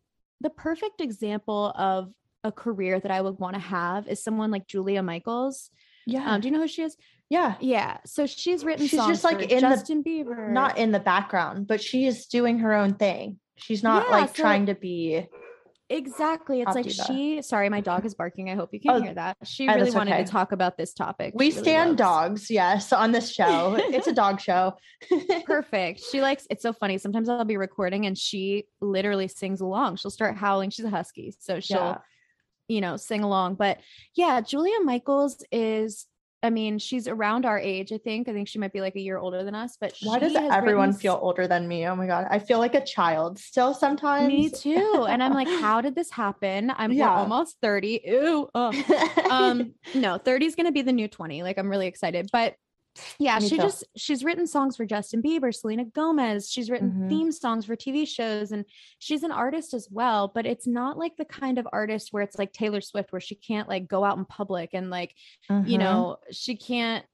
the 0.41 0.49
perfect 0.49 1.03
example 1.03 1.73
of 1.77 2.11
a 2.43 2.51
career 2.51 2.99
that 2.99 3.11
I 3.11 3.21
would 3.21 3.39
want 3.39 3.55
to 3.55 3.61
have 3.61 4.09
is 4.09 4.23
someone 4.25 4.51
like 4.51 4.67
Julia 4.67 5.03
Michaels. 5.03 5.71
Yeah 6.07 6.33
Um, 6.33 6.41
do 6.41 6.49
you 6.49 6.55
know 6.55 6.61
who 6.61 6.69
she 6.69 6.83
is? 6.83 6.97
yeah 7.31 7.55
Yeah. 7.61 7.99
So 8.07 8.27
she's 8.27 8.65
written 8.65 8.87
She's 8.87 9.01
just, 9.07 9.25
like, 9.25 9.41
in 9.43 9.49
the- 9.49 9.61
Justin 9.61 10.03
Bieber. 10.05 10.51
not 10.51 10.79
in 10.79 10.93
the 10.93 11.01
background, 11.01 11.67
but 11.67 11.83
she 11.83 12.07
is 12.07 12.27
doing 12.27 12.59
her 12.61 12.73
own 12.75 12.95
thing. 12.95 13.39
She's 13.57 13.83
not 13.83 14.07
Yeah, 14.07 14.13
like 14.17 14.37
so- 14.37 14.43
trying 14.43 14.67
to 14.67 14.75
be. 14.75 15.27
exactly. 15.91 16.61
It's 16.63 16.75
like 16.75 16.91
she, 16.91 17.41
sorry, 17.43 17.69
my 17.69 17.81
dog 17.81 18.05
is 18.07 18.15
barking. 18.15 18.51
I 18.51 18.55
hope 18.55 18.71
you 18.73 18.81
can 18.81 18.91
Oh, 18.91 19.01
hear 19.03 19.15
that. 19.15 19.37
She 19.45 19.69
oh, 19.69 19.75
really 19.75 19.91
wanted 19.91 20.13
okay. 20.15 20.25
to 20.25 20.31
talk 20.31 20.53
about 20.53 20.77
this 20.77 20.93
topic. 20.95 21.35
We 21.37 21.49
really 21.51 21.63
stand 21.63 21.91
loves- 21.91 21.99
dogs, 21.99 22.51
yes, 22.51 22.93
on 22.93 23.13
this 23.13 23.31
show. 23.33 23.77
it's 23.79 24.07
a 24.07 24.13
dog 24.13 24.41
show. 24.41 24.75
Perfect. 25.47 26.01
She 26.11 26.21
likes 26.21 26.47
it's 26.51 26.63
so 26.63 26.73
funny. 26.73 26.99
Sometimes 26.99 27.29
I'll 27.29 27.45
be 27.45 27.57
recording 27.57 28.07
and 28.07 28.17
she 28.19 28.65
literally 28.81 29.29
sings 29.29 29.61
along. 29.61 29.97
She'll 29.97 30.11
start 30.11 30.37
howling. 30.37 30.71
She's 30.71 30.85
a 30.85 30.91
husky. 30.91 31.33
So 31.39 31.61
she'll 31.61 31.79
Yeah. 31.79 31.99
You 32.69 32.81
know, 32.81 32.97
sing 32.97 33.23
along. 33.23 33.55
But 33.57 33.79
yeah, 34.15 34.41
Julia 34.41 34.81
Michaels 34.83 35.45
is, 35.53 36.07
I 36.43 36.51
mean, 36.51 36.79
she's 36.79 37.09
around 37.09 37.47
our 37.47 37.59
age, 37.59 37.91
I 37.93 37.99
think. 37.99 38.29
I 38.29 38.33
think 38.33 38.49
she 38.49 38.59
might 38.59 38.73
be 38.73 38.81
like 38.83 38.97
a 38.97 39.01
year 39.01 39.17
older 39.19 39.43
than 39.45 39.55
us, 39.55 39.77
but 39.81 39.95
Why 40.03 40.19
does 40.19 40.35
everyone 40.35 40.89
written 40.89 41.01
feel 41.01 41.19
older 41.23 41.47
than 41.49 41.67
me? 41.67 41.87
Oh 41.87 41.97
my 41.97 42.07
god, 42.07 42.27
I 42.31 42.39
feel 42.39 42.59
like 42.59 42.75
a 42.75 42.85
child 42.85 43.39
still 43.39 43.73
sometimes. 43.73 44.29
Me 44.29 44.51
too. 44.51 45.07
And 45.09 45.23
I'm 45.23 45.33
like, 45.33 45.49
how 45.61 45.81
did 45.81 45.95
this 45.95 46.11
happen? 46.11 46.71
I'm 46.77 46.93
Yeah. 46.93 47.15
almost 47.15 47.57
30. 47.63 48.03
Ew. 48.05 48.49
ugh. 48.55 48.75
Um, 49.31 49.73
no, 49.95 50.19
30 50.19 50.47
is 50.47 50.55
gonna 50.55 50.71
be 50.71 50.83
the 50.83 50.93
new 50.93 51.09
20. 51.09 51.43
Like 51.43 51.57
I'm 51.59 51.69
really 51.71 51.87
excited. 51.87 52.29
But 52.33 52.55
yeah, 53.19 53.39
she 53.39 53.57
just 53.57 53.85
she's 53.97 54.25
written 54.25 54.47
songs 54.47 54.77
for 54.77 54.85
Justin 54.87 55.23
Bieber, 55.23 55.55
Selena 55.55 55.85
Gomez. 55.85 56.51
She's 56.51 56.71
written 56.71 56.93
Mhm. 56.93 57.09
theme 57.09 57.33
songs 57.33 57.65
for 57.67 57.77
TV 57.77 58.07
shows, 58.07 58.53
and 58.53 58.65
she's 58.99 59.23
an 59.23 59.33
artist 59.33 59.75
as 59.75 59.89
well. 59.91 60.29
But 60.35 60.47
it's 60.47 60.67
not 60.67 60.97
like 60.99 61.17
the 61.17 61.25
kind 61.25 61.59
of 61.59 61.67
artist 61.73 62.13
where 62.13 62.23
it's 62.23 62.39
like 62.39 62.53
Taylor 62.53 62.81
Swift, 62.81 63.13
where 63.13 63.21
she 63.21 63.35
can't 63.35 63.69
like 63.69 63.89
go 63.89 64.05
out 64.05 64.19
in 64.19 64.25
public 64.25 64.71
and 64.73 64.91
like 64.91 65.15
you 65.49 65.77
Mhm. 65.77 65.79
know 65.79 66.17
she 66.31 66.57
can't 66.57 67.05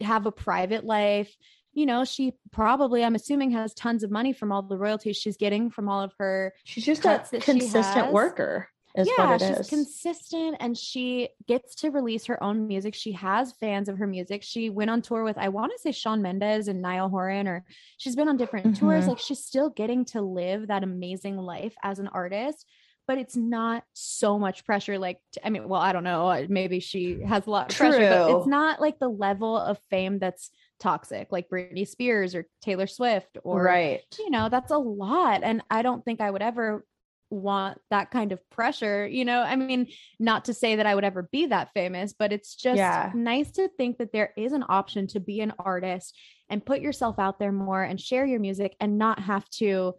have 0.00 0.24
a 0.26 0.32
private 0.32 0.84
life 0.84 1.36
you 1.74 1.84
know 1.84 2.04
she 2.04 2.32
probably 2.50 3.04
i'm 3.04 3.14
assuming 3.14 3.50
has 3.50 3.74
tons 3.74 4.02
of 4.02 4.10
money 4.10 4.32
from 4.32 4.50
all 4.50 4.62
the 4.62 4.76
royalties 4.78 5.16
she's 5.16 5.36
getting 5.36 5.68
from 5.70 5.88
all 5.90 6.00
of 6.02 6.12
her 6.18 6.52
she's 6.64 6.84
just 6.86 7.04
a 7.04 7.22
consistent 7.38 8.10
worker. 8.12 8.68
Yeah 8.96 9.38
she's 9.38 9.58
is. 9.60 9.68
consistent 9.68 10.56
and 10.60 10.76
she 10.76 11.28
gets 11.46 11.74
to 11.76 11.90
release 11.90 12.26
her 12.26 12.42
own 12.42 12.66
music 12.66 12.94
she 12.94 13.12
has 13.12 13.52
fans 13.52 13.88
of 13.88 13.98
her 13.98 14.06
music 14.06 14.42
she 14.42 14.70
went 14.70 14.90
on 14.90 15.00
tour 15.02 15.22
with 15.24 15.38
i 15.38 15.48
want 15.48 15.72
to 15.72 15.78
say 15.78 15.92
Shawn 15.92 16.22
Mendes 16.22 16.68
and 16.68 16.82
niall 16.82 17.08
horan 17.08 17.46
or 17.46 17.64
she's 17.98 18.16
been 18.16 18.28
on 18.28 18.36
different 18.36 18.76
tours 18.76 19.04
Mhm. 19.04 19.08
like 19.08 19.18
she's 19.18 19.44
still 19.44 19.70
getting 19.70 20.04
to 20.06 20.20
live 20.22 20.68
that 20.68 20.82
amazing 20.82 21.36
life 21.36 21.74
as 21.82 21.98
an 21.98 22.08
artist 22.08 22.66
but 23.06 23.18
it's 23.18 23.36
not 23.36 23.82
so 23.92 24.38
much 24.38 24.64
pressure 24.64 24.98
like 24.98 25.18
I 25.42 25.50
mean 25.50 25.68
well 25.68 25.80
i 25.80 25.92
don't 25.92 26.04
know 26.04 26.46
maybe 26.48 26.80
she 26.80 27.20
has 27.22 27.46
a 27.46 27.50
lot 27.50 27.70
of 27.70 27.76
pressure 27.76 27.98
but 27.98 28.36
it's 28.38 28.46
not 28.46 28.80
like 28.80 28.98
the 28.98 29.08
level 29.08 29.56
of 29.56 29.78
fame 29.90 30.18
that's 30.18 30.50
toxic 30.78 31.28
like 31.30 31.48
britney 31.48 31.86
spears 31.86 32.34
or 32.34 32.46
taylor 32.62 32.86
swift 32.86 33.36
or 33.44 33.62
right. 33.62 34.00
you 34.18 34.30
know 34.30 34.48
that's 34.48 34.72
a 34.72 34.78
lot 34.78 35.40
and 35.42 35.62
i 35.70 35.82
don't 35.82 36.04
think 36.04 36.20
i 36.20 36.30
would 36.30 36.40
ever 36.42 36.84
want 37.30 37.78
that 37.90 38.10
kind 38.10 38.32
of 38.32 38.50
pressure 38.50 39.06
you 39.06 39.24
know 39.24 39.40
i 39.42 39.54
mean 39.56 39.86
not 40.18 40.44
to 40.44 40.52
say 40.54 40.76
that 40.76 40.86
i 40.86 40.94
would 40.94 41.04
ever 41.04 41.28
be 41.30 41.46
that 41.46 41.70
famous 41.72 42.12
but 42.12 42.32
it's 42.32 42.54
just 42.54 42.76
Yeah. 42.78 43.12
nice 43.14 43.52
to 43.52 43.68
think 43.76 43.98
that 43.98 44.12
there 44.12 44.32
is 44.36 44.52
an 44.52 44.64
option 44.68 45.06
to 45.08 45.20
be 45.20 45.40
an 45.40 45.52
artist 45.58 46.16
and 46.48 46.64
put 46.64 46.80
yourself 46.80 47.18
out 47.18 47.38
there 47.38 47.52
more 47.52 47.82
and 47.82 48.00
share 48.00 48.26
your 48.26 48.40
music 48.40 48.74
and 48.80 48.98
not 48.98 49.20
have 49.20 49.48
to 49.50 49.94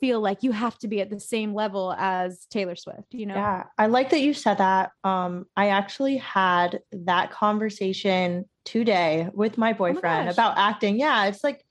feel 0.00 0.20
like 0.20 0.42
you 0.42 0.52
have 0.52 0.76
to 0.80 0.88
be 0.88 1.00
at 1.00 1.08
the 1.08 1.20
same 1.20 1.54
level 1.54 1.94
as 1.96 2.46
Taylor 2.50 2.74
Swift, 2.74 3.12
you 3.14 3.26
know? 3.26 3.36
Yeah. 3.36 3.64
I 3.78 3.86
like 3.86 4.10
that 4.10 4.20
you 4.20 4.34
said 4.34 4.58
that. 4.58 4.90
Um, 5.04 5.46
I 5.56 5.68
actually 5.68 6.16
had 6.16 6.80
that 6.92 7.30
conversation 7.30 8.44
today 8.64 9.28
with 9.32 9.56
my 9.56 9.72
boyfriend 9.72 10.26
gosh. 10.26 10.34
about 10.34 10.58
acting. 10.58 10.98
Yeah, 10.98 11.26
it's 11.26 11.44
like 11.44 11.64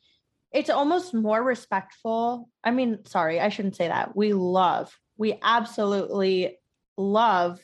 it's 0.53 0.69
almost 0.69 1.13
more 1.13 1.43
respectful. 1.43 2.49
I 2.63 2.71
mean, 2.71 3.05
sorry, 3.05 3.39
I 3.39 3.49
shouldn't 3.49 3.75
say 3.75 3.87
that. 3.89 4.15
We 4.15 4.33
love, 4.33 4.97
we 5.23 5.39
absolutely 5.41 6.57
love 6.97 7.61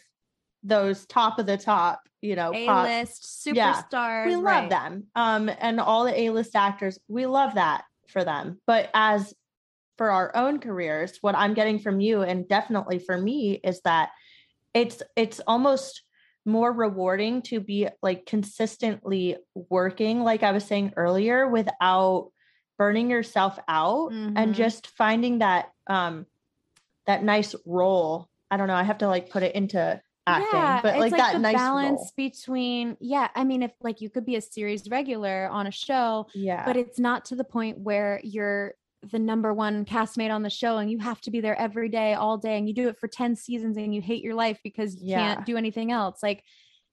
those 0.64 1.06
top 1.08 1.40
of 1.40 1.46
the 1.46 1.58
top, 1.58 2.00
you 2.22 2.38
know, 2.38 2.52
pop- 2.54 2.86
A-list 2.88 3.46
Yeah. 3.48 3.84
superstars. 3.84 4.26
we 4.28 4.36
love 4.36 4.44
right. 4.46 4.70
them 4.70 5.08
um 5.14 5.50
and 5.60 5.82
all 5.82 6.06
the 6.06 6.18
a-list 6.18 6.56
actors 6.56 6.98
we 7.10 7.26
love 7.26 7.56
that 7.56 7.84
for 8.08 8.24
them 8.24 8.60
but 8.66 8.90
as 8.94 9.34
for 9.98 10.10
our 10.12 10.32
own 10.36 10.60
careers 10.60 11.18
what 11.22 11.36
i'm 11.36 11.54
getting 11.54 11.80
from 11.80 12.00
you 12.00 12.22
and 12.22 12.48
definitely 12.48 12.98
for 13.00 13.18
me 13.18 13.60
is 13.64 13.82
that 13.82 14.10
it's 14.74 15.02
it's 15.18 15.40
almost 15.48 16.04
more 16.46 16.72
rewarding 16.72 17.42
to 17.42 17.60
be 17.60 17.88
like 18.02 18.26
consistently 18.26 19.38
working 19.54 20.24
like 20.24 20.44
i 20.44 20.52
was 20.52 20.64
saying 20.66 20.94
earlier 20.96 21.48
without 21.48 22.32
burning 22.78 23.10
yourself 23.10 23.60
out 23.68 24.12
Mhm. 24.12 24.34
and 24.38 24.56
just 24.56 24.88
finding 24.88 25.40
that 25.40 25.70
um 25.88 26.26
that 27.10 27.24
nice 27.24 27.56
role 27.66 28.30
i 28.52 28.56
don't 28.58 28.68
know 28.68 28.76
i 28.76 28.84
have 28.84 29.00
to 29.00 29.08
like 29.08 29.32
put 29.32 29.42
it 29.42 29.56
into 29.56 30.00
acting 30.28 30.80
but 30.84 30.94
it's 30.94 31.12
like, 31.12 31.18
that 31.18 31.42
nice 31.42 31.56
balance 31.56 32.00
role. 32.00 32.12
between 32.16 32.96
yeah 33.00 33.28
i 33.34 33.44
mean 33.44 33.64
if 33.64 33.72
like 33.82 34.00
you 34.00 34.12
could 34.12 34.26
be 34.28 34.36
a 34.36 34.42
series 34.42 34.88
regular 34.92 35.50
on 35.50 35.66
a 35.66 35.72
show 35.72 36.28
yeah 36.36 36.64
but 36.66 36.78
it's 36.78 37.00
not 37.00 37.26
to 37.26 37.36
the 37.36 37.44
point 37.44 37.80
where 37.80 38.22
you're 38.24 38.76
the 39.12 39.18
number 39.18 39.52
one 39.56 39.86
castmate 39.86 40.30
on 40.32 40.44
the 40.44 40.50
show 40.52 40.78
and 40.78 40.92
you 40.92 41.00
have 41.00 41.20
to 41.20 41.32
be 41.32 41.42
there 41.42 41.60
every 41.60 41.90
day 41.90 42.14
all 42.14 42.38
day 42.38 42.60
and 42.60 42.68
you 42.68 42.76
do 42.76 42.90
it 42.90 43.00
for 43.00 43.08
10 43.08 43.36
seasons 43.36 43.76
and 43.76 43.96
you 43.96 44.02
hate 44.04 44.24
your 44.24 44.36
life 44.36 44.60
because 44.64 45.02
you 45.02 45.10
Yeah. 45.10 45.34
can't 45.34 45.46
do 45.48 45.58
anything 45.58 45.92
else 45.92 46.22
like 46.22 46.44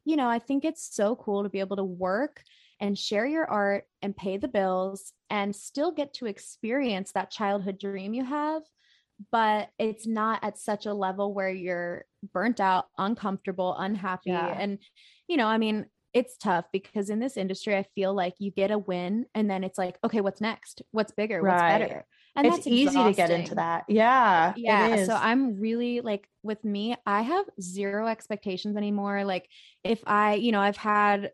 you 0.07 0.17
know 0.17 0.31
i 0.31 0.39
think 0.39 0.65
it's 0.65 0.95
so 0.95 1.15
cool 1.15 1.43
to 1.43 1.51
be 1.51 1.61
able 1.61 1.77
to 1.77 1.85
work 1.85 2.43
and 2.81 2.97
share 2.97 3.27
your 3.27 3.45
art 3.51 3.85
and 4.01 4.17
pay 4.17 4.39
the 4.39 4.49
bills 4.49 5.13
and 5.29 5.55
still 5.55 5.93
get 5.93 6.15
to 6.15 6.27
experience 6.27 7.13
that 7.13 7.31
childhood 7.31 7.79
dream 7.79 8.15
you 8.15 8.25
have 8.25 8.63
but 9.33 9.69
it's 9.79 10.07
not 10.07 10.43
at 10.43 10.59
such 10.59 10.87
a 10.87 10.95
level 10.95 11.33
where 11.33 11.51
you're 11.51 12.05
burnt 12.33 12.61
out 12.61 12.87
uncomfortable 12.99 13.75
unhappy 13.79 14.31
Yeah. 14.31 14.57
and 14.59 14.79
you 15.29 15.37
know 15.37 15.47
i 15.47 15.59
mean 15.59 15.87
it's 16.13 16.37
tough 16.37 16.65
because 16.73 17.11
in 17.11 17.19
this 17.19 17.37
industry 17.37 17.77
i 17.77 17.85
feel 17.95 18.15
like 18.15 18.35
you 18.39 18.51
get 18.51 18.71
a 18.71 18.79
win 18.79 19.27
and 19.35 19.51
then 19.51 19.65
it's 19.65 19.79
like 19.79 19.99
okay 20.05 20.21
what's 20.21 20.41
next 20.41 20.83
what's 20.91 21.13
bigger 21.13 21.43
what's 21.43 21.61
better 21.61 22.07
and 22.37 22.47
it's 22.47 22.57
that's 22.57 22.67
easy 22.67 23.03
to 23.03 23.13
get 23.15 23.31
into 23.31 23.55
that. 23.55 23.85
Yeah. 23.89 24.53
yeah 24.57 24.89
is. 24.97 25.07
so 25.07 25.15
i'm 25.15 25.59
really 25.59 26.01
like 26.03 26.29
with 26.43 26.63
me 26.65 26.95
i 27.07 27.23
have 27.23 27.47
zero 27.61 28.07
expectations 28.07 28.77
anymore 28.77 29.25
like 29.25 29.49
if 29.85 30.03
i 30.07 30.35
you 30.35 30.53
know 30.53 30.61
i've 30.61 30.77
had 30.77 31.31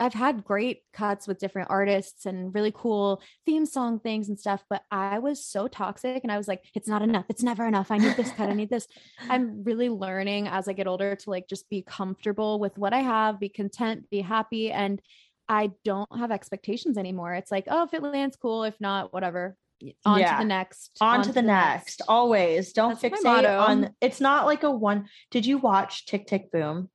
i've 0.00 0.14
had 0.14 0.44
great 0.44 0.82
cuts 0.92 1.26
with 1.26 1.38
different 1.38 1.70
artists 1.70 2.26
and 2.26 2.54
really 2.54 2.72
cool 2.74 3.22
theme 3.46 3.66
song 3.66 3.98
things 3.98 4.28
and 4.28 4.38
stuff 4.38 4.64
but 4.68 4.82
i 4.90 5.18
was 5.18 5.44
so 5.44 5.68
toxic 5.68 6.22
and 6.22 6.32
i 6.32 6.36
was 6.36 6.48
like 6.48 6.64
it's 6.74 6.88
not 6.88 7.02
enough 7.02 7.24
it's 7.28 7.42
never 7.42 7.66
enough 7.66 7.90
i 7.90 7.98
need 7.98 8.16
this 8.16 8.30
cut 8.32 8.48
i 8.48 8.52
need 8.52 8.70
this 8.70 8.86
i'm 9.28 9.62
really 9.64 9.88
learning 9.88 10.48
as 10.48 10.68
i 10.68 10.72
get 10.72 10.86
older 10.86 11.14
to 11.16 11.30
like 11.30 11.48
just 11.48 11.68
be 11.70 11.82
comfortable 11.82 12.58
with 12.58 12.76
what 12.78 12.92
i 12.92 13.00
have 13.00 13.38
be 13.38 13.48
content 13.48 14.08
be 14.10 14.20
happy 14.20 14.70
and 14.72 15.00
i 15.48 15.70
don't 15.84 16.18
have 16.18 16.30
expectations 16.30 16.98
anymore 16.98 17.34
it's 17.34 17.50
like 17.50 17.64
oh 17.68 17.84
if 17.84 17.94
it 17.94 18.02
lands 18.02 18.36
cool 18.36 18.64
if 18.64 18.80
not 18.80 19.12
whatever 19.12 19.56
on 20.04 20.20
Yeah. 20.20 20.32
to 20.32 20.38
the 20.38 20.48
next 20.48 20.96
on 21.00 21.22
to 21.24 21.32
the, 21.32 21.42
next. 21.42 22.02
Always. 22.08 22.72
Don't 22.72 23.00
That's 23.00 23.22
fixate 23.22 23.60
on 23.60 23.90
it's 24.00 24.20
not 24.20 24.46
like 24.46 24.62
a 24.62 24.70
one. 24.70 25.08
Did 25.30 25.46
you 25.46 25.58
watch 25.58 26.06
Tick 26.06 26.26
Tick 26.26 26.50
Boom? 26.50 26.88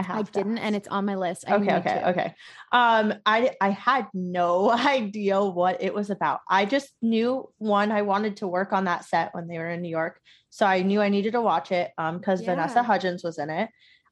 I 0.00 0.02
have 0.02 0.16
I 0.16 0.22
to 0.22 0.32
didn't, 0.32 0.58
and 0.58 0.74
it's 0.74 0.88
on 0.88 1.04
my 1.04 1.14
list. 1.14 1.44
I 1.46 1.56
okay, 1.56 1.74
okay, 1.76 1.94
to. 2.00 2.08
okay. 2.10 2.34
Um, 2.72 3.14
I 3.26 3.38
I 3.60 3.70
had 3.70 4.06
no 4.14 4.70
idea 4.98 5.42
what 5.44 5.82
it 5.82 5.92
was 5.94 6.10
about. 6.10 6.40
I 6.48 6.64
just 6.64 6.90
knew 7.02 7.48
one, 7.58 7.92
I 7.92 8.02
wanted 8.02 8.38
to 8.38 8.48
work 8.48 8.72
on 8.72 8.84
that 8.84 9.04
set 9.04 9.34
when 9.34 9.46
they 9.48 9.58
were 9.58 9.70
in 9.70 9.82
New 9.82 9.90
York. 9.90 10.20
So 10.48 10.66
I 10.66 10.82
knew 10.82 11.00
I 11.00 11.10
needed 11.10 11.32
to 11.32 11.40
watch 11.40 11.70
it 11.70 11.90
um 11.98 12.18
because 12.18 12.40
Vanessa 12.40 12.82
Hudgens 12.82 13.22
was 13.22 13.38
in 13.38 13.50
it. 13.50 13.68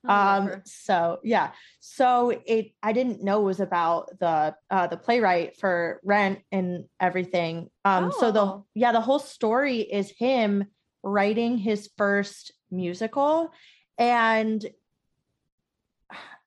Um 0.09 0.62
so 0.64 1.18
yeah 1.24 1.51
so 1.80 2.30
it 2.47 2.66
i 2.82 2.93
didn't 2.93 3.24
know 3.26 3.41
it 3.41 3.45
was 3.45 3.61
about 3.61 4.03
the 4.20 4.55
uh 4.70 4.86
the 4.86 4.97
playwright 4.97 5.57
for 5.61 6.01
rent 6.05 6.39
and 6.53 6.84
everything 7.01 7.68
um 7.84 8.12
so 8.20 8.30
the 8.30 8.41
Oh. 8.41 8.64
yeah 8.74 8.93
the 8.93 9.01
whole 9.09 9.18
story 9.18 9.80
is 9.80 10.14
him 10.16 10.64
writing 11.03 11.59
his 11.59 11.91
first 11.99 12.53
musical 12.70 13.51
and 13.99 14.64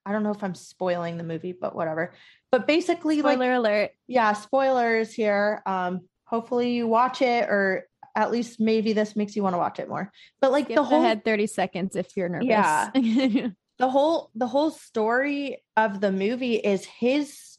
i 0.05 0.11
don't 0.11 0.23
know 0.23 0.31
if 0.31 0.43
i'm 0.43 0.55
spoiling 0.55 1.17
the 1.17 1.23
movie 1.23 1.53
but 1.53 1.75
whatever 1.75 2.13
but 2.51 2.67
basically 2.67 3.21
like 3.21 3.37
Spoiler 3.37 3.53
alert. 3.53 3.91
yeah 4.07 4.33
spoilers 4.33 5.13
here 5.13 5.61
um 5.65 6.01
hopefully 6.25 6.73
you 6.73 6.87
watch 6.87 7.21
it 7.21 7.49
or 7.49 7.87
at 8.15 8.31
least 8.31 8.59
maybe 8.59 8.93
this 8.93 9.15
makes 9.15 9.35
you 9.35 9.43
want 9.43 9.53
to 9.53 9.57
watch 9.57 9.79
it 9.79 9.87
more 9.87 10.11
but 10.39 10.51
like 10.51 10.65
Skip 10.65 10.75
the 10.75 10.83
whole 10.83 11.01
ahead 11.01 11.23
30 11.23 11.47
seconds 11.47 11.95
if 11.95 12.15
you're 12.17 12.29
nervous. 12.29 12.47
Yeah. 12.47 12.89
the 13.77 13.89
whole 13.89 14.29
the 14.35 14.47
whole 14.47 14.69
story 14.69 15.63
of 15.75 16.01
the 16.01 16.11
movie 16.11 16.55
is 16.55 16.85
his 16.85 17.57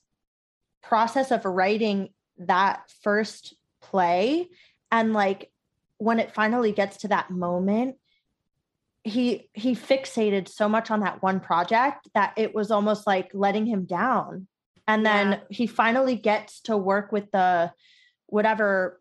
process 0.82 1.30
of 1.30 1.45
writing 1.45 2.11
that 2.38 2.82
first 3.03 3.55
play 3.80 4.49
and 4.90 5.12
like 5.12 5.51
when 5.99 6.18
it 6.18 6.32
finally 6.32 6.72
gets 6.72 6.99
to 6.99 7.09
that 7.09 7.30
moment 7.30 7.97
he 9.05 9.48
he 9.55 9.74
fixated 9.74 10.48
so 10.48 10.68
much 10.68 10.90
on 10.90 11.00
that 11.00 11.22
one 11.22 11.40
project 11.40 12.09
that 12.14 12.32
it 12.36 12.55
was 12.55 12.70
almost 12.70 13.07
like 13.07 13.30
letting 13.34 13.66
him 13.66 13.84
down. 13.84 14.46
And 14.86 15.05
then 15.05 15.32
Yeah. 15.32 15.40
he 15.50 15.66
finally 15.66 16.16
gets 16.16 16.61
to 16.62 16.76
work 16.76 17.12
with 17.12 17.30
the 17.30 17.72
whatever 18.26 19.00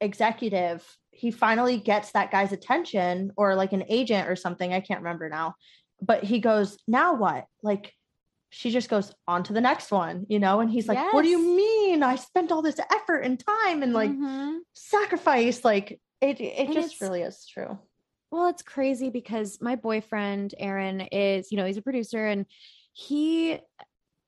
executive. 0.00 0.84
He 1.10 1.30
finally 1.30 1.78
gets 1.78 2.12
that 2.12 2.30
guy's 2.30 2.52
attention 2.52 3.32
or 3.36 3.54
like 3.54 3.72
an 3.72 3.84
agent 3.88 4.28
or 4.28 4.36
something. 4.36 4.72
I 4.72 4.80
can't 4.80 5.00
remember 5.00 5.28
now. 5.28 5.54
But 6.00 6.24
he 6.24 6.38
goes 6.40 6.78
now 6.86 7.14
what? 7.14 7.46
Like 7.62 7.92
she 8.50 8.70
just 8.70 8.88
goes 8.88 9.12
on 9.26 9.42
to 9.44 9.52
the 9.52 9.60
next 9.60 9.90
one 9.90 10.26
you 10.28 10.38
know? 10.38 10.60
And 10.60 10.70
he's 10.70 10.86
like 10.86 11.12
what 11.12 11.22
do 11.22 11.28
you 11.28 11.56
mean? 11.56 12.02
I 12.04 12.14
spent 12.16 12.52
all 12.52 12.62
this 12.62 12.78
effort 12.78 13.20
and 13.20 13.38
time 13.38 13.82
and 13.82 13.92
like 13.92 14.10
Mhm. 14.12 14.58
sacrifice 14.74 15.64
like 15.64 16.00
it 16.20 16.40
it 16.40 16.66
And 16.66 16.74
just 16.74 17.00
really 17.00 17.22
is 17.22 17.46
true 17.46 17.78
Well, 18.34 18.48
it's 18.48 18.62
crazy 18.62 19.10
because 19.10 19.60
my 19.60 19.76
boyfriend, 19.76 20.56
Aaron, 20.58 21.02
is, 21.02 21.52
you 21.52 21.56
know, 21.56 21.66
he's 21.66 21.76
a 21.76 21.82
producer 21.82 22.26
and 22.26 22.46
he 22.92 23.60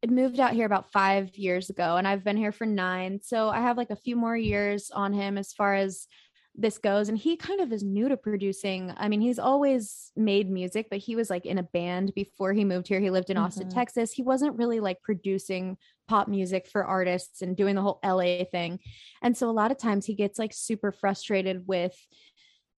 moved 0.06 0.38
out 0.38 0.52
here 0.52 0.64
about 0.64 0.92
five 0.92 1.36
years 1.36 1.70
ago 1.70 1.96
and 1.96 2.06
I've 2.06 2.22
been 2.22 2.36
here 2.36 2.52
for 2.52 2.66
nine. 2.66 3.18
So 3.20 3.48
I 3.48 3.58
have 3.58 3.76
like 3.76 3.90
a 3.90 3.96
few 3.96 4.14
more 4.14 4.36
years 4.36 4.92
on 4.92 5.12
him 5.12 5.36
as 5.36 5.52
far 5.52 5.74
as 5.74 6.06
this 6.54 6.78
goes. 6.78 7.08
And 7.08 7.18
he 7.18 7.36
kind 7.36 7.60
of 7.60 7.72
is 7.72 7.82
new 7.82 8.08
to 8.08 8.16
producing. 8.16 8.94
I 8.96 9.08
mean, 9.08 9.20
he's 9.20 9.40
always 9.40 10.12
made 10.14 10.48
music, 10.52 10.86
but 10.88 11.00
he 11.00 11.16
was 11.16 11.28
like 11.28 11.44
in 11.44 11.58
a 11.58 11.64
band 11.64 12.12
before 12.14 12.52
he 12.52 12.64
moved 12.64 12.86
here. 12.86 13.00
He 13.00 13.10
lived 13.10 13.30
in 13.30 13.36
Austin, 13.36 13.66
Mhm. 13.66 13.74
Texas. 13.74 14.12
He 14.12 14.22
wasn't 14.22 14.56
really 14.56 14.78
like 14.78 15.02
producing 15.02 15.78
pop 16.06 16.28
music 16.28 16.68
for 16.68 16.84
artists 16.84 17.42
and 17.42 17.56
doing 17.56 17.74
the 17.74 17.82
whole 17.82 17.98
LA 18.04 18.44
thing. 18.44 18.78
And 19.20 19.36
so 19.36 19.50
a 19.50 19.52
lot 19.52 19.72
of 19.72 19.78
times 19.78 20.06
he 20.06 20.14
gets 20.14 20.38
like 20.38 20.52
super 20.54 20.92
frustrated 20.92 21.66
with 21.66 21.96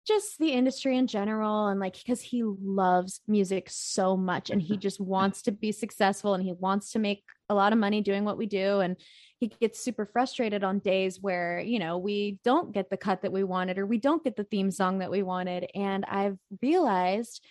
just 0.08 0.38
the 0.38 0.50
industry 0.50 0.96
in 0.96 1.06
general 1.06 1.68
and 1.68 1.78
like 1.78 1.94
because 1.94 2.22
he 2.22 2.42
loves 2.42 3.20
music 3.28 3.68
so 3.70 4.16
much 4.16 4.48
and 4.48 4.62
he 4.62 4.76
just 4.86 4.98
wants 4.98 5.42
to 5.42 5.52
be 5.52 5.70
successful 5.70 6.34
and 6.34 6.42
he 6.42 6.54
wants 6.54 6.92
to 6.92 6.98
make 6.98 7.22
a 7.50 7.54
lot 7.54 7.72
of 7.72 7.78
money 7.78 8.00
doing 8.00 8.24
what 8.24 8.38
we 8.38 8.46
do 8.46 8.80
and 8.80 8.96
he 9.38 9.48
gets 9.60 9.78
super 9.78 10.06
frustrated 10.06 10.64
on 10.64 10.78
days 10.78 11.20
where 11.20 11.60
you 11.60 11.78
know 11.78 11.98
we 11.98 12.40
don't 12.42 12.72
get 12.72 12.88
the 12.88 12.96
cut 12.96 13.22
that 13.22 13.32
we 13.32 13.44
wanted 13.44 13.78
or 13.78 13.86
we 13.86 13.98
don't 13.98 14.24
get 14.24 14.34
the 14.34 14.44
theme 14.44 14.70
song 14.70 14.98
that 14.98 15.10
we 15.10 15.22
wanted 15.22 15.68
and 15.74 16.04
i've 16.06 16.38
realized 16.62 17.44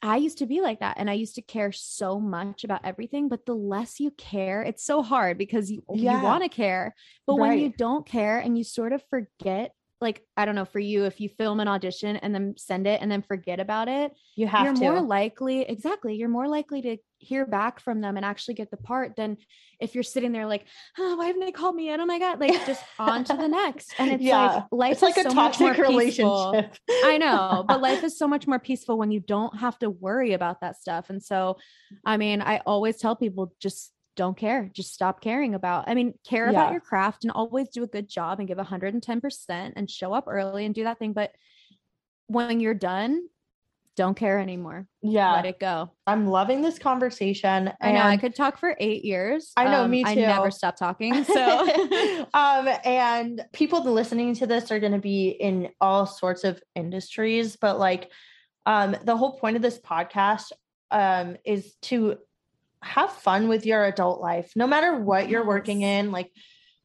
I 0.00 0.18
used 0.18 0.38
to 0.38 0.46
be 0.46 0.60
like 0.60 0.78
that 0.78 0.94
and 1.00 1.10
I 1.10 1.14
used 1.14 1.34
to 1.34 1.42
care 1.42 1.72
so 1.72 2.20
much 2.20 2.62
about 2.62 2.84
everything 2.84 3.28
but 3.28 3.44
the 3.46 3.54
less 3.54 3.98
you 3.98 4.12
care 4.12 4.62
it's 4.62 4.84
so 4.84 5.02
hard 5.02 5.38
because 5.38 5.72
you 5.72 5.82
Yeah. 5.92 6.20
you 6.20 6.24
want 6.24 6.44
to 6.44 6.48
care 6.48 6.94
but 7.26 7.34
when 7.34 7.58
you 7.58 7.74
don't 7.76 8.06
care 8.06 8.38
and 8.38 8.56
you 8.56 8.62
sort 8.62 8.92
of 8.92 9.02
forget 9.10 9.72
like 10.00 10.22
I 10.36 10.44
don't 10.44 10.54
know 10.54 10.64
for 10.64 10.78
you 10.78 11.04
if 11.04 11.20
you 11.20 11.28
film 11.28 11.60
an 11.60 11.68
audition 11.68 12.16
and 12.16 12.34
then 12.34 12.54
send 12.56 12.86
it 12.86 13.00
and 13.00 13.10
then 13.10 13.22
forget 13.22 13.60
about 13.60 13.88
it 13.88 14.12
you 14.36 14.46
have 14.46 14.64
you're 14.64 14.74
to. 14.74 14.80
more 14.80 15.00
likely 15.02 15.62
exactly 15.62 16.14
you're 16.16 16.28
more 16.28 16.48
likely 16.48 16.82
to 16.82 16.96
hear 17.18 17.44
back 17.46 17.80
from 17.80 18.00
them 18.00 18.16
and 18.16 18.24
actually 18.24 18.54
get 18.54 18.70
the 18.70 18.76
part 18.76 19.16
than 19.16 19.36
if 19.80 19.94
you're 19.94 20.04
sitting 20.04 20.32
there 20.32 20.46
like 20.46 20.66
oh 20.98 21.16
why 21.16 21.26
haven't 21.26 21.40
they 21.40 21.50
called 21.52 21.74
me 21.74 21.86
yet? 21.86 21.98
Oh 22.00 22.06
my 22.06 22.18
god 22.18 22.38
like 22.40 22.64
just 22.64 22.84
on 22.98 23.24
to 23.24 23.36
the 23.36 23.48
next. 23.48 23.94
And 23.98 24.10
it's 24.12 24.24
Yeah. 24.24 24.54
like 24.54 24.64
life 24.70 24.92
it's 24.92 25.02
like 25.02 25.18
a 25.18 25.22
so 25.24 25.34
much 25.34 25.58
more 25.58 25.70
toxic 25.70 25.82
relationship. 25.88 26.76
I 27.04 27.18
know, 27.18 27.64
but 27.66 27.80
life 27.80 28.04
is 28.04 28.16
so 28.18 28.28
much 28.28 28.46
more 28.46 28.58
peaceful 28.58 28.98
when 28.98 29.10
you 29.10 29.20
don't 29.20 29.56
have 29.58 29.78
to 29.80 29.90
worry 29.90 30.32
about 30.32 30.60
that 30.60 30.76
stuff. 30.76 31.10
And 31.10 31.22
so, 31.22 31.58
I 32.04 32.16
mean, 32.16 32.40
I 32.40 32.58
always 32.66 32.96
tell 32.98 33.16
people 33.16 33.52
just 33.60 33.92
don't 34.18 34.36
care. 34.36 34.68
Just 34.74 34.92
stop 34.92 35.20
caring 35.22 35.54
about. 35.54 35.84
I 35.86 35.94
mean, 35.94 36.12
care 36.28 36.46
Yeah. 36.46 36.50
about 36.50 36.72
your 36.72 36.80
craft 36.80 37.24
and 37.24 37.30
always 37.30 37.68
do 37.68 37.84
a 37.84 37.86
good 37.86 38.08
job 38.08 38.40
and 38.40 38.48
give 38.48 38.58
110% 38.58 39.72
and 39.76 39.88
show 39.88 40.12
up 40.12 40.24
early 40.26 40.66
and 40.66 40.74
do 40.74 40.84
that 40.84 40.98
thing. 40.98 41.12
But 41.12 41.30
when 42.26 42.58
you're 42.58 42.74
done, 42.74 43.28
don't 43.94 44.16
care 44.16 44.40
anymore. 44.40 44.86
Yeah. 45.02 45.32
Let 45.34 45.46
it 45.46 45.60
go. 45.60 45.90
I'm 46.06 46.26
loving 46.26 46.62
this 46.62 46.78
conversation. 46.78 47.72
I 47.80 47.92
know 47.92 48.00
I 48.02 48.16
could 48.16 48.34
talk 48.34 48.58
for 48.58 48.76
eight 48.78 49.04
years. 49.04 49.52
I 49.56 49.64
know, 49.64 49.86
me 49.88 50.02
too. 50.02 50.10
I 50.10 50.14
never 50.14 50.50
stop 50.50 50.76
talking. 50.76 51.24
So 51.24 51.66
um 52.34 52.68
and 52.84 53.44
people 53.52 53.82
listening 53.84 54.34
to 54.34 54.46
this 54.46 54.70
are 54.72 54.80
going 54.80 54.92
to 54.92 54.98
be 54.98 55.28
in 55.28 55.70
all 55.80 56.06
sorts 56.06 56.44
of 56.44 56.60
industries 56.74 57.56
but 57.56 57.78
like 57.78 58.10
um 58.66 58.96
the 59.04 59.16
whole 59.16 59.38
point 59.38 59.56
of 59.56 59.62
this 59.62 59.78
podcast 59.80 60.52
um 60.90 61.36
is 61.44 61.74
to 61.82 62.18
have 62.82 63.12
fun 63.12 63.48
with 63.48 63.66
your 63.66 63.84
adult 63.84 64.20
life 64.20 64.52
no 64.56 64.66
matter 64.66 64.96
what 64.98 65.28
you're 65.28 65.46
working 65.46 65.82
in 65.82 66.12
like 66.12 66.30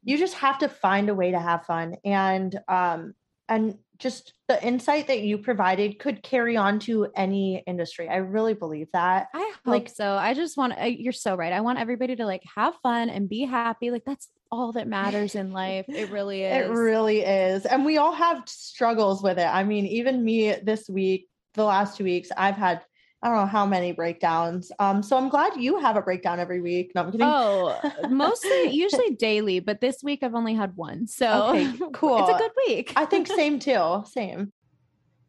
you 0.02 0.18
just 0.18 0.34
have 0.34 0.58
to 0.58 0.68
find 0.68 1.08
a 1.08 1.14
way 1.14 1.30
to 1.30 1.38
have 1.38 1.64
fun 1.66 1.96
and 2.04 2.58
um 2.68 3.14
and 3.48 3.78
just 3.98 4.32
the 4.48 4.62
insight 4.66 5.06
that 5.06 5.20
you 5.20 5.38
provided 5.38 5.98
could 6.00 6.22
carry 6.22 6.56
on 6.56 6.80
to 6.80 7.06
any 7.14 7.62
industry 7.66 8.08
i 8.08 8.16
really 8.16 8.54
believe 8.54 8.88
that 8.92 9.28
I 9.32 9.52
hope 9.64 9.66
Like- 9.66 9.88
so. 9.88 10.14
I 10.14 10.34
just 10.34 10.56
want 10.56 10.74
uh, 10.80 10.84
you're 10.84 11.12
so 11.12 11.36
right. 11.36 11.52
I 11.52 11.60
want 11.60 11.78
everybody 11.78 12.16
to 12.16 12.26
like 12.26 12.42
have 12.54 12.74
fun 12.82 13.08
and 13.08 13.28
be 13.28 13.44
happy. 13.44 13.90
Like 13.90 14.04
that's 14.04 14.28
all 14.50 14.72
that 14.72 14.86
matters 14.86 15.34
in 15.34 15.52
life. 15.52 15.86
It 15.88 16.10
really 16.18 16.42
is. 16.42 16.66
It 16.66 16.70
really 16.70 17.20
is. 17.22 17.66
And 17.66 17.84
we 17.84 17.98
all 17.98 18.12
have 18.12 18.42
struggles 18.48 19.22
with 19.22 19.38
it. 19.38 19.46
I 19.46 19.64
mean, 19.64 19.86
even 19.86 20.24
me 20.24 20.54
this 20.62 20.88
week, 20.88 21.28
the 21.54 21.64
last 21.64 21.96
two 21.96 22.04
weeks, 22.04 22.28
I've 22.36 22.56
had 22.56 22.82
I 23.24 23.28
don't 23.28 23.38
know 23.38 23.46
how 23.46 23.64
many 23.64 23.92
breakdowns. 23.92 24.70
Um, 24.78 25.02
so 25.02 25.16
I'm 25.16 25.30
glad 25.30 25.56
you 25.56 25.78
have 25.78 25.96
a 25.96 26.02
breakdown 26.02 26.38
every 26.38 26.60
week. 26.60 26.92
No, 26.94 27.00
I'm 27.00 27.10
kidding. 27.10 27.26
Oh, 27.26 27.74
mostly 28.10 28.68
usually 28.68 29.14
daily, 29.14 29.60
but 29.60 29.80
this 29.80 30.02
week 30.02 30.22
I've 30.22 30.34
only 30.34 30.54
had 30.54 30.76
one. 30.76 31.06
So 31.06 31.46
Okay, 31.48 31.72
cool. 31.94 32.18
it's 32.28 32.28
a 32.28 32.38
good 32.38 32.50
week. 32.68 32.92
I 32.96 33.06
think 33.06 33.26
same 33.28 33.58
too. 33.58 34.04
Same. 34.06 34.52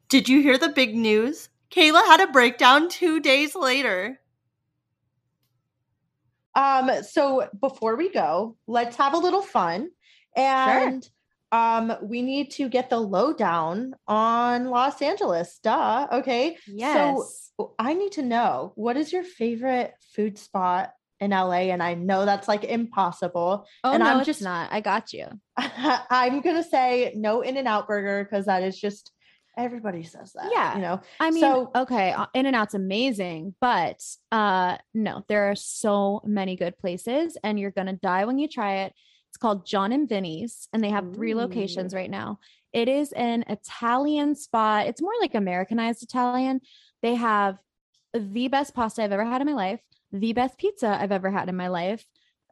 Did 0.09 0.27
you 0.27 0.41
hear 0.41 0.57
the 0.57 0.67
big 0.67 0.93
news? 0.93 1.47
Kayla 1.71 2.05
had 2.05 2.19
a 2.19 2.27
breakdown 2.33 2.89
two 2.89 3.21
days 3.21 3.55
later. 3.55 4.19
Um, 6.53 6.91
so 7.03 7.47
before 7.61 7.95
we 7.95 8.11
go, 8.11 8.57
let's 8.67 8.97
have 8.97 9.13
a 9.13 9.17
little 9.17 9.41
fun. 9.41 9.89
And 10.35 11.09
um, 11.51 11.93
we 12.01 12.21
need 12.21 12.51
to 12.51 12.67
get 12.69 12.89
the 12.89 12.99
lowdown 12.99 13.93
on 14.07 14.65
Los 14.65 15.01
Angeles. 15.01 15.59
Duh. 15.63 16.07
Okay. 16.11 16.57
yes. 16.67 17.51
So 17.57 17.73
I 17.79 17.93
need 17.93 18.13
to 18.13 18.21
know 18.23 18.73
what 18.75 18.97
is 18.97 19.13
your 19.13 19.23
favorite 19.23 19.93
food 20.15 20.37
spot 20.37 20.91
in 21.21 21.31
LA? 21.31 21.71
And 21.71 21.81
I 21.81 21.93
know 21.93 22.25
that's 22.25 22.47
like 22.47 22.63
impossible. 22.65 23.65
oh 23.83 23.91
and 23.93 24.03
no, 24.03 24.09
I'm 24.09 24.17
it's 24.19 24.25
just- 24.25 24.41
not. 24.41 24.71
I 24.73 24.81
got 24.81 25.13
you. 25.13 25.27
I'm 25.57 26.41
gonna 26.41 26.63
say 26.63 27.13
no 27.15 27.41
In 27.41 27.55
and 27.57 27.67
Out 27.67 27.87
Burger 27.87 28.23
because 28.23 28.45
that 28.47 28.63
is 28.63 28.77
just 28.79 29.11
everybody 29.57 30.03
says 30.03 30.33
that. 30.33 30.51
Yeah. 30.51 30.75
you 30.75 30.81
know. 30.81 30.99
I 31.21 31.31
mean, 31.31 31.41
So- 31.41 31.71
okay, 31.73 32.13
In 32.33 32.45
and 32.45 32.55
Out's 32.55 32.73
amazing, 32.73 33.55
but 33.61 34.03
uh 34.31 34.77
no, 34.93 35.23
there 35.29 35.49
are 35.51 35.55
so 35.55 36.21
many 36.25 36.57
good 36.57 36.77
places 36.77 37.37
and 37.41 37.57
you're 37.57 37.71
going 37.71 37.87
to 37.87 37.93
die 37.93 38.25
when 38.25 38.37
you 38.37 38.49
try 38.49 38.79
it. 38.79 38.93
It's 39.35 39.41
called 39.41 39.65
Jon 39.65 39.91
and 39.91 40.07
Vinny's 40.07 40.69
and 40.71 40.81
they 40.81 40.91
have 40.91 41.13
three 41.13 41.35
locations 41.35 41.93
right 41.93 42.09
now. 42.09 42.39
It 42.71 42.87
is 42.87 43.11
an 43.11 43.43
Italian 43.49 44.33
spot. 44.33 44.87
It's 44.87 45.01
more 45.01 45.11
like 45.19 45.35
Americanized 45.35 46.01
Italian. 46.03 46.61
They 47.01 47.15
have 47.15 47.57
the 48.13 48.47
best 48.47 48.73
pasta 48.73 49.03
I've 49.03 49.11
ever 49.11 49.25
had 49.25 49.41
in 49.41 49.47
my 49.47 49.53
life, 49.53 49.81
the 50.13 50.31
best 50.31 50.57
pizza 50.57 50.87
I've 50.87 51.11
ever 51.11 51.29
had 51.29 51.49
in 51.49 51.57
my 51.57 51.67
life. 51.67 52.05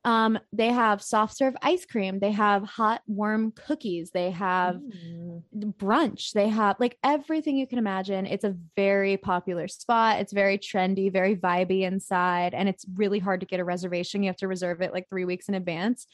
Um, 0.03 0.37
they 0.51 0.71
have 0.73 1.01
soft 1.01 1.37
serve 1.37 1.55
ice 1.61 1.85
cream. 1.85 2.19
They 2.19 2.33
have 2.33 2.63
hot, 2.63 3.01
warm 3.07 3.53
cookies. 3.53 4.11
They 4.11 4.31
have 4.31 4.75
Mm. 4.75 5.43
brunch. 5.77 6.33
They 6.33 6.49
have 6.49 6.77
like 6.81 6.97
everything 7.01 7.55
you 7.55 7.67
can 7.67 7.77
imagine. 7.77 8.25
It's 8.25 8.43
a 8.43 8.57
very 8.75 9.15
popular 9.15 9.69
spot. 9.69 10.19
It's 10.19 10.33
very 10.33 10.57
trendy, 10.57 11.09
very 11.09 11.35
vibey 11.37 11.83
inside, 11.83 12.53
and 12.53 12.67
it's 12.67 12.85
really 12.95 13.19
hard 13.19 13.39
to 13.39 13.45
get 13.45 13.61
a 13.61 13.63
reservation. 13.63 14.21
You 14.23 14.27
have 14.29 14.37
to 14.37 14.47
reserve 14.49 14.81
it 14.81 14.91
like 14.91 15.07
three 15.07 15.23
weeks 15.25 15.47
in 15.47 15.55
advance, 15.55 16.07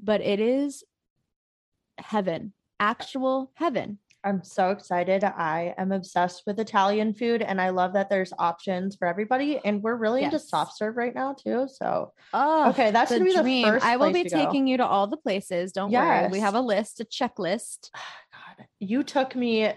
but 0.00 0.20
it 0.20 0.40
is 0.40 0.84
heaven, 1.98 2.52
actual 2.80 3.52
heaven. 3.54 3.98
I'm 4.24 4.44
so 4.44 4.70
excited. 4.70 5.24
I 5.24 5.74
am 5.76 5.90
obsessed 5.90 6.44
with 6.46 6.60
Italian 6.60 7.12
food 7.12 7.42
and 7.42 7.60
I 7.60 7.70
love 7.70 7.94
that 7.94 8.08
there's 8.08 8.32
options 8.38 8.94
for 8.94 9.08
everybody. 9.08 9.60
And 9.64 9.82
we're 9.82 9.96
really 9.96 10.22
into 10.22 10.38
soft 10.38 10.76
serve 10.76 10.96
right 10.96 11.12
now 11.14 11.32
too. 11.34 11.66
So 11.68 12.12
Oh, 12.32 12.70
okay, 12.70 12.92
that's 12.92 13.10
the 13.10 13.16
gonna 13.18 13.24
be 13.30 13.34
the 13.36 13.42
dream. 13.42 13.64
first 13.66 13.84
I 13.84 13.96
will 13.96 14.12
be 14.12 14.22
to 14.22 14.28
go. 14.30 14.36
taking 14.44 14.68
you 14.68 14.76
to 14.76 14.86
all 14.86 15.08
the 15.08 15.16
places. 15.16 15.72
Don't 15.72 15.90
worry. 15.90 16.28
We 16.28 16.38
have 16.38 16.54
a 16.54 16.60
list, 16.60 17.00
a 17.00 17.04
checklist. 17.04 17.90
God, 18.32 18.66
you 18.78 19.02
took 19.02 19.34
me 19.34 19.72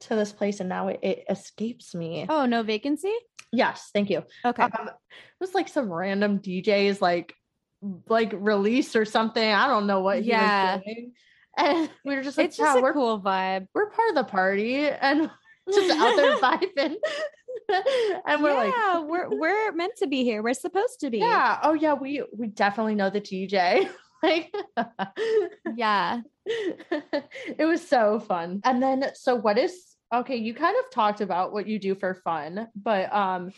to 0.00 0.14
this 0.14 0.32
place 0.32 0.60
and 0.60 0.68
now 0.68 0.86
it, 0.88 1.00
it 1.02 1.24
escapes 1.28 1.92
me. 1.92 2.26
Oh, 2.28 2.46
no 2.46 2.62
vacancy? 2.62 3.12
Yes, 3.52 3.90
thank 3.92 4.08
you. 4.08 4.22
Okay. 4.44 4.62
Um, 4.62 4.86
it 4.86 4.94
was 5.40 5.52
like 5.52 5.68
some 5.68 5.92
random 5.92 6.38
DJ's 6.38 7.02
like 7.02 7.34
like 8.08 8.32
release 8.36 8.94
or 8.96 9.04
something. 9.04 9.42
I 9.52 9.66
don't 9.66 9.86
know 9.86 10.00
what 10.00 10.22
he 10.22 10.30
Yeah. 10.30 10.76
was 10.76 10.84
doing. 10.84 11.12
And 11.56 11.90
we 12.04 12.14
were 12.16 12.22
just 12.22 12.38
like, 12.38 12.48
it's 12.48 12.56
just 12.56 12.78
a 12.78 12.92
cool 12.92 13.20
vibe. 13.20 13.66
we're 13.74 13.90
part 13.90 14.10
of 14.10 14.14
the 14.16 14.24
party 14.24 14.86
and 14.88 15.30
just 15.72 15.90
out 16.00 16.16
there 16.16 16.36
vibing. 16.36 16.96
and 18.26 18.42
we're 18.42 18.54
like, 18.54 18.72
yeah, 18.76 19.00
we're 19.00 19.28
we're 19.30 19.72
meant 19.72 19.96
to 19.98 20.06
be 20.06 20.24
here. 20.24 20.42
We're 20.42 20.54
supposed 20.54 21.00
to 21.00 21.10
be. 21.10 21.18
yeah, 21.18 21.58
oh 21.62 21.74
yeah, 21.74 21.94
we 21.94 22.22
we 22.36 22.48
definitely 22.48 22.94
know 22.94 23.10
the 23.10 23.20
DJ. 23.20 23.88
like 24.22 24.54
Yeah. 25.76 26.20
it 26.46 27.64
was 27.66 27.86
so 27.86 28.20
fun. 28.20 28.60
And 28.64 28.82
then 28.82 29.04
so 29.14 29.34
what 29.36 29.56
is 29.58 29.96
okay, 30.12 30.36
you 30.36 30.54
kind 30.54 30.76
of 30.84 30.90
talked 30.90 31.20
about 31.20 31.52
what 31.52 31.66
you 31.66 31.78
do 31.78 31.94
for 31.94 32.14
fun, 32.14 32.68
but 32.74 33.12
um 33.12 33.52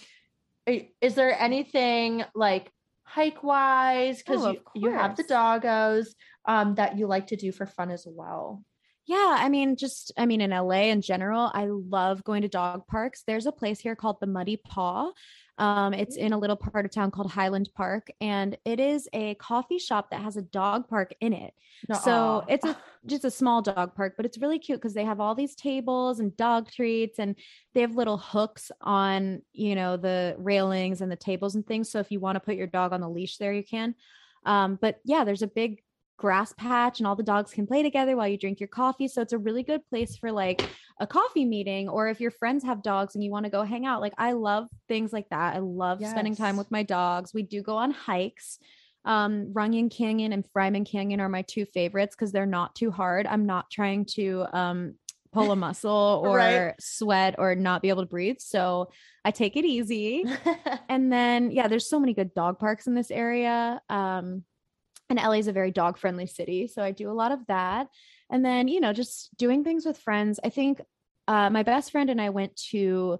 is 0.67 1.15
there 1.15 1.37
anything 1.41 2.25
like 2.35 2.71
hike 3.13 3.43
wise 3.43 4.19
because 4.19 4.45
Oh, 4.45 4.53
you, 4.53 4.61
you 4.75 4.91
have 4.91 5.17
the 5.17 5.25
doggos 5.25 6.07
um 6.47 6.75
that 6.77 6.97
you 6.99 7.07
like 7.07 7.27
to 7.29 7.37
do 7.37 7.53
for 7.53 7.67
fun 7.67 7.91
as 7.91 8.07
well. 8.09 8.65
Yeah, 9.07 9.37
I 9.39 9.49
mean, 9.49 9.77
just 9.77 10.13
I 10.17 10.27
mean, 10.27 10.41
in 10.41 10.51
LA 10.51 10.85
in 10.95 11.01
general, 11.03 11.51
I 11.53 11.67
love 11.69 12.23
going 12.25 12.43
to 12.43 12.49
dog 12.49 12.87
parks. 12.87 13.25
There's 13.27 13.47
a 13.47 13.53
place 13.53 13.81
here 13.81 13.97
called 13.97 14.19
the 14.21 14.29
Muddy 14.29 14.57
Paw. 14.57 15.11
Um, 15.59 15.93
it's 15.93 16.17
in 16.17 16.33
a 16.33 16.39
little 16.39 16.57
part 16.57 16.85
of 16.85 16.91
town 16.91 17.11
called 17.11 17.31
Highland 17.31 17.69
Park, 17.75 18.09
and 18.21 18.57
it 18.65 18.81
is 18.81 19.09
a 19.13 19.35
coffee 19.35 19.79
shop 19.79 20.11
that 20.11 20.23
has 20.23 20.37
a 20.37 20.43
dog 20.43 20.89
park 20.89 21.13
in 21.21 21.33
it. 21.33 21.53
So 22.03 22.11
Nuh-uh. 22.11 22.45
it's 22.49 22.65
a 22.65 22.77
just 23.07 23.25
a 23.25 23.31
small 23.31 23.61
dog 23.61 23.95
park, 23.95 24.15
but 24.17 24.25
it's 24.25 24.39
really 24.39 24.59
cute 24.59 24.81
because 24.81 24.95
they 24.95 25.05
have 25.05 25.21
all 25.21 25.35
these 25.35 25.55
tables 25.55 26.21
and 26.21 26.37
dog 26.37 26.71
treats, 26.71 27.19
and 27.19 27.37
they 27.75 27.83
have 27.83 27.97
little 27.97 28.17
hooks 28.17 28.71
on 28.81 29.43
you 29.53 29.75
know 29.75 29.97
the 29.97 30.35
railings 30.39 31.01
and 31.01 31.13
the 31.13 31.17
tables 31.17 31.55
and 31.55 31.67
things. 31.67 31.91
So 31.91 31.99
if 31.99 32.11
you 32.11 32.21
want 32.21 32.37
to 32.37 32.41
put 32.41 32.57
your 32.57 32.67
dog 32.67 32.93
on 32.93 33.01
the 33.01 33.09
leash 33.09 33.37
there, 33.37 33.53
you 33.53 33.65
can. 33.65 33.95
Um, 34.45 34.79
but 34.81 35.01
yeah, 35.05 35.25
there's 35.25 35.43
a 35.43 35.47
big 35.47 35.83
grass 36.17 36.53
patch 36.57 37.01
and 37.01 37.07
all 37.07 37.17
the 37.17 37.23
dogs 37.23 37.53
can 37.53 37.67
play 37.67 37.83
together 37.83 38.17
while 38.17 38.29
you 38.29 38.39
drink 38.39 38.61
your 38.61 38.69
coffee. 38.69 39.09
So 39.09 39.23
it's 39.23 39.33
a 39.33 39.39
really 39.39 39.63
good 39.63 39.85
place 39.89 40.17
for 40.17 40.31
like 40.31 40.65
a 41.01 41.07
coffee 41.07 41.45
meeting 41.45 41.89
or 41.89 42.09
if 42.09 42.21
your 42.21 42.31
friends 42.31 42.65
have 42.65 42.83
dogs 42.83 43.15
and 43.15 43.25
you 43.25 43.31
want 43.31 43.45
to 43.45 43.51
go 43.51 43.63
hang 43.63 43.87
out. 43.87 44.01
Like 44.01 44.15
I 44.19 44.33
love 44.33 44.69
things 44.89 45.13
like 45.13 45.29
that. 45.31 45.57
I 45.57 45.59
love 45.59 46.01
spending 46.11 46.37
time 46.37 46.57
with 46.57 46.71
my 46.71 46.83
dogs. 46.83 47.35
We 47.35 47.43
do 47.43 47.63
go 47.63 47.77
on 47.77 47.91
hikes. 47.91 48.59
Um, 49.05 49.53
Runyon 49.53 49.89
Canyon 49.91 50.33
and 50.33 50.45
Fryman 50.55 50.87
Canyon 50.89 51.21
are 51.21 51.29
my 51.29 51.43
two 51.43 51.65
favorites 51.67 52.15
because 52.15 52.31
they're 52.31 52.47
not 52.47 52.75
too 52.77 52.93
hard. 52.93 53.27
I'm 53.27 53.47
not 53.47 53.69
trying 53.71 54.05
to 54.15 54.47
um 54.53 54.95
pull 55.33 55.51
a 55.51 55.57
muscle 55.57 56.21
or 56.25 56.37
Right. 56.37 56.75
sweat 56.79 57.35
or 57.39 57.55
not 57.57 57.83
be 57.83 57.89
able 57.89 58.03
to 58.03 58.09
breathe. 58.09 58.37
So 58.39 58.91
I 59.25 59.31
take 59.33 59.57
it 59.57 59.65
easy 59.65 60.25
and 60.89 61.13
then 61.13 61.51
yeah 61.51 61.67
there's 61.69 61.89
so 61.89 61.99
many 61.99 62.15
good 62.15 62.35
dog 62.35 62.59
parks 62.59 62.87
in 62.87 62.95
this 62.95 63.11
area 63.11 63.81
um 63.89 64.45
and 65.11 65.19
LA 65.19 65.33
is 65.33 65.49
a 65.49 65.53
very 65.53 65.71
dog 65.71 65.99
friendly 65.99 66.27
city 66.27 66.67
so 66.67 66.83
I 66.83 66.91
do 66.93 67.11
a 67.11 67.13
lot 67.13 67.33
of 67.33 67.41
that 67.49 67.89
and 68.31 68.45
then 68.45 68.69
you 68.69 68.81
know 68.81 68.93
just 68.93 69.37
doing 69.37 69.65
things 69.65 69.85
with 69.87 69.99
friends 69.99 70.41
I 70.45 70.49
think 70.51 70.81
uh 71.29 71.51
my 71.51 71.63
best 71.63 71.93
friend 71.93 72.11
and 72.11 72.21
I 72.21 72.31
went 72.31 72.57
to 72.71 73.19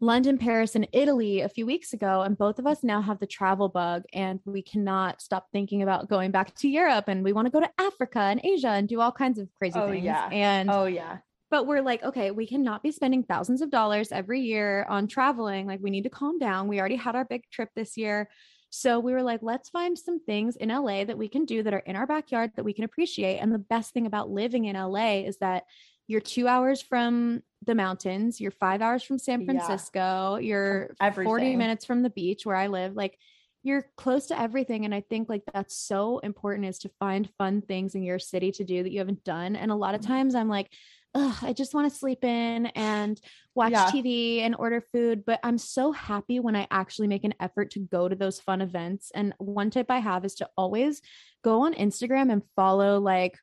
London, 0.00 0.36
Paris, 0.36 0.74
and 0.74 0.88
Italy 0.92 1.42
a 1.42 1.48
few 1.48 1.64
weeks 1.64 1.92
ago, 1.92 2.22
and 2.22 2.36
both 2.36 2.58
of 2.58 2.66
us 2.66 2.82
now 2.82 3.00
have 3.00 3.20
the 3.20 3.26
travel 3.26 3.68
bug, 3.68 4.02
and 4.12 4.40
we 4.44 4.60
cannot 4.60 5.22
stop 5.22 5.46
thinking 5.52 5.80
about 5.80 6.08
going 6.08 6.32
back 6.32 6.52
to 6.56 6.68
Europe. 6.68 7.04
And 7.06 7.22
we 7.22 7.32
want 7.32 7.46
to 7.46 7.52
go 7.52 7.60
to 7.60 7.70
Africa 7.78 8.18
and 8.18 8.40
Asia 8.42 8.70
and 8.70 8.88
do 8.88 9.00
all 9.00 9.12
kinds 9.12 9.38
of 9.38 9.48
crazy 9.58 9.78
Oh, 9.78 9.88
things. 9.88 10.04
yeah. 10.04 10.28
And 10.32 10.68
oh 10.72 10.86
yeah. 10.86 11.18
but 11.52 11.68
we're 11.68 11.82
like, 11.82 12.02
okay, 12.02 12.32
we 12.32 12.48
cannot 12.48 12.82
be 12.82 12.90
spending 12.90 13.22
thousands 13.22 13.62
of 13.62 13.70
dollars 13.70 14.10
every 14.10 14.40
year 14.40 14.84
on 14.88 15.06
traveling. 15.06 15.68
Like, 15.68 15.78
we 15.80 15.90
need 15.90 16.02
to 16.02 16.10
calm 16.10 16.40
down. 16.40 16.66
We 16.66 16.80
already 16.80 16.96
had 16.96 17.14
our 17.14 17.24
big 17.24 17.44
trip 17.52 17.68
this 17.76 17.96
year. 17.96 18.28
So 18.74 18.98
we 19.00 19.12
were 19.12 19.22
like, 19.22 19.40
let's 19.42 19.68
find 19.68 19.98
some 19.98 20.18
things 20.18 20.56
in 20.56 20.70
LA 20.70 21.04
that 21.04 21.18
we 21.18 21.28
can 21.28 21.44
do 21.44 21.62
that 21.62 21.74
are 21.74 21.78
in 21.80 21.94
our 21.94 22.06
backyard 22.06 22.52
that 22.56 22.64
we 22.64 22.72
can 22.72 22.84
appreciate. 22.84 23.38
And 23.38 23.52
the 23.52 23.58
best 23.58 23.92
thing 23.92 24.06
about 24.06 24.30
living 24.30 24.64
in 24.64 24.76
LA 24.76 25.26
is 25.26 25.36
that 25.38 25.64
you're 26.06 26.22
two 26.22 26.48
hours 26.48 26.80
from 26.80 27.42
the 27.64 27.74
mountains, 27.74 28.40
you're 28.40 28.50
five 28.50 28.80
hours 28.80 29.02
from 29.02 29.18
San 29.18 29.40
Yeah. 29.40 29.44
Francisco, 29.44 30.36
you're 30.36 30.96
40 31.22 31.54
minutes 31.54 31.84
from 31.84 32.02
the 32.02 32.10
beach 32.10 32.46
where 32.46 32.56
I 32.56 32.68
live. 32.68 32.94
Like, 32.96 33.18
you're 33.62 33.86
close 33.96 34.26
to 34.26 34.40
everything 34.40 34.84
and 34.84 34.92
i 34.92 35.00
think 35.00 35.28
like 35.28 35.42
that's 35.54 35.76
so 35.76 36.18
important 36.18 36.66
is 36.66 36.80
to 36.80 36.90
find 36.98 37.30
fun 37.38 37.62
things 37.62 37.94
in 37.94 38.02
your 38.02 38.18
city 38.18 38.50
to 38.50 38.64
do 38.64 38.82
that 38.82 38.90
you 38.90 38.98
haven't 38.98 39.22
done 39.22 39.54
and 39.54 39.70
a 39.70 39.74
lot 39.76 39.94
of 39.94 40.00
Mm-hmm. 40.00 40.12
times 40.12 40.34
i'm 40.34 40.48
like 40.48 40.68
Ugh, 41.14 41.36
I 41.42 41.52
just 41.52 41.74
want 41.74 41.92
to 41.92 41.98
sleep 41.98 42.24
in 42.24 42.66
and 42.66 43.20
watch 43.54 43.72
Yeah. 43.72 43.90
TV 43.90 44.40
and 44.40 44.54
order 44.58 44.80
food. 44.80 45.24
But 45.26 45.40
I'm 45.42 45.58
so 45.58 45.92
happy 45.92 46.40
when 46.40 46.56
I 46.56 46.66
actually 46.70 47.08
make 47.08 47.24
an 47.24 47.34
effort 47.38 47.72
to 47.72 47.80
go 47.80 48.08
to 48.08 48.16
those 48.16 48.40
fun 48.40 48.62
events. 48.62 49.10
And 49.14 49.34
one 49.38 49.70
tip 49.70 49.90
I 49.90 49.98
have 49.98 50.24
is 50.24 50.36
to 50.36 50.48
always 50.56 51.02
go 51.44 51.62
on 51.62 51.74
Instagram 51.74 52.32
and 52.32 52.42
follow 52.56 52.98
like 52.98 53.38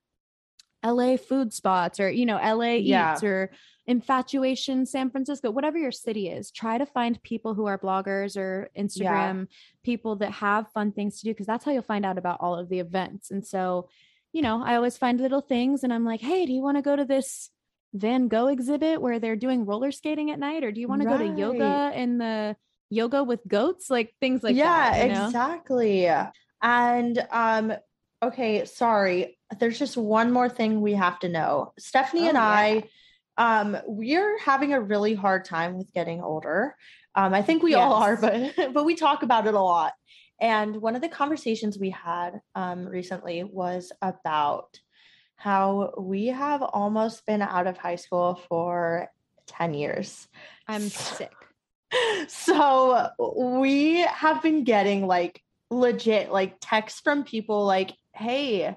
LA 0.83 1.17
food 1.17 1.53
spots 1.53 1.99
or, 1.99 2.09
you 2.09 2.25
know, 2.25 2.37
LA 2.37 2.75
Yeah. 2.75 3.13
Eats 3.13 3.23
or 3.23 3.51
Infatuation 3.85 4.85
San 4.85 5.09
Francisco, 5.09 5.51
whatever 5.51 5.77
your 5.77 5.91
city 5.91 6.29
is. 6.29 6.51
Try 6.51 6.77
to 6.77 6.85
find 6.85 7.21
people 7.23 7.53
who 7.53 7.65
are 7.65 7.77
bloggers 7.77 8.37
or 8.37 8.69
Instagram 8.77 9.47
people 9.83 10.15
that 10.17 10.31
have 10.31 10.71
fun 10.73 10.91
things 10.91 11.19
to 11.19 11.25
do 11.25 11.31
because 11.31 11.47
that's 11.47 11.65
how 11.65 11.71
you'll 11.71 11.81
find 11.81 12.05
out 12.05 12.17
about 12.17 12.37
all 12.39 12.55
of 12.55 12.69
the 12.69 12.79
events. 12.79 13.29
And 13.31 13.45
so, 13.45 13.89
you 14.31 14.41
know, 14.43 14.61
I 14.63 14.75
always 14.75 14.95
find 14.95 15.19
little 15.19 15.41
things 15.41 15.83
and 15.83 15.91
I'm 15.91 16.05
like, 16.05 16.21
hey, 16.21 16.45
do 16.45 16.53
you 16.53 16.61
want 16.61 16.77
to 16.77 16.83
go 16.83 16.95
to 16.95 17.03
this 17.03 17.49
Van 17.93 18.27
Gogh 18.27 18.47
exhibit 18.47 19.01
where 19.01 19.19
they're 19.19 19.35
doing 19.35 19.65
roller 19.65 19.91
skating 19.91 20.31
at 20.31 20.39
night? 20.39 20.63
Or 20.63 20.71
do 20.71 20.79
you 20.81 20.87
want 20.87 21.01
to 21.01 21.07
go 21.07 21.17
to 21.17 21.25
yoga 21.25 21.91
in 21.95 22.17
the 22.17 22.55
yoga 22.89 23.23
with 23.23 23.41
goats? 23.47 23.89
Like 23.89 24.13
things 24.19 24.43
like 24.43 24.55
yeah, 24.55 24.91
that. 24.91 25.07
know? 25.11 25.25
exactly. 25.25 26.09
And 26.61 27.27
um, 27.31 27.73
okay, 28.21 28.65
sorry. 28.65 29.37
There's 29.59 29.79
just 29.79 29.97
one 29.97 30.31
more 30.31 30.49
thing 30.49 30.81
we 30.81 30.93
have 30.93 31.19
to 31.19 31.29
know. 31.29 31.73
Stephanie 31.79 32.25
Oh, 32.25 32.29
and 32.29 32.35
yeah. 32.35 32.43
I, 32.43 32.83
um, 33.37 33.77
we're 33.87 34.37
having 34.39 34.73
a 34.73 34.81
really 34.81 35.15
hard 35.15 35.45
time 35.45 35.77
with 35.77 35.91
getting 35.93 36.21
older. 36.21 36.75
Um, 37.15 37.33
I 37.33 37.41
think 37.41 37.63
we 37.63 37.73
all 37.73 37.93
are, 37.93 38.15
but 38.15 38.53
but 38.73 38.85
we 38.85 38.95
talk 38.95 39.23
about 39.23 39.47
it 39.47 39.53
a 39.53 39.61
lot. 39.61 39.93
And 40.39 40.77
one 40.77 40.95
of 40.95 41.01
the 41.01 41.09
conversations 41.09 41.77
we 41.77 41.89
had 41.89 42.39
um, 42.55 42.85
recently 42.85 43.43
was 43.43 43.91
about 44.01 44.79
how 45.39 45.93
we 45.97 46.27
have 46.27 46.61
almost 46.61 47.25
been 47.25 47.41
out 47.41 47.65
of 47.65 47.77
high 47.77 47.95
school 47.95 48.41
for 48.49 49.09
10 49.47 49.73
years. 49.73 50.27
I'm 50.67 50.81
sick. 50.81 51.31
So 52.27 53.09
we 53.37 54.01
have 54.01 54.43
been 54.43 54.63
getting 54.63 55.07
like 55.07 55.41
legit 55.71 56.31
like 56.31 56.57
texts 56.59 56.99
from 56.99 57.23
people 57.23 57.65
like, 57.65 57.95
hey, 58.13 58.75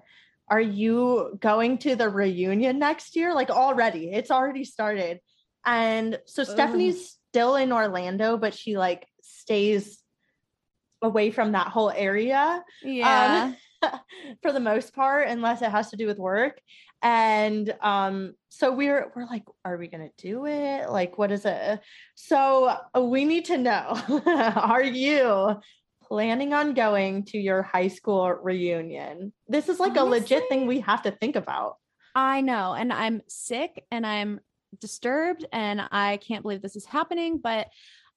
are 0.49 0.61
you 0.61 1.37
going 1.41 1.79
to 1.79 1.97
the 1.97 2.09
reunion 2.09 2.79
next 2.79 3.17
year? 3.17 3.35
Like 3.35 3.51
already, 3.51 4.11
it's 4.13 4.31
already 4.31 4.65
started. 4.65 5.21
And 5.67 6.21
so 6.27 6.45
Stephanie's 6.45 7.19
still 7.29 7.57
in 7.57 7.73
Orlando, 7.73 8.39
but 8.39 8.55
she 8.55 8.79
like 8.79 9.07
stays 9.21 9.99
away 11.03 11.33
from 11.33 11.53
that 11.53 11.67
whole 11.67 11.91
area 11.91 12.65
Yeah. 12.83 13.47
Um, 13.47 13.57
for 14.43 14.53
the 14.53 14.61
most 14.61 14.95
part, 14.95 15.29
unless 15.29 15.63
it 15.63 15.71
has 15.71 15.91
to 15.91 15.97
do 15.97 16.07
with 16.07 16.19
work. 16.19 16.61
And 17.03 17.75
um, 17.81 18.35
so 18.49 18.73
we're 18.73 19.13
we're 19.15 19.27
like, 19.27 19.45
are 19.65 19.77
we 19.77 19.89
gonna 19.89 20.11
do 20.19 20.47
it? 20.47 20.89
Like, 20.89 21.19
what 21.19 21.33
is 21.33 21.45
it? 21.45 21.81
So 22.15 22.77
uh, 22.97 23.01
we 23.01 23.25
need 23.25 23.47
to 23.47 23.59
know: 23.59 24.01
Are 24.27 24.85
you 24.85 25.61
planning 26.03 26.53
on 26.53 26.75
going 26.75 27.25
to 27.25 27.39
your 27.39 27.63
high 27.63 27.89
school 27.89 28.29
reunion? 28.29 29.33
This 29.49 29.69
is 29.69 29.81
like 29.81 29.97
a 29.97 30.05
legit 30.05 30.45
thing 30.49 30.67
we 30.67 30.81
have 30.81 31.03
to 31.03 31.11
think 31.11 31.37
about. 31.37 31.79
I 32.15 32.43
know. 32.43 32.75
And 32.75 32.93
I'm 32.93 33.23
sick 33.27 33.85
and 33.91 34.07
I'm 34.07 34.41
disturbed 34.79 35.47
and 35.53 35.81
I 35.91 36.19
can't 36.19 36.43
believe 36.43 36.63
this 36.63 36.77
is 36.77 36.85
happening, 36.85 37.39
but 37.39 37.69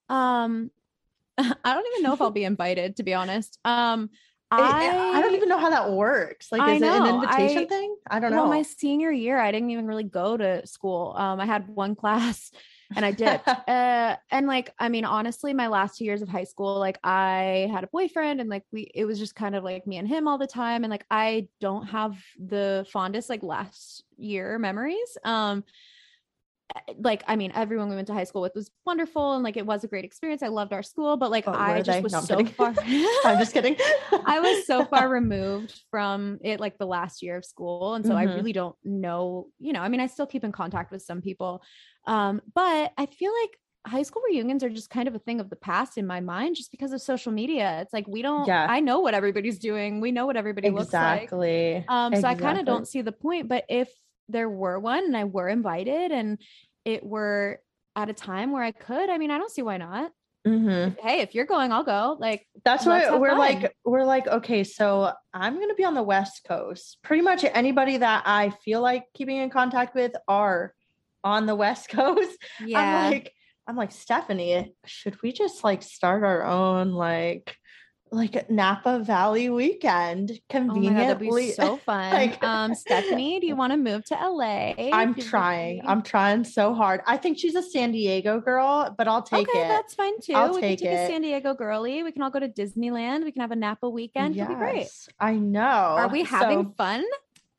um 0.09 0.71
I 1.37 1.53
don't 1.63 1.87
even 1.93 2.03
know 2.03 2.13
if 2.13 2.21
I'll 2.21 2.31
be 2.31 2.43
invited 2.43 2.97
to 2.97 3.03
be 3.03 3.13
honest. 3.13 3.59
Um 3.65 4.09
I, 4.51 5.17
I 5.17 5.21
don't 5.21 5.35
even 5.35 5.49
know 5.49 5.57
how 5.57 5.69
that 5.69 5.91
works. 5.91 6.51
Like, 6.51 6.61
I 6.61 6.73
is 6.73 6.81
it 6.81 6.87
an 6.87 7.07
invitation 7.07 7.63
I- 7.63 7.65
thing? 7.65 7.95
I 8.09 8.19
don't 8.19 8.31
well, 8.31 8.45
know. 8.45 8.49
my 8.49 8.61
senior 8.61 9.11
year, 9.11 9.39
I 9.39 9.51
didn't 9.51 9.71
even 9.71 9.87
really 9.87 10.03
go 10.03 10.37
to 10.37 10.65
school. 10.67 11.13
Um, 11.17 11.39
I 11.39 11.45
had 11.45 11.67
one 11.67 11.95
class 12.01 12.51
and 12.95 13.05
I 13.05 13.11
did. 13.11 13.41
uh, 13.47 14.15
and 14.29 14.47
like, 14.47 14.73
I 14.77 14.89
mean, 14.89 15.05
honestly, 15.05 15.53
my 15.53 15.67
last 15.67 15.97
two 15.97 16.05
years 16.05 16.21
of 16.21 16.29
high 16.29 16.43
school, 16.43 16.79
like 16.79 16.99
I 17.03 17.69
had 17.71 17.83
a 17.83 17.87
boyfriend 17.87 18.39
and 18.39 18.49
like 18.49 18.63
we, 18.71 18.91
it 18.93 19.05
was 19.05 19.19
just 19.19 19.35
kind 19.35 19.55
of 19.55 19.63
like 19.63 19.87
me 19.87 19.97
and 19.97 20.07
him 20.07 20.27
all 20.27 20.37
the 20.37 20.47
time. 20.47 20.83
And 20.83 20.91
like, 20.91 21.05
I 21.09 21.47
don't 21.59 21.87
have 21.87 22.17
the 22.39 22.85
fondest 22.91 23.29
like 23.29 23.43
last 23.43 24.03
year 24.17 24.59
memories. 24.59 25.17
Um, 25.23 25.63
like, 26.97 27.23
I 27.27 27.35
mean, 27.35 27.51
everyone 27.53 27.89
we 27.89 27.95
went 27.95 28.07
to 28.07 28.13
high 28.13 28.23
school 28.23 28.41
with 28.41 28.55
was 28.55 28.71
wonderful 28.85 29.33
and 29.33 29.43
like 29.43 29.57
it 29.57 29.65
was 29.65 29.83
a 29.83 29.87
great 29.87 30.05
experience. 30.05 30.43
I 30.43 30.47
loved 30.47 30.73
our 30.73 30.83
school, 30.83 31.17
but 31.17 31.31
like 31.31 31.45
Oh, 31.47 31.51
I 31.53 31.81
just 31.81 31.97
they? 31.97 32.01
was 32.01 32.11
No, 32.11 32.21
so 32.21 32.37
kidding. 32.37 32.47
far. 32.57 32.73
I'm 33.25 33.37
just 33.37 33.53
kidding. 33.53 33.75
I 34.25 34.39
was 34.39 34.65
so 34.65 34.83
far 34.85 35.07
removed 35.09 35.79
from 35.91 36.39
it 36.43 36.59
like 36.59 36.77
the 36.77 36.87
last 36.87 37.21
year 37.21 37.37
of 37.37 37.45
school. 37.45 37.93
And 37.95 38.05
so 38.05 38.15
I 38.15 38.23
Mhm. 38.23 38.35
really 38.35 38.53
don't 38.53 38.75
know, 38.83 39.47
you 39.59 39.73
know, 39.73 39.81
I 39.81 39.89
mean, 39.89 39.99
I 40.01 40.07
still 40.07 40.25
keep 40.27 40.43
in 40.43 40.51
contact 40.51 40.91
with 40.91 41.01
some 41.03 41.21
people. 41.21 41.61
Um, 42.07 42.41
but 42.53 42.93
I 42.97 43.05
feel 43.05 43.31
like 43.43 43.57
high 43.87 44.01
school 44.03 44.23
reunions 44.27 44.63
are 44.63 44.69
just 44.69 44.89
kind 44.89 45.07
of 45.07 45.13
a 45.13 45.19
thing 45.19 45.39
of 45.39 45.49
the 45.51 45.55
past 45.55 45.97
in 45.99 46.07
my 46.07 46.19
mind 46.19 46.55
just 46.55 46.71
because 46.71 46.91
of 46.91 47.01
social 47.01 47.31
media. 47.31 47.81
It's 47.81 47.93
like 47.93 48.07
we 48.07 48.23
don't 48.23 48.47
Yeah. 48.47 48.65
I 48.67 48.79
know 48.79 48.99
what 48.99 49.13
everybody's 49.13 49.59
doing. 49.59 50.01
We 50.01 50.11
know 50.11 50.25
what 50.25 50.37
everybody 50.37 50.71
looks 50.71 50.99
like. 50.99 51.29
exactly. 51.29 51.85
Um, 51.87 52.15
so 52.15 52.27
I 52.27 52.33
kind 52.33 52.57
of 52.57 52.65
don't 52.65 52.87
see 52.87 53.01
the 53.01 53.11
point. 53.11 53.47
But 53.47 53.65
if 53.69 53.89
there 54.29 54.49
were 54.49 54.79
one 54.79 55.03
and 55.05 55.17
I 55.17 55.23
were 55.25 55.49
invited 55.49 56.11
and 56.11 56.39
it 56.83 57.03
were 57.03 57.59
at 57.95 58.09
a 58.09 58.13
time 58.13 58.51
where 58.51 58.63
I 58.63 58.71
could, 58.71 59.09
I 59.09 59.17
mean, 59.17 59.31
I 59.31 59.37
don't 59.37 59.51
see 59.51 59.61
why 59.61 59.77
not. 59.77 60.11
Mhm. 60.45 60.99
Hey, 60.99 61.21
if 61.21 61.33
you're 61.33 61.45
going, 61.45 61.71
I'll 61.71 61.83
go. 61.83 62.17
Like, 62.19 62.47
That's 62.63 62.85
why 62.85 63.09
we're 63.17 63.29
fun. 63.29 63.39
like 63.39 63.75
we're 63.83 64.03
like 64.05 64.27
okay 64.27 64.63
so 64.63 65.11
i'm 65.33 65.55
going 65.55 65.69
to 65.69 65.75
be 65.75 65.83
on 65.83 65.95
the 65.95 66.03
west 66.03 66.41
coast 66.47 66.97
pretty 67.03 67.23
much 67.23 67.43
anybody 67.43 67.97
that 67.97 68.23
i 68.25 68.49
feel 68.63 68.81
like 68.81 69.05
keeping 69.15 69.37
in 69.37 69.49
contact 69.49 69.95
with 69.95 70.11
are 70.27 70.73
on 71.23 71.45
the 71.47 71.55
west 71.55 71.89
coast 71.99 72.37
yeah. 72.63 72.79
i'm 72.79 73.11
like 73.11 73.33
i'm 73.67 73.75
like 73.75 73.91
stephanie 73.91 74.73
should 74.85 75.19
we 75.23 75.31
just 75.31 75.63
like 75.63 75.81
start 75.81 76.23
our 76.23 76.43
own 76.43 76.91
like 76.91 77.55
like 78.11 78.49
napa 78.51 78.99
valley 78.99 79.49
weekend 79.49 80.31
Oh 80.53 80.59
my 80.59 80.67
god, 80.89 80.95
that'd 80.95 81.19
be 81.19 81.25
conveniently 81.27 81.51
so 81.51 81.77
fun. 81.85 82.13
like- 82.13 82.41
um, 82.43 82.75
Stephanie, 82.75 83.39
do 83.39 83.47
you 83.47 83.55
want 83.61 83.73
to 83.73 83.77
move 83.77 84.05
to 84.05 84.15
LA? 84.15 84.73
i'm 84.93 85.15
trying 85.15 85.81
i'm 85.85 86.01
trying 86.01 86.43
so 86.43 86.73
hard 86.73 87.01
i 87.07 87.17
think 87.17 87.37
she's 87.39 87.55
a 87.55 87.63
san 87.63 87.91
diego 87.91 88.39
girl 88.39 88.93
but 88.97 89.07
i'll 89.07 89.23
take 89.23 89.49
okay, 89.49 89.65
it 89.65 89.67
that's 89.67 89.95
fine 89.95 90.13
too. 90.21 90.33
I'll 90.33 90.53
we 90.53 90.61
take 90.61 90.79
can 90.79 90.87
take 90.87 90.97
a 90.97 91.03
it. 91.03 91.07
San 91.07 91.21
Diego 91.23 91.53
girly. 91.55 92.03
We 92.03 92.11
can 92.11 92.21
all 92.21 92.29
go 92.29 92.39
to 92.39 92.47
Disneyland. 92.47 93.23
We 93.23 93.31
can 93.31 93.41
have 93.41 93.51
a 93.51 93.55
Napa 93.55 93.89
weekend. 93.89 94.35
It'll 94.37 94.49
be 94.49 94.55
great. 94.55 94.75
Yes, 94.77 95.09
i 95.19 95.33
know 95.33 95.61
Are 95.61 96.07
we 96.07 96.23
having 96.23 96.63
So- 96.63 96.73
fun? 96.77 97.03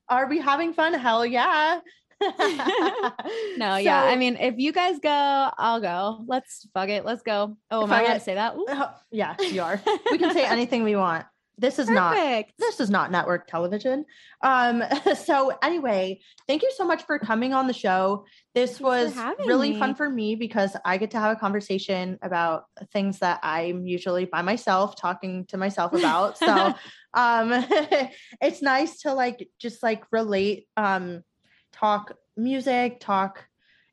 Are 0.09 0.28
we 0.28 0.38
having 0.38 0.72
fun? 0.72 0.94
Hell 0.94 1.26
yeah. 1.26 1.80
No, 3.59 3.77
yeah. 3.77 4.03
I 4.05 4.17
mean, 4.17 4.37
if 4.37 4.59
you 4.59 4.73
guys 4.73 4.99
go, 4.99 5.11
I'll 5.11 5.81
go. 5.81 6.25
Let's 6.27 6.69
fuck 6.75 6.89
it. 6.89 7.05
Let's 7.05 7.23
go. 7.23 7.57
Oh, 7.71 7.83
am 7.83 7.93
I 7.93 8.03
allowed 8.03 8.11
it. 8.11 8.19
to 8.19 8.25
say 8.25 8.35
that? 8.35 8.55
Ooh. 8.57 8.67
Uh, 8.67 8.93
yeah, 9.11 9.35
you 9.41 9.62
are. 9.62 9.81
We 10.11 10.19
can 10.19 10.33
say 10.33 10.45
anything 10.47 10.83
we 10.83 10.97
want. 10.97 11.27
This 11.59 11.79
is 11.79 11.89
not 11.89 12.14
this 12.59 12.81
is 12.81 12.91
not 12.91 13.11
network 13.11 13.47
television. 13.47 14.05
Um 14.43 14.83
so 15.25 15.57
anyway, 15.62 16.21
thank 16.47 16.62
you 16.62 16.71
so 16.77 16.85
much 16.85 17.05
for 17.05 17.19
coming 17.19 17.55
on 17.55 17.67
the 17.67 17.73
show. 17.73 18.27
This 18.55 18.77
for 18.77 18.85
was 18.85 19.17
really 19.47 19.79
fun 19.79 19.95
for 19.95 20.09
me 20.09 20.35
because 20.35 20.77
I 20.85 20.99
get 20.99 21.12
to 21.12 21.19
have 21.19 21.35
a 21.35 21.41
conversation 21.41 22.19
about 22.21 22.64
things 22.93 23.21
that 23.21 23.41
I'm 23.43 23.87
usually 23.87 24.27
by 24.27 24.43
myself 24.43 24.97
talking 24.97 25.47
to 25.47 25.57
myself 25.57 25.95
about. 25.95 26.37
So 26.37 26.75
um 27.14 27.53
it's 28.43 28.61
nice 28.61 29.01
to 29.01 29.14
like 29.14 29.49
just 29.59 29.83
like 29.83 30.05
relate 30.12 30.67
um 30.77 31.23
talk 31.79 32.14
music, 32.37 32.99
talk 33.01 33.45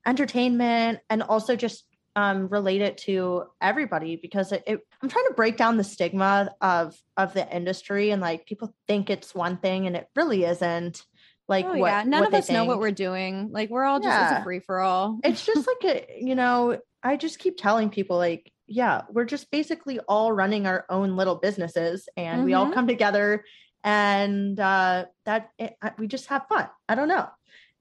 entertainment 0.05 0.99
and 1.09 1.23
also 1.23 1.55
just 1.55 1.85
um 2.15 2.47
relate 2.49 2.81
it 2.81 2.97
to 2.99 3.43
everybody 3.61 4.17
because 4.21 4.51
it, 4.51 4.61
it 4.67 4.79
I'm 5.01 5.09
trying 5.09 5.25
to 5.29 5.33
break 5.33 5.57
down 5.57 5.77
the 5.77 5.83
stigma 5.83 6.51
of 6.61 6.93
of 7.17 7.33
the 7.33 7.49
industry 7.55 8.11
and 8.11 8.21
like 8.21 8.45
people 8.45 8.73
think 8.87 9.09
it's 9.09 9.33
one 9.33 9.57
thing 9.57 9.87
and 9.87 9.95
it 9.95 10.07
really 10.15 10.43
isn't 10.43 11.01
like 11.47 11.65
oh, 11.65 11.75
what 11.77 11.87
yeah. 11.89 12.03
None 12.03 12.19
what 12.21 12.27
of 12.27 12.33
us 12.35 12.49
know 12.51 12.65
what 12.65 12.79
we're 12.79 12.91
doing. 12.91 13.49
Like 13.51 13.69
we're 13.69 13.85
all 13.85 13.99
just 13.99 14.19
it's 14.19 14.31
Yeah. 14.31 14.41
a 14.41 14.43
free 14.43 14.59
for 14.59 14.79
all. 14.81 15.19
it's 15.23 15.43
just 15.45 15.67
like 15.83 15.95
a 15.95 16.19
you 16.19 16.35
know 16.35 16.77
I 17.01 17.15
just 17.17 17.39
keep 17.39 17.57
telling 17.57 17.89
people 17.89 18.17
like 18.17 18.51
yeah 18.67 19.01
we're 19.09 19.25
just 19.25 19.49
basically 19.49 19.99
all 20.01 20.31
running 20.31 20.67
our 20.67 20.85
own 20.89 21.15
little 21.15 21.35
businesses 21.35 22.07
and 22.15 22.43
we 22.45 22.53
all 22.53 22.67
Mhm. 22.67 22.73
come 22.73 22.87
together 22.87 23.43
and 23.83 24.59
uh 24.59 25.05
that 25.25 25.49
it, 25.57 25.75
we 25.97 26.07
just 26.07 26.27
have 26.27 26.45
fun 26.47 26.69
I 26.87 26.95
don't 26.95 27.07
know 27.09 27.27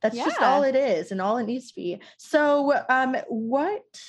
that's 0.02 0.16
just 0.26 0.40
all 0.42 0.62
it 0.62 0.74
is 0.74 1.12
and 1.12 1.20
all 1.20 1.38
it 1.38 1.44
needs 1.46 1.68
to 1.68 1.74
be 1.74 2.00
so 2.18 2.72
um 2.88 3.16
what 3.28 4.00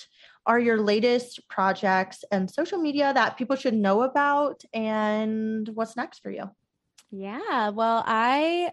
are 0.46 0.60
your 0.60 0.82
latest 0.82 1.48
projects 1.50 2.24
and 2.32 2.50
social 2.52 2.78
media 2.78 3.14
that 3.14 3.38
people 3.38 3.56
should 3.56 3.74
know 3.74 4.02
about 4.04 4.64
and 4.74 5.70
what's 5.74 5.96
next 5.96 6.20
for 6.20 6.32
you 6.32 6.50
Yeah, 7.12 7.70
well, 7.70 8.04
I 8.06 8.72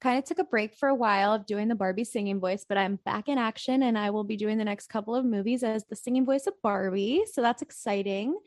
kind 0.00 0.16
of 0.18 0.24
took 0.24 0.38
a 0.38 0.44
break 0.44 0.74
for 0.74 0.88
a 0.88 0.94
while 0.94 1.34
of 1.34 1.44
doing 1.44 1.68
the 1.68 1.74
Barbie 1.74 2.04
singing 2.04 2.40
voice, 2.40 2.64
but 2.66 2.78
I'm 2.78 2.96
back 3.04 3.28
in 3.28 3.36
action 3.36 3.82
and 3.82 3.98
I 3.98 4.10
will 4.10 4.24
be 4.24 4.36
doing 4.36 4.58
the 4.58 4.64
next 4.64 4.86
couple 4.88 5.14
of 5.14 5.24
movies 5.24 5.62
as 5.62 5.84
the 5.84 5.96
singing 5.96 6.24
voice 6.24 6.46
of 6.46 6.54
Barbie. 6.62 7.24
So 7.30 7.42
that's 7.42 7.62
exciting. 7.62 8.38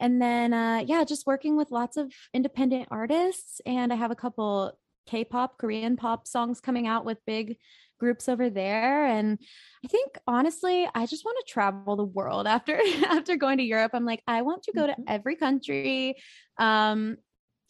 and 0.00 0.20
then 0.22 0.52
uh 0.52 0.84
yeah 0.86 1.02
just 1.04 1.26
working 1.26 1.56
with 1.56 1.70
lots 1.72 1.96
of 1.96 2.12
independent 2.32 2.86
artists 2.90 3.60
and 3.66 3.92
i 3.92 3.96
have 3.96 4.12
a 4.12 4.20
couple 4.24 4.78
k-pop 5.08 5.56
korean 5.58 5.96
pop 5.96 6.26
songs 6.26 6.60
coming 6.60 6.86
out 6.86 7.04
with 7.04 7.18
big 7.26 7.56
groups 7.98 8.28
over 8.28 8.48
there. 8.48 9.06
And 9.06 9.38
i 9.84 9.88
think 9.88 10.16
honestly 10.26 10.88
i 10.94 11.06
just 11.06 11.24
want 11.24 11.36
to 11.44 11.52
travel 11.52 11.96
the 11.96 12.04
world. 12.04 12.46
After 12.46 12.78
after 13.06 13.36
going 13.36 13.58
to 13.58 13.64
europe 13.64 13.92
i'm 13.94 14.04
like 14.04 14.22
i 14.26 14.42
want 14.42 14.62
to 14.64 14.72
go 14.72 14.86
mm-hmm. 14.86 15.02
to 15.02 15.10
every 15.10 15.36
country. 15.36 16.14
Um 16.58 17.16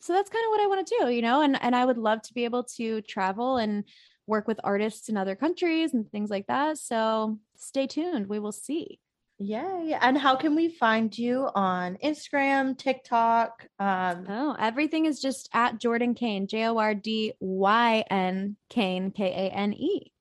so 0.01 0.13
that's 0.13 0.31
kind 0.31 0.45
of 0.45 0.51
what 0.51 0.61
i 0.61 0.67
want 0.67 0.87
to 0.87 0.97
do 1.01 1.09
you 1.11 1.23
know? 1.23 1.43
And 1.43 1.61
and 1.63 1.75
i 1.75 1.85
would 1.85 1.99
love 1.99 2.23
to 2.23 2.35
be 2.35 2.45
able 2.45 2.65
to 2.77 3.01
travel 3.03 3.57
and 3.57 3.85
work 4.27 4.47
with 4.47 4.61
artists 4.63 5.09
in 5.09 5.17
other 5.17 5.35
countries 5.35 5.95
and 5.95 6.11
things 6.11 6.29
like 6.29 6.47
that. 6.49 6.77
So 6.77 7.39
stay 7.57 7.87
tuned. 7.87 8.27
We 8.27 8.39
will 8.39 8.53
see 8.53 9.01
Yay. 9.39 9.97
And 10.01 10.19
how 10.19 10.35
can 10.35 10.57
we 10.57 10.69
find 10.69 11.17
you 11.17 11.49
on 11.55 11.97
Instagram, 12.03 12.77
TikTok? 12.77 13.67
Um, 13.79 14.27
oh, 14.29 14.57
everything 14.59 15.07
is 15.07 15.21
just 15.21 15.49
at 15.55 15.81
Jordyn 15.81 16.17
Kane, 16.17 16.49
J 16.49 16.65
O 16.65 16.77
R 16.77 16.95
D 16.95 17.35
Y 17.39 18.05
N 18.11 18.57
Kane, 18.69 19.13
K 19.13 19.25
A 19.27 19.55
N 19.55 19.75
E. 19.75 20.13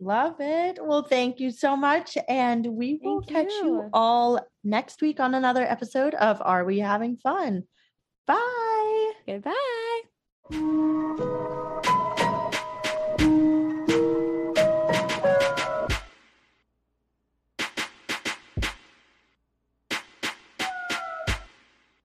Love 0.00 0.36
it. 0.40 0.78
Well, 0.80 1.02
thank 1.02 1.38
you 1.38 1.50
so 1.50 1.76
much. 1.76 2.16
And 2.28 2.66
we 2.66 2.98
will 3.02 3.20
catch 3.22 3.52
you. 3.52 3.66
you 3.66 3.90
all 3.92 4.40
next 4.64 5.00
week 5.02 5.20
on 5.20 5.34
another 5.34 5.62
episode 5.62 6.14
of 6.14 6.40
Are 6.40 6.64
We 6.64 6.78
Having 6.80 7.18
Fun? 7.18 7.64
Bye. 8.26 9.12
Goodbye. 9.26 10.02